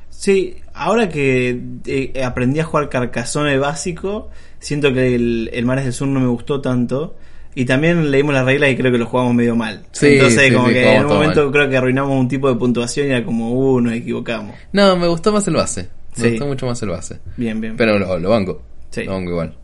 Sí, 0.09 0.57
ahora 0.73 1.11
que 1.11 1.61
eh, 1.85 2.23
aprendí 2.25 2.59
a 2.61 2.65
jugar 2.65 2.89
Carcassonne 2.89 3.59
básico, 3.59 4.31
siento 4.59 4.91
que 4.95 5.15
el, 5.15 5.51
el 5.53 5.67
Mares 5.67 5.85
del 5.85 5.93
Sur 5.93 6.09
no 6.09 6.21
me 6.21 6.27
gustó 6.29 6.61
tanto. 6.63 7.17
Y 7.55 7.65
también 7.67 8.11
leímos 8.11 8.35
las 8.35 8.45
reglas 8.45 8.71
y 8.71 8.77
creo 8.77 8.93
que 8.93 8.99
lo 8.99 9.07
jugamos 9.07 9.35
medio 9.35 9.57
mal. 9.57 9.85
Sí, 9.93 10.09
Entonces, 10.15 10.49
sí, 10.49 10.53
como 10.55 10.69
sí, 10.69 10.75
que 10.75 10.95
en 10.95 11.05
un 11.05 11.13
momento 11.13 11.43
mal. 11.45 11.53
creo 11.53 11.69
que 11.71 11.77
arruinamos 11.79 12.19
un 12.19 12.29
tipo 12.29 12.49
de 12.51 12.55
puntuación 12.59 13.07
y 13.09 13.11
era 13.11 13.25
como, 13.25 13.51
uh, 13.53 13.81
nos 13.81 13.93
equivocamos. 13.95 14.55
no, 14.73 14.97
me 14.97 15.07
gustó 15.07 15.33
más 15.33 15.47
el 15.49 15.55
base. 15.55 15.89
Me 16.17 16.23
Sí. 16.23 16.31
gustó 16.31 16.47
mucho 16.47 16.67
más 16.67 16.83
el 16.83 16.89
base. 16.91 17.19
Bien, 17.37 17.61
bien. 17.61 17.77
Pero 17.77 17.99
lo, 17.99 18.19
lo 18.19 18.31
banco. 18.31 18.63
Sí. 18.91 19.05
Lo 19.05 19.13
banco 19.13 19.31
igual. 19.31 19.55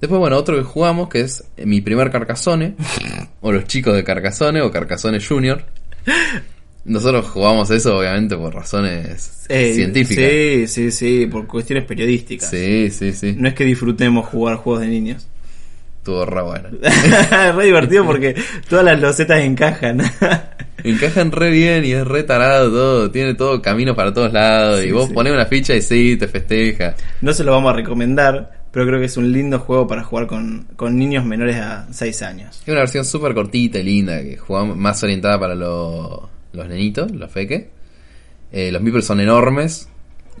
Después, 0.00 0.18
bueno, 0.20 0.36
otro 0.36 0.56
que 0.56 0.62
jugamos 0.62 1.08
que 1.08 1.20
es 1.22 1.44
mi 1.64 1.80
primer 1.80 2.10
Carcassonne. 2.10 2.74
o 3.40 3.50
los 3.52 3.64
chicos 3.64 3.94
de 3.96 4.04
Carcassonne 4.04 4.60
o 4.62 4.70
Carcassonne 4.70 5.18
Junior. 5.20 5.64
Nosotros 6.84 7.26
jugamos 7.28 7.70
eso, 7.70 7.98
obviamente, 7.98 8.36
por 8.36 8.54
razones 8.54 9.44
Eh, 9.48 9.74
científicas. 9.74 10.24
Sí, 10.24 10.66
sí, 10.66 10.90
sí, 10.90 11.26
por 11.26 11.46
cuestiones 11.46 11.84
periodísticas. 11.84 12.48
Sí, 12.48 12.88
sí, 12.90 13.12
sí. 13.12 13.34
No 13.36 13.48
es 13.48 13.54
que 13.54 13.64
disfrutemos 13.64 14.26
jugar 14.26 14.56
juegos 14.56 14.82
de 14.82 14.88
niños. 14.88 15.26
Estuvo 16.08 16.24
re 16.24 16.40
bueno. 16.42 16.68
re 17.54 17.64
divertido 17.66 18.06
porque 18.06 18.34
todas 18.66 18.82
las 18.82 18.98
losetas 18.98 19.40
encajan. 19.40 20.00
Encajan 20.84 21.32
re 21.32 21.50
bien 21.50 21.84
y 21.84 21.90
es 21.92 22.06
re 22.06 22.22
tarado 22.22 22.70
todo. 22.70 23.10
Tiene 23.10 23.34
todo 23.34 23.60
camino 23.60 23.94
para 23.94 24.14
todos 24.14 24.32
lados. 24.32 24.80
Sí, 24.80 24.86
y 24.88 24.92
vos 24.92 25.08
sí. 25.08 25.12
ponés 25.12 25.34
una 25.34 25.44
ficha 25.44 25.74
y 25.74 25.82
sí, 25.82 26.16
te 26.16 26.26
festeja. 26.28 26.94
no 27.20 27.32
se 27.34 27.44
lo 27.44 27.52
vamos 27.52 27.72
a 27.72 27.76
recomendar, 27.76 28.52
pero 28.70 28.86
creo 28.86 28.98
que 29.00 29.04
es 29.06 29.16
un 29.18 29.30
lindo 29.32 29.58
juego 29.58 29.86
para 29.86 30.02
jugar 30.02 30.26
con, 30.28 30.66
con 30.76 30.96
niños 30.96 31.26
menores 31.26 31.56
a 31.56 31.86
6 31.90 32.22
años. 32.22 32.58
Es 32.62 32.68
una 32.68 32.80
versión 32.80 33.04
súper 33.04 33.34
cortita 33.34 33.80
y 33.80 33.82
linda, 33.82 34.22
que 34.22 34.36
jugamos 34.38 34.76
más 34.78 35.02
orientada 35.02 35.38
para 35.38 35.54
lo- 35.54 36.30
los 36.54 36.68
nenitos, 36.68 37.10
los 37.10 37.30
feque. 37.30 37.68
Eh, 38.52 38.72
los 38.72 38.80
meeples 38.80 39.04
son 39.04 39.20
enormes 39.20 39.88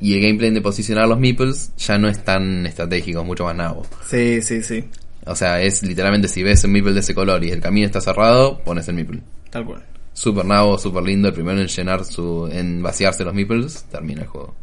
y 0.00 0.14
el 0.14 0.22
gameplay 0.22 0.50
de 0.50 0.62
posicionar 0.62 1.06
los 1.08 1.18
meeples 1.18 1.72
ya 1.76 1.98
no 1.98 2.08
es 2.08 2.24
tan 2.24 2.64
estratégico, 2.64 3.20
es 3.20 3.26
mucho 3.26 3.44
más 3.44 3.56
nabo. 3.56 3.82
Sí, 4.08 4.40
sí, 4.40 4.62
sí, 4.62 4.84
O 5.28 5.36
sea, 5.36 5.60
es 5.62 5.82
literalmente 5.82 6.28
si 6.28 6.42
ves 6.42 6.64
un 6.64 6.72
meeple 6.72 6.92
de 6.92 7.00
ese 7.00 7.14
color 7.14 7.44
y 7.44 7.50
el 7.50 7.60
camino 7.60 7.86
está 7.86 8.00
cerrado, 8.00 8.58
pones 8.64 8.88
el 8.88 8.94
meeple. 8.94 9.20
tal 9.50 9.64
cual. 9.64 9.84
Super 10.12 10.44
nabo, 10.44 10.76
super 10.78 11.02
lindo, 11.04 11.28
el 11.28 11.34
primero 11.34 11.60
en 11.60 11.68
llenar 11.68 12.04
su, 12.04 12.48
en 12.50 12.82
vaciarse 12.82 13.22
los 13.24 13.34
meeples, 13.34 13.84
termina 13.84 14.22
el 14.22 14.26
juego. 14.28 14.54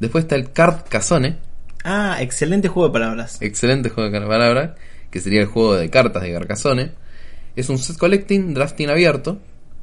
Después 0.00 0.24
está 0.24 0.34
el 0.36 0.52
Carcassonne, 0.52 1.38
Ah, 1.86 2.16
excelente 2.20 2.68
juego 2.68 2.88
de 2.88 2.92
palabras. 2.94 3.40
excelente 3.42 3.90
juego 3.90 4.10
de 4.10 4.20
palabra, 4.26 4.74
que 5.10 5.20
sería 5.20 5.40
el 5.42 5.46
juego 5.46 5.76
de 5.76 5.90
cartas 5.90 6.22
de 6.22 6.32
Carcassonne. 6.32 6.92
Es 7.56 7.68
un 7.68 7.78
set 7.78 7.96
collecting, 7.98 8.54
drafting 8.54 8.88
abierto. 8.90 9.38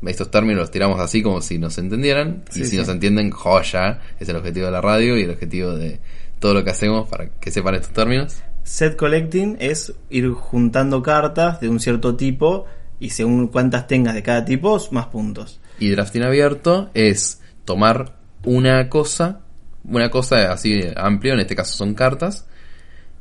Estos 0.05 0.31
términos 0.31 0.61
los 0.61 0.71
tiramos 0.71 0.99
así 0.99 1.21
como 1.21 1.41
si 1.41 1.59
nos 1.59 1.77
entendieran. 1.77 2.43
Sí, 2.49 2.61
y 2.61 2.63
si 2.65 2.71
sí. 2.71 2.77
nos 2.77 2.89
entienden, 2.89 3.29
joya. 3.29 3.99
Es 4.19 4.27
el 4.29 4.35
objetivo 4.35 4.65
de 4.65 4.71
la 4.71 4.81
radio 4.81 5.15
y 5.17 5.23
el 5.23 5.29
objetivo 5.29 5.75
de 5.75 5.99
todo 6.39 6.55
lo 6.55 6.63
que 6.63 6.71
hacemos 6.71 7.07
para 7.07 7.27
que 7.29 7.51
sepan 7.51 7.75
estos 7.75 7.93
términos. 7.93 8.41
Set 8.63 8.95
collecting 8.95 9.57
es 9.59 9.93
ir 10.09 10.29
juntando 10.31 11.01
cartas 11.01 11.59
de 11.59 11.69
un 11.69 11.79
cierto 11.79 12.15
tipo 12.15 12.65
y 12.99 13.09
según 13.09 13.47
cuántas 13.47 13.87
tengas 13.87 14.13
de 14.13 14.21
cada 14.23 14.45
tipo, 14.45 14.79
más 14.91 15.07
puntos. 15.07 15.59
Y 15.79 15.89
drafting 15.89 16.23
abierto 16.23 16.89
es 16.93 17.41
tomar 17.65 18.15
una 18.43 18.87
cosa, 18.89 19.41
una 19.83 20.09
cosa 20.11 20.51
así 20.51 20.81
amplio, 20.95 21.33
en 21.33 21.39
este 21.39 21.55
caso 21.55 21.73
son 21.75 21.95
cartas, 21.95 22.45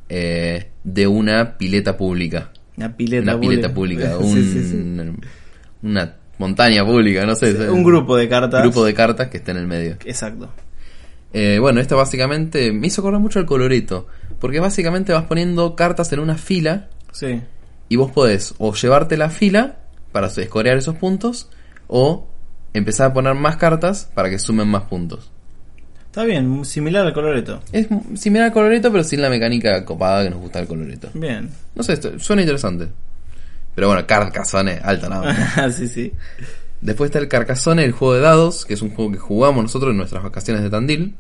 eh, 0.09 0.71
de 0.85 1.07
una 1.07 1.57
pileta 1.57 1.97
pública. 1.97 2.53
Una 2.77 2.95
pileta 2.97 3.23
una 3.37 3.41
pileta 3.41 3.73
pública, 3.75 4.19
un- 4.19 4.35
Sí, 4.35 4.53
sí, 4.53 4.69
sí. 4.71 5.13
una 5.83 6.15
montaña 6.39 6.85
pública, 6.85 7.25
no 7.27 7.35
sé. 7.35 7.71
Un 7.71 7.83
grupo 7.85 8.17
de 8.17 8.29
cartas. 8.29 8.63
grupo 8.63 8.85
de 8.85 8.95
cartas 8.95 9.29
que 9.29 9.39
está 9.39 9.53
en 9.53 9.59
el 9.59 9.67
medio. 9.67 9.97
Exacto. 10.05 10.51
Eh, 11.33 11.59
bueno, 11.61 11.81
esto 11.81 11.97
básicamente 11.97 12.73
me 12.73 12.89
hizo 12.89 13.01
acordar 13.03 13.21
mucho 13.21 13.39
al 13.39 13.47
coloreto, 13.47 14.09
porque 14.41 14.61
básicamente 14.61 15.13
vas 15.13 15.25
poniendo 15.25 15.77
cartas 15.77 16.13
en 16.13 16.21
una 16.21 16.37
fila 16.37 16.89
Sí. 17.13 17.41
y 17.89 17.97
vos 17.97 18.11
podés 18.11 18.55
o 18.59 18.73
llevarte 18.75 19.17
la 19.17 19.31
fila 19.31 19.77
para 20.13 20.27
escorear 20.29 20.77
esos 20.77 20.97
puntos 20.97 21.49
o 21.87 22.27
empezar 22.73 23.11
a 23.11 23.13
poner 23.13 23.35
más 23.35 23.57
cartas 23.57 24.09
para 24.15 24.31
que 24.31 24.39
sumen 24.39 24.69
más 24.69 24.85
puntos. 24.85 25.31
Está 26.07 26.25
bien, 26.25 26.65
similar 26.65 27.07
al 27.07 27.13
coloreto. 27.13 27.61
Es 27.71 27.87
similar 28.17 28.47
al 28.47 28.53
coloreto, 28.53 28.91
pero 28.91 29.05
sin 29.05 29.23
la 29.23 29.31
mecánica 29.31 29.85
copada 29.85 30.25
que 30.25 30.31
nos 30.31 30.41
gusta 30.41 30.59
el 30.59 30.67
coloreto. 30.67 31.09
Bien. 31.15 31.49
No 31.77 31.83
sé, 31.85 31.93
esto 31.93 32.19
suena 32.19 32.43
interesante. 32.43 32.89
Pero 33.77 33.87
bueno, 33.87 34.05
Carcassonne, 34.07 34.81
alta 34.83 35.09
nada. 35.09 35.71
sí, 35.73 35.87
sí. 35.87 36.13
Después 36.81 37.09
está 37.11 37.21
el 37.21 37.29
Carcassonne, 37.29 37.85
el 37.85 37.93
juego 37.93 38.15
de 38.15 38.21
dados, 38.23 38.65
que 38.65 38.75
es 38.75 38.83
un 38.83 38.91
juego 38.91 39.13
que 39.13 39.19
jugamos 39.19 39.63
nosotros 39.63 39.93
en 39.93 39.99
nuestras 39.99 40.23
vacaciones 40.25 40.63
de 40.65 40.71
Tandil. 40.71 41.15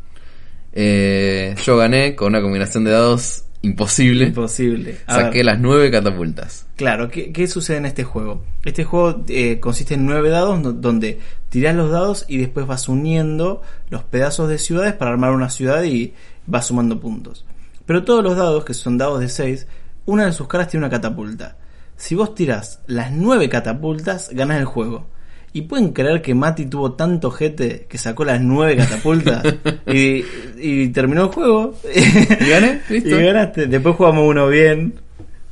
Eh, 0.72 1.54
yo 1.64 1.76
gané 1.76 2.14
con 2.14 2.28
una 2.28 2.40
combinación 2.40 2.84
de 2.84 2.90
dados 2.92 3.44
imposible. 3.62 4.26
Imposible. 4.26 4.98
A 5.06 5.16
Saqué 5.16 5.38
ver, 5.38 5.46
las 5.46 5.60
nueve 5.60 5.90
catapultas. 5.90 6.66
Claro, 6.76 7.08
¿qué, 7.10 7.32
qué 7.32 7.46
sucede 7.46 7.78
en 7.78 7.86
este 7.86 8.04
juego? 8.04 8.42
Este 8.64 8.84
juego 8.84 9.22
eh, 9.28 9.58
consiste 9.60 9.94
en 9.94 10.06
nueve 10.06 10.30
dados 10.30 10.60
no- 10.60 10.72
donde 10.72 11.18
tirás 11.48 11.74
los 11.74 11.90
dados 11.90 12.24
y 12.28 12.38
después 12.38 12.66
vas 12.66 12.88
uniendo 12.88 13.62
los 13.90 14.02
pedazos 14.04 14.48
de 14.48 14.58
ciudades 14.58 14.94
para 14.94 15.10
armar 15.10 15.32
una 15.32 15.50
ciudad 15.50 15.82
y 15.82 16.14
vas 16.46 16.66
sumando 16.66 17.00
puntos. 17.00 17.44
Pero 17.86 18.04
todos 18.04 18.22
los 18.22 18.36
dados, 18.36 18.64
que 18.64 18.72
son 18.74 18.96
dados 18.98 19.20
de 19.20 19.28
6, 19.28 19.66
una 20.06 20.26
de 20.26 20.32
sus 20.32 20.46
caras 20.48 20.68
tiene 20.68 20.86
una 20.86 20.90
catapulta. 20.94 21.56
Si 21.96 22.14
vos 22.14 22.34
tirás 22.34 22.80
las 22.86 23.10
nueve 23.12 23.48
catapultas, 23.48 24.30
ganás 24.32 24.58
el 24.58 24.64
juego. 24.64 25.06
¿Y 25.52 25.62
pueden 25.62 25.92
creer 25.92 26.22
que 26.22 26.34
Mati 26.34 26.66
tuvo 26.66 26.92
tanto 26.92 27.30
jete 27.30 27.86
que 27.88 27.98
sacó 27.98 28.24
las 28.24 28.40
nueve 28.40 28.76
catapultas 28.76 29.42
y, 29.86 30.24
y 30.58 30.88
terminó 30.90 31.22
el 31.22 31.28
juego? 31.28 31.74
¿Y 31.92 32.48
gané? 32.48 32.80
¿Listo? 32.88 33.20
Y 33.20 33.24
ganaste. 33.24 33.66
Después 33.66 33.96
jugamos 33.96 34.28
uno 34.28 34.46
bien. 34.48 34.94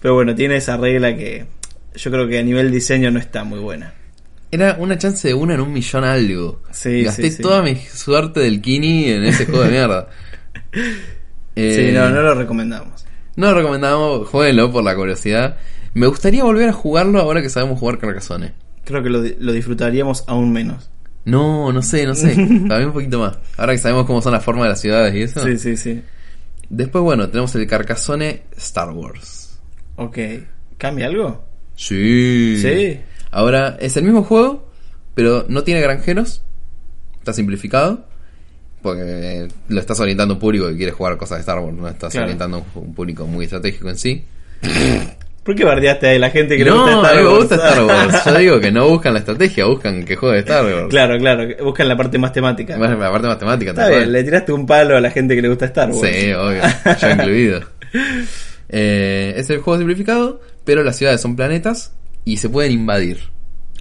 Pero 0.01 0.15
bueno, 0.15 0.35
tiene 0.37 0.57
esa 0.57 0.77
regla 0.77 1.17
que 1.17 1.47
yo 1.97 2.11
creo 2.13 2.29
que 2.29 2.39
a 2.39 2.43
nivel 2.43 2.71
diseño 2.71 3.11
no 3.11 3.19
está 3.19 3.43
muy 3.43 3.59
buena. 3.59 3.93
Era 4.53 4.77
una 4.79 4.97
chance 4.97 5.27
de 5.27 5.35
una 5.35 5.55
en 5.55 5.61
un 5.61 5.73
millón 5.73 6.05
algo. 6.05 6.63
Sí, 6.71 7.03
Gasté 7.03 7.23
sí, 7.31 7.31
sí. 7.39 7.43
toda 7.43 7.63
mi 7.63 7.75
suerte 7.77 8.39
del 8.41 8.63
Kini 8.63 9.11
en 9.11 9.25
ese 9.25 9.47
juego 9.47 9.65
de 9.65 9.71
mierda. 9.71 10.09
Eh, 11.61 11.89
Sí, 11.89 11.93
no, 11.93 12.09
no 12.11 12.23
lo 12.23 12.35
recomendamos. 12.37 13.05
No 13.35 13.51
lo 13.51 13.55
recomendamos, 13.59 14.29
jueguenlo 14.29 14.71
por 14.71 14.85
la 14.85 14.95
curiosidad. 14.95 15.57
Me 15.93 16.07
gustaría 16.07 16.45
volver 16.45 16.69
a 16.69 16.73
jugarlo 16.73 17.19
ahora 17.19 17.43
que 17.43 17.49
sabemos 17.49 17.81
jugar 17.81 17.99
Carcassonne. 17.99 18.53
Creo 18.89 19.03
que 19.03 19.11
lo, 19.11 19.21
lo 19.21 19.53
disfrutaríamos 19.53 20.25
aún 20.27 20.51
menos. 20.51 20.89
No, 21.27 21.71
no 21.75 21.83
sé, 21.83 22.07
no 22.07 22.15
sé. 22.15 22.35
También 22.37 22.87
un 22.87 22.93
poquito 22.95 23.19
más. 23.21 23.37
Ahora 23.59 23.73
que 23.75 23.79
sabemos 23.79 24.07
cómo 24.07 24.23
son 24.23 24.33
las 24.33 24.43
formas 24.43 24.65
de 24.65 24.69
las 24.71 24.81
ciudades 24.81 25.15
y 25.15 25.21
eso. 25.23 25.45
Sí, 25.45 25.59
sí, 25.59 25.77
sí. 25.77 26.03
Después, 26.71 27.05
bueno, 27.05 27.29
tenemos 27.29 27.55
el 27.55 27.67
Carcassonne 27.67 28.45
Star 28.57 28.91
Wars. 28.93 29.59
Ok. 29.97 30.19
¿Cambia 30.79 31.07
algo? 31.07 31.45
Sí. 31.77 32.57
Sí. 32.63 32.99
Ahora, 33.31 33.77
es 33.79 33.95
el 33.99 34.05
mismo 34.05 34.25
juego, 34.25 34.71
pero 35.15 35.45
no 35.51 35.65
tiene 35.65 35.83
granjeros. 35.83 36.43
Está 37.19 37.35
simplificado. 37.35 38.07
Porque 38.81 39.49
lo 39.69 39.81
estás 39.81 40.01
orientando 40.01 40.33
a 40.33 40.37
un 40.37 40.41
público 40.41 40.69
que 40.69 40.77
quiere 40.77 40.93
jugar 40.93 41.19
cosas 41.19 41.39
de 41.39 41.41
Star 41.41 41.59
Wars. 41.59 41.77
No 41.77 41.89
estás 41.89 42.13
Claro. 42.13 42.25
orientando 42.27 42.57
a 42.59 42.79
un 42.79 42.95
público 42.95 43.27
muy 43.27 43.45
estratégico 43.45 43.91
en 43.91 43.99
sí. 43.99 44.25
¿Por 45.49 45.55
qué 45.55 45.65
bardeaste 45.65 46.15
a 46.15 46.19
la 46.19 46.29
gente 46.29 46.59
que 46.59 46.65
le 46.65 46.71
no, 46.71 46.83
gusta 46.83 46.97
Star 46.97 47.15
a 47.15 47.17
mí 47.17 47.23
me 47.23 47.29
Wars? 47.31 47.39
gusta 47.39 47.55
Star 47.55 47.85
Wars. 47.87 48.25
Yo 48.27 48.39
digo 48.39 48.61
que 48.61 48.71
no 48.71 48.87
buscan 48.91 49.15
la 49.15 49.21
estrategia, 49.21 49.65
buscan 49.65 50.05
que 50.05 50.15
juegue 50.15 50.41
Star 50.41 50.63
Wars. 50.63 50.89
claro, 50.91 51.17
claro. 51.19 51.49
Buscan 51.65 51.89
la 51.89 51.97
parte 51.97 52.19
más 52.19 52.33
temática. 52.35 52.77
Más 52.77 52.91
la 52.91 53.11
parte 53.11 53.29
matemática 53.29 53.71
Está 53.71 53.85
tal 53.85 53.95
bien, 53.95 54.13
le 54.13 54.25
tiraste 54.25 54.53
un 54.53 54.67
palo 54.67 54.99
a 54.99 55.01
la 55.01 55.11
gente 55.11 55.35
que 55.35 55.41
le 55.41 55.49
gusta 55.49 55.65
Star 55.65 55.89
Wars. 55.91 56.07
Sí, 56.07 56.33
obvio, 56.35 56.61
yo 57.01 57.11
incluido. 57.11 57.61
Eh, 58.71 59.33
es 59.39 59.49
el 59.49 59.61
juego 59.61 59.79
simplificado, 59.79 60.43
pero 60.67 60.83
las 60.83 60.97
ciudades 60.97 61.23
son 61.23 61.35
planetas 61.35 61.95
y 62.27 62.37
se 62.37 62.51
pueden 62.51 62.73
invadir. 62.73 63.19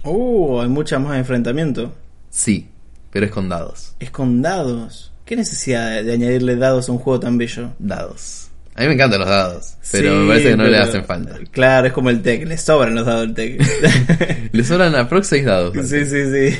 Uh, 0.02 0.60
hay 0.62 0.68
mucha 0.70 0.98
más 0.98 1.18
enfrentamiento. 1.18 1.92
Sí, 2.30 2.68
pero 3.10 3.26
es 3.26 3.30
con 3.30 3.50
dados. 3.50 3.94
Es 4.00 4.10
con 4.10 4.40
dados. 4.40 5.12
¿Qué 5.26 5.36
necesidad 5.36 6.02
de 6.02 6.10
añadirle 6.14 6.56
dados 6.56 6.88
a 6.88 6.92
un 6.92 6.98
juego 6.98 7.20
tan 7.20 7.36
bello? 7.36 7.68
Dados. 7.78 8.47
A 8.78 8.82
mí 8.82 8.86
me 8.86 8.94
encantan 8.94 9.18
los 9.20 9.28
dados, 9.28 9.74
pero 9.90 10.10
Sí, 10.12 10.16
me 10.20 10.28
parece 10.28 10.50
que 10.50 10.56
no 10.56 10.64
le 10.64 10.78
hacen 10.78 11.04
falta. 11.04 11.36
Claro, 11.50 11.86
es 11.88 11.92
como 11.92 12.10
el 12.10 12.22
tech, 12.22 12.46
le 12.46 12.56
sobran 12.56 12.94
los 12.94 13.04
dados 13.04 13.22
del 13.22 13.34
tech. 13.34 13.60
Le 14.52 14.64
sobran 14.64 14.94
aprox 14.94 15.26
6 15.26 15.44
dados. 15.44 15.74
sí, 15.88 16.04
sí, 16.04 16.24
sí. 16.50 16.58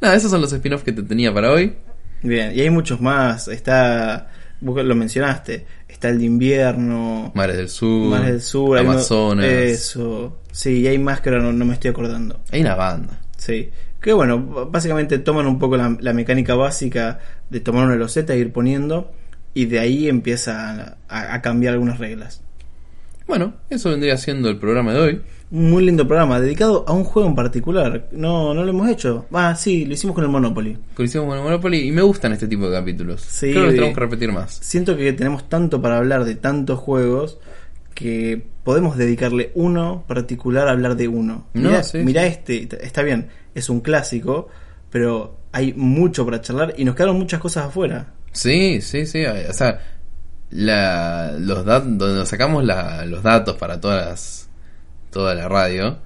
Nada, 0.00 0.14
esos 0.16 0.30
son 0.30 0.40
los 0.40 0.52
spin-offs 0.52 0.84
que 0.84 0.92
te 0.92 1.02
tenía 1.02 1.32
para 1.34 1.52
hoy. 1.52 1.74
Bien, 2.22 2.52
y 2.54 2.60
hay 2.60 2.70
muchos 2.70 3.00
más. 3.00 3.48
Está, 3.48 4.30
vos 4.60 4.82
lo 4.84 4.94
mencionaste, 4.94 5.66
está 5.88 6.08
el 6.08 6.18
de 6.18 6.24
invierno, 6.24 7.30
Mares 7.34 7.56
del 7.58 7.68
Sur, 7.68 8.08
Mares 8.10 8.26
del 8.32 8.40
Sur, 8.42 8.80
uno- 8.80 8.90
Amazonas. 8.92 9.44
eso. 9.46 10.38
Sí, 10.52 10.80
y 10.80 10.86
hay 10.88 10.98
más 10.98 11.20
que 11.20 11.28
ahora 11.28 11.42
no, 11.42 11.52
no 11.52 11.64
me 11.66 11.74
estoy 11.74 11.90
acordando. 11.90 12.40
Hay 12.50 12.62
una 12.62 12.74
banda. 12.74 13.20
Sí. 13.36 13.70
Que 14.00 14.12
bueno, 14.14 14.38
básicamente 14.70 15.18
toman 15.18 15.46
un 15.46 15.58
poco 15.58 15.76
la, 15.76 15.94
la 16.00 16.12
mecánica 16.14 16.54
básica 16.54 17.18
de 17.50 17.60
tomar 17.60 17.84
una 17.84 17.96
loseta 17.96 18.32
e 18.32 18.38
ir 18.38 18.50
poniendo, 18.52 19.12
y 19.54 19.66
de 19.66 19.78
ahí 19.78 20.08
empieza 20.08 20.96
a, 21.08 21.34
a 21.34 21.42
cambiar 21.42 21.74
algunas 21.74 21.98
reglas. 21.98 22.42
Bueno, 23.26 23.54
eso 23.70 23.90
vendría 23.90 24.16
siendo 24.16 24.48
el 24.48 24.58
programa 24.58 24.92
de 24.92 25.00
hoy. 25.00 25.20
Un 25.52 25.70
muy 25.70 25.84
lindo 25.84 26.06
programa, 26.06 26.40
dedicado 26.40 26.84
a 26.88 26.92
un 26.92 27.04
juego 27.04 27.28
en 27.28 27.36
particular. 27.36 28.08
No, 28.10 28.54
no 28.54 28.64
lo 28.64 28.70
hemos 28.70 28.88
hecho. 28.88 29.26
Ah, 29.32 29.54
sí, 29.56 29.84
lo 29.84 29.94
hicimos 29.94 30.14
con 30.14 30.24
el 30.24 30.30
Monopoly. 30.30 30.76
Lo 30.96 31.04
hicimos 31.04 31.28
con 31.28 31.38
el 31.38 31.44
Monopoly 31.44 31.88
y 31.88 31.92
me 31.92 32.02
gustan 32.02 32.32
este 32.32 32.48
tipo 32.48 32.68
de 32.68 32.76
capítulos. 32.76 33.20
Sí, 33.20 33.52
Creo 33.52 33.66
que 33.66 33.74
tenemos 33.74 33.94
que 33.94 34.00
repetir 34.00 34.32
más. 34.32 34.52
Siento 34.62 34.96
que 34.96 35.12
tenemos 35.12 35.48
tanto 35.48 35.80
para 35.80 35.98
hablar 35.98 36.24
de 36.24 36.34
tantos 36.34 36.78
juegos 36.80 37.38
que 37.94 38.44
podemos 38.64 38.96
dedicarle 38.96 39.52
uno 39.54 40.04
particular 40.08 40.66
a 40.66 40.72
hablar 40.72 40.96
de 40.96 41.06
uno. 41.06 41.46
No, 41.54 41.70
Mirá, 41.70 41.82
sí, 41.82 41.98
mirá 41.98 42.26
este, 42.26 42.68
está 42.84 43.02
bien, 43.02 43.28
es 43.54 43.68
un 43.68 43.80
clásico, 43.80 44.48
pero 44.90 45.36
hay 45.52 45.72
mucho 45.74 46.24
para 46.24 46.40
charlar 46.40 46.74
y 46.76 46.84
nos 46.84 46.94
quedaron 46.94 47.18
muchas 47.18 47.40
cosas 47.40 47.66
afuera. 47.66 48.14
Sí, 48.32 48.80
sí, 48.80 49.06
sí. 49.06 49.24
O 49.24 49.52
sea, 49.52 49.80
la, 50.50 51.32
los 51.38 51.64
datos, 51.64 51.98
donde 51.98 52.14
nos 52.18 52.28
sacamos 52.28 52.64
la- 52.64 53.04
los 53.06 53.22
datos 53.22 53.56
para 53.56 53.80
todas 53.80 54.06
las- 54.06 54.48
toda 55.10 55.34
la 55.34 55.48
radio, 55.48 55.98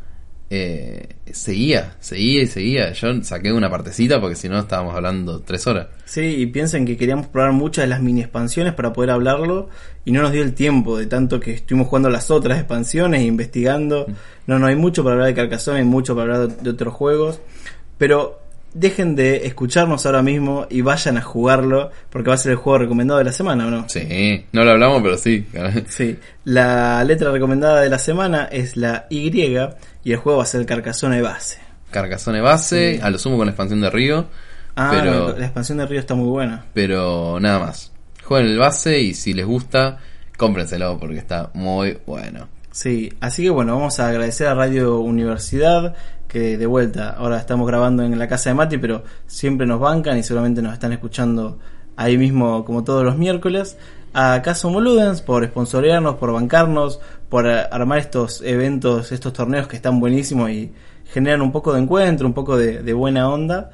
eh, 0.51 1.17
seguía, 1.33 1.97
seguía 2.01 2.43
y 2.43 2.47
seguía. 2.47 2.93
Yo 2.93 3.23
saqué 3.23 3.53
una 3.53 3.71
partecita 3.71 4.21
porque 4.21 4.37
si 4.37 4.49
no 4.49 4.59
estábamos 4.59 4.95
hablando 4.95 5.41
tres 5.41 5.67
horas. 5.67 5.89
Sí, 6.05 6.21
y 6.21 6.47
piensen 6.47 6.85
que 6.87 6.97
queríamos 6.97 7.27
probar 7.27 7.53
muchas 7.53 7.85
de 7.85 7.89
las 7.89 8.01
mini 8.01 8.21
expansiones 8.21 8.73
para 8.75 8.93
poder 8.93 9.11
hablarlo 9.11 9.69
y 10.05 10.13
no 10.13 10.23
nos 10.23 10.33
dio 10.33 10.43
el 10.43 10.55
tiempo 10.55 10.97
de 10.99 11.07
tanto 11.07 11.41
que 11.41 11.53
estuvimos 11.55 11.89
jugando 11.89 12.09
las 12.11 12.31
otras 12.31 12.59
expansiones 12.59 13.21
e 13.23 13.25
investigando. 13.25 14.07
No, 14.47 14.59
no 14.59 14.67
hay 14.67 14.77
mucho 14.77 15.03
para 15.03 15.15
hablar 15.15 15.29
de 15.29 15.35
Carcassonne, 15.35 15.79
hay 15.79 15.85
mucho 15.85 16.15
para 16.15 16.35
hablar 16.37 16.49
de, 16.57 16.63
de 16.63 16.71
otros 16.71 16.95
juegos, 16.95 17.41
pero 17.99 18.41
dejen 18.75 19.15
de 19.17 19.47
escucharnos 19.47 20.05
ahora 20.05 20.23
mismo 20.23 20.67
y 20.69 20.83
vayan 20.83 21.17
a 21.17 21.23
jugarlo 21.23 21.91
porque 22.11 22.29
va 22.29 22.35
a 22.35 22.39
ser 22.39 22.53
el 22.53 22.59
juego 22.59 22.79
recomendado 22.81 23.19
de 23.19 23.25
la 23.25 23.33
semana, 23.33 23.67
¿o 23.67 23.71
no? 23.71 23.89
Sí, 23.89 24.45
no 24.53 24.65
lo 24.65 24.73
hablamos, 24.73 25.01
pero 25.03 25.17
sí. 25.17 25.47
Sí, 25.89 26.19
la 26.45 27.03
letra 27.05 27.31
recomendada 27.31 27.81
de 27.81 27.89
la 27.89 27.99
semana 27.99 28.45
es 28.51 28.77
la 28.77 29.07
Y 29.09 29.31
y 30.05 30.13
el 30.13 30.19
juego 30.19 30.39
va 30.39 30.43
a 30.45 30.47
ser 30.47 30.61
el 30.61 30.67
Carcassonne 30.67 31.23
base. 31.23 31.59
Carcassonne 31.91 32.41
base, 32.41 32.97
Sí. 32.97 33.01
a 33.03 33.09
lo 33.11 33.19
sumo 33.19 33.37
con 33.37 33.47
la 33.47 33.53
expansión 33.53 33.81
de 33.81 33.91
Río. 33.91 34.27
Ah, 34.77 34.91
pero, 34.93 35.37
la 35.39 35.45
expansión 35.45 35.79
de 35.79 35.87
Río 35.87 36.01
está 36.01 36.15
muy 36.15 36.29
buena. 36.29 36.65
pero 36.75 37.39
nada 37.41 37.61
más. 37.61 37.93
Jueguen 38.25 38.51
el 38.51 38.59
base 38.59 39.01
y 39.01 39.15
si 39.15 39.33
les 39.35 39.47
gusta, 39.47 39.99
cómprenselo 40.37 40.99
porque 40.99 41.19
está 41.19 41.51
muy 41.55 41.99
bueno. 42.07 42.49
Sí, 42.73 43.13
así 43.21 43.45
que 43.45 43.51
bueno, 43.51 43.77
vamos 43.77 44.01
a 44.01 44.09
agradecer 44.09 44.49
a 44.49 44.55
Radio 44.55 44.99
Universidad, 44.99 45.95
que 46.29 46.59
de 46.59 46.67
vuelta, 46.67 47.11
ahora 47.11 47.39
estamos 47.39 47.67
grabando 47.67 48.03
en 48.03 48.19
la 48.19 48.29
casa 48.29 48.51
de 48.51 48.55
Mati, 48.55 48.79
pero 48.79 49.05
siempre 49.27 49.67
nos 49.67 49.81
bancan 49.81 50.19
y 50.19 50.23
seguramente 50.23 50.63
nos 50.63 50.73
están 50.73 50.93
escuchando 50.93 51.59
ahí 51.97 52.19
mismo 52.19 52.65
como 52.65 52.85
todos 52.85 53.05
los 53.05 53.17
miércoles. 53.17 53.77
A 54.13 54.41
Caso 54.43 54.71
Moludens 54.71 55.23
por 55.23 55.45
sponsorearnos, 55.45 56.17
por 56.17 56.33
bancarnos, 56.33 57.01
por 57.29 57.47
eh, 57.47 57.65
armar 57.71 57.99
estos 57.99 58.43
eventos, 58.43 59.11
estos 59.11 59.33
torneos 59.33 59.67
que 59.67 59.77
están 59.77 59.99
buenísimos 59.99 60.51
y 60.51 60.73
generan 61.13 61.43
un 61.43 61.53
poco 61.53 61.73
de 61.73 61.81
encuentro, 61.81 62.27
un 62.27 62.35
poco 62.35 62.57
de, 62.57 62.93
buena 62.93 63.29
onda. 63.29 63.71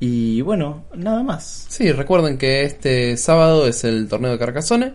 Y 0.00 0.40
bueno, 0.40 0.84
nada 0.94 1.22
más. 1.22 1.66
Sí, 1.68 1.92
recuerden 1.92 2.38
que 2.38 2.64
este 2.64 3.16
sábado 3.16 3.66
es 3.66 3.84
el 3.84 4.08
torneo 4.08 4.32
de 4.32 4.38
Carcassonne. 4.38 4.94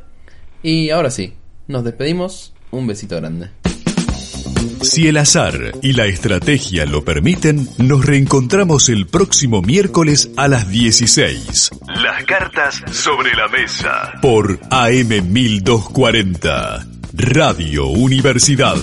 Y 0.64 0.90
ahora 0.90 1.12
sí, 1.12 1.36
nos 1.68 1.84
despedimos. 1.84 2.54
Un 2.72 2.88
besito 2.88 3.16
grande. 3.16 3.50
Si 4.88 5.06
el 5.06 5.18
azar 5.18 5.74
y 5.82 5.92
la 5.92 6.06
estrategia 6.06 6.86
lo 6.86 7.04
permiten, 7.04 7.68
nos 7.78 8.06
reencontramos 8.06 8.88
el 8.88 9.06
próximo 9.06 9.62
miércoles 9.62 10.32
a 10.38 10.48
las 10.48 10.70
16 10.70 11.72
Las 12.02 12.24
cartas 12.24 12.82
sobre 12.92 13.34
la 13.36 13.50
mesa. 13.50 14.14
por 14.22 14.58
AM 14.72 15.30
1240, 15.30 16.88
Radio 17.14 17.88
Universidad. 17.88 18.78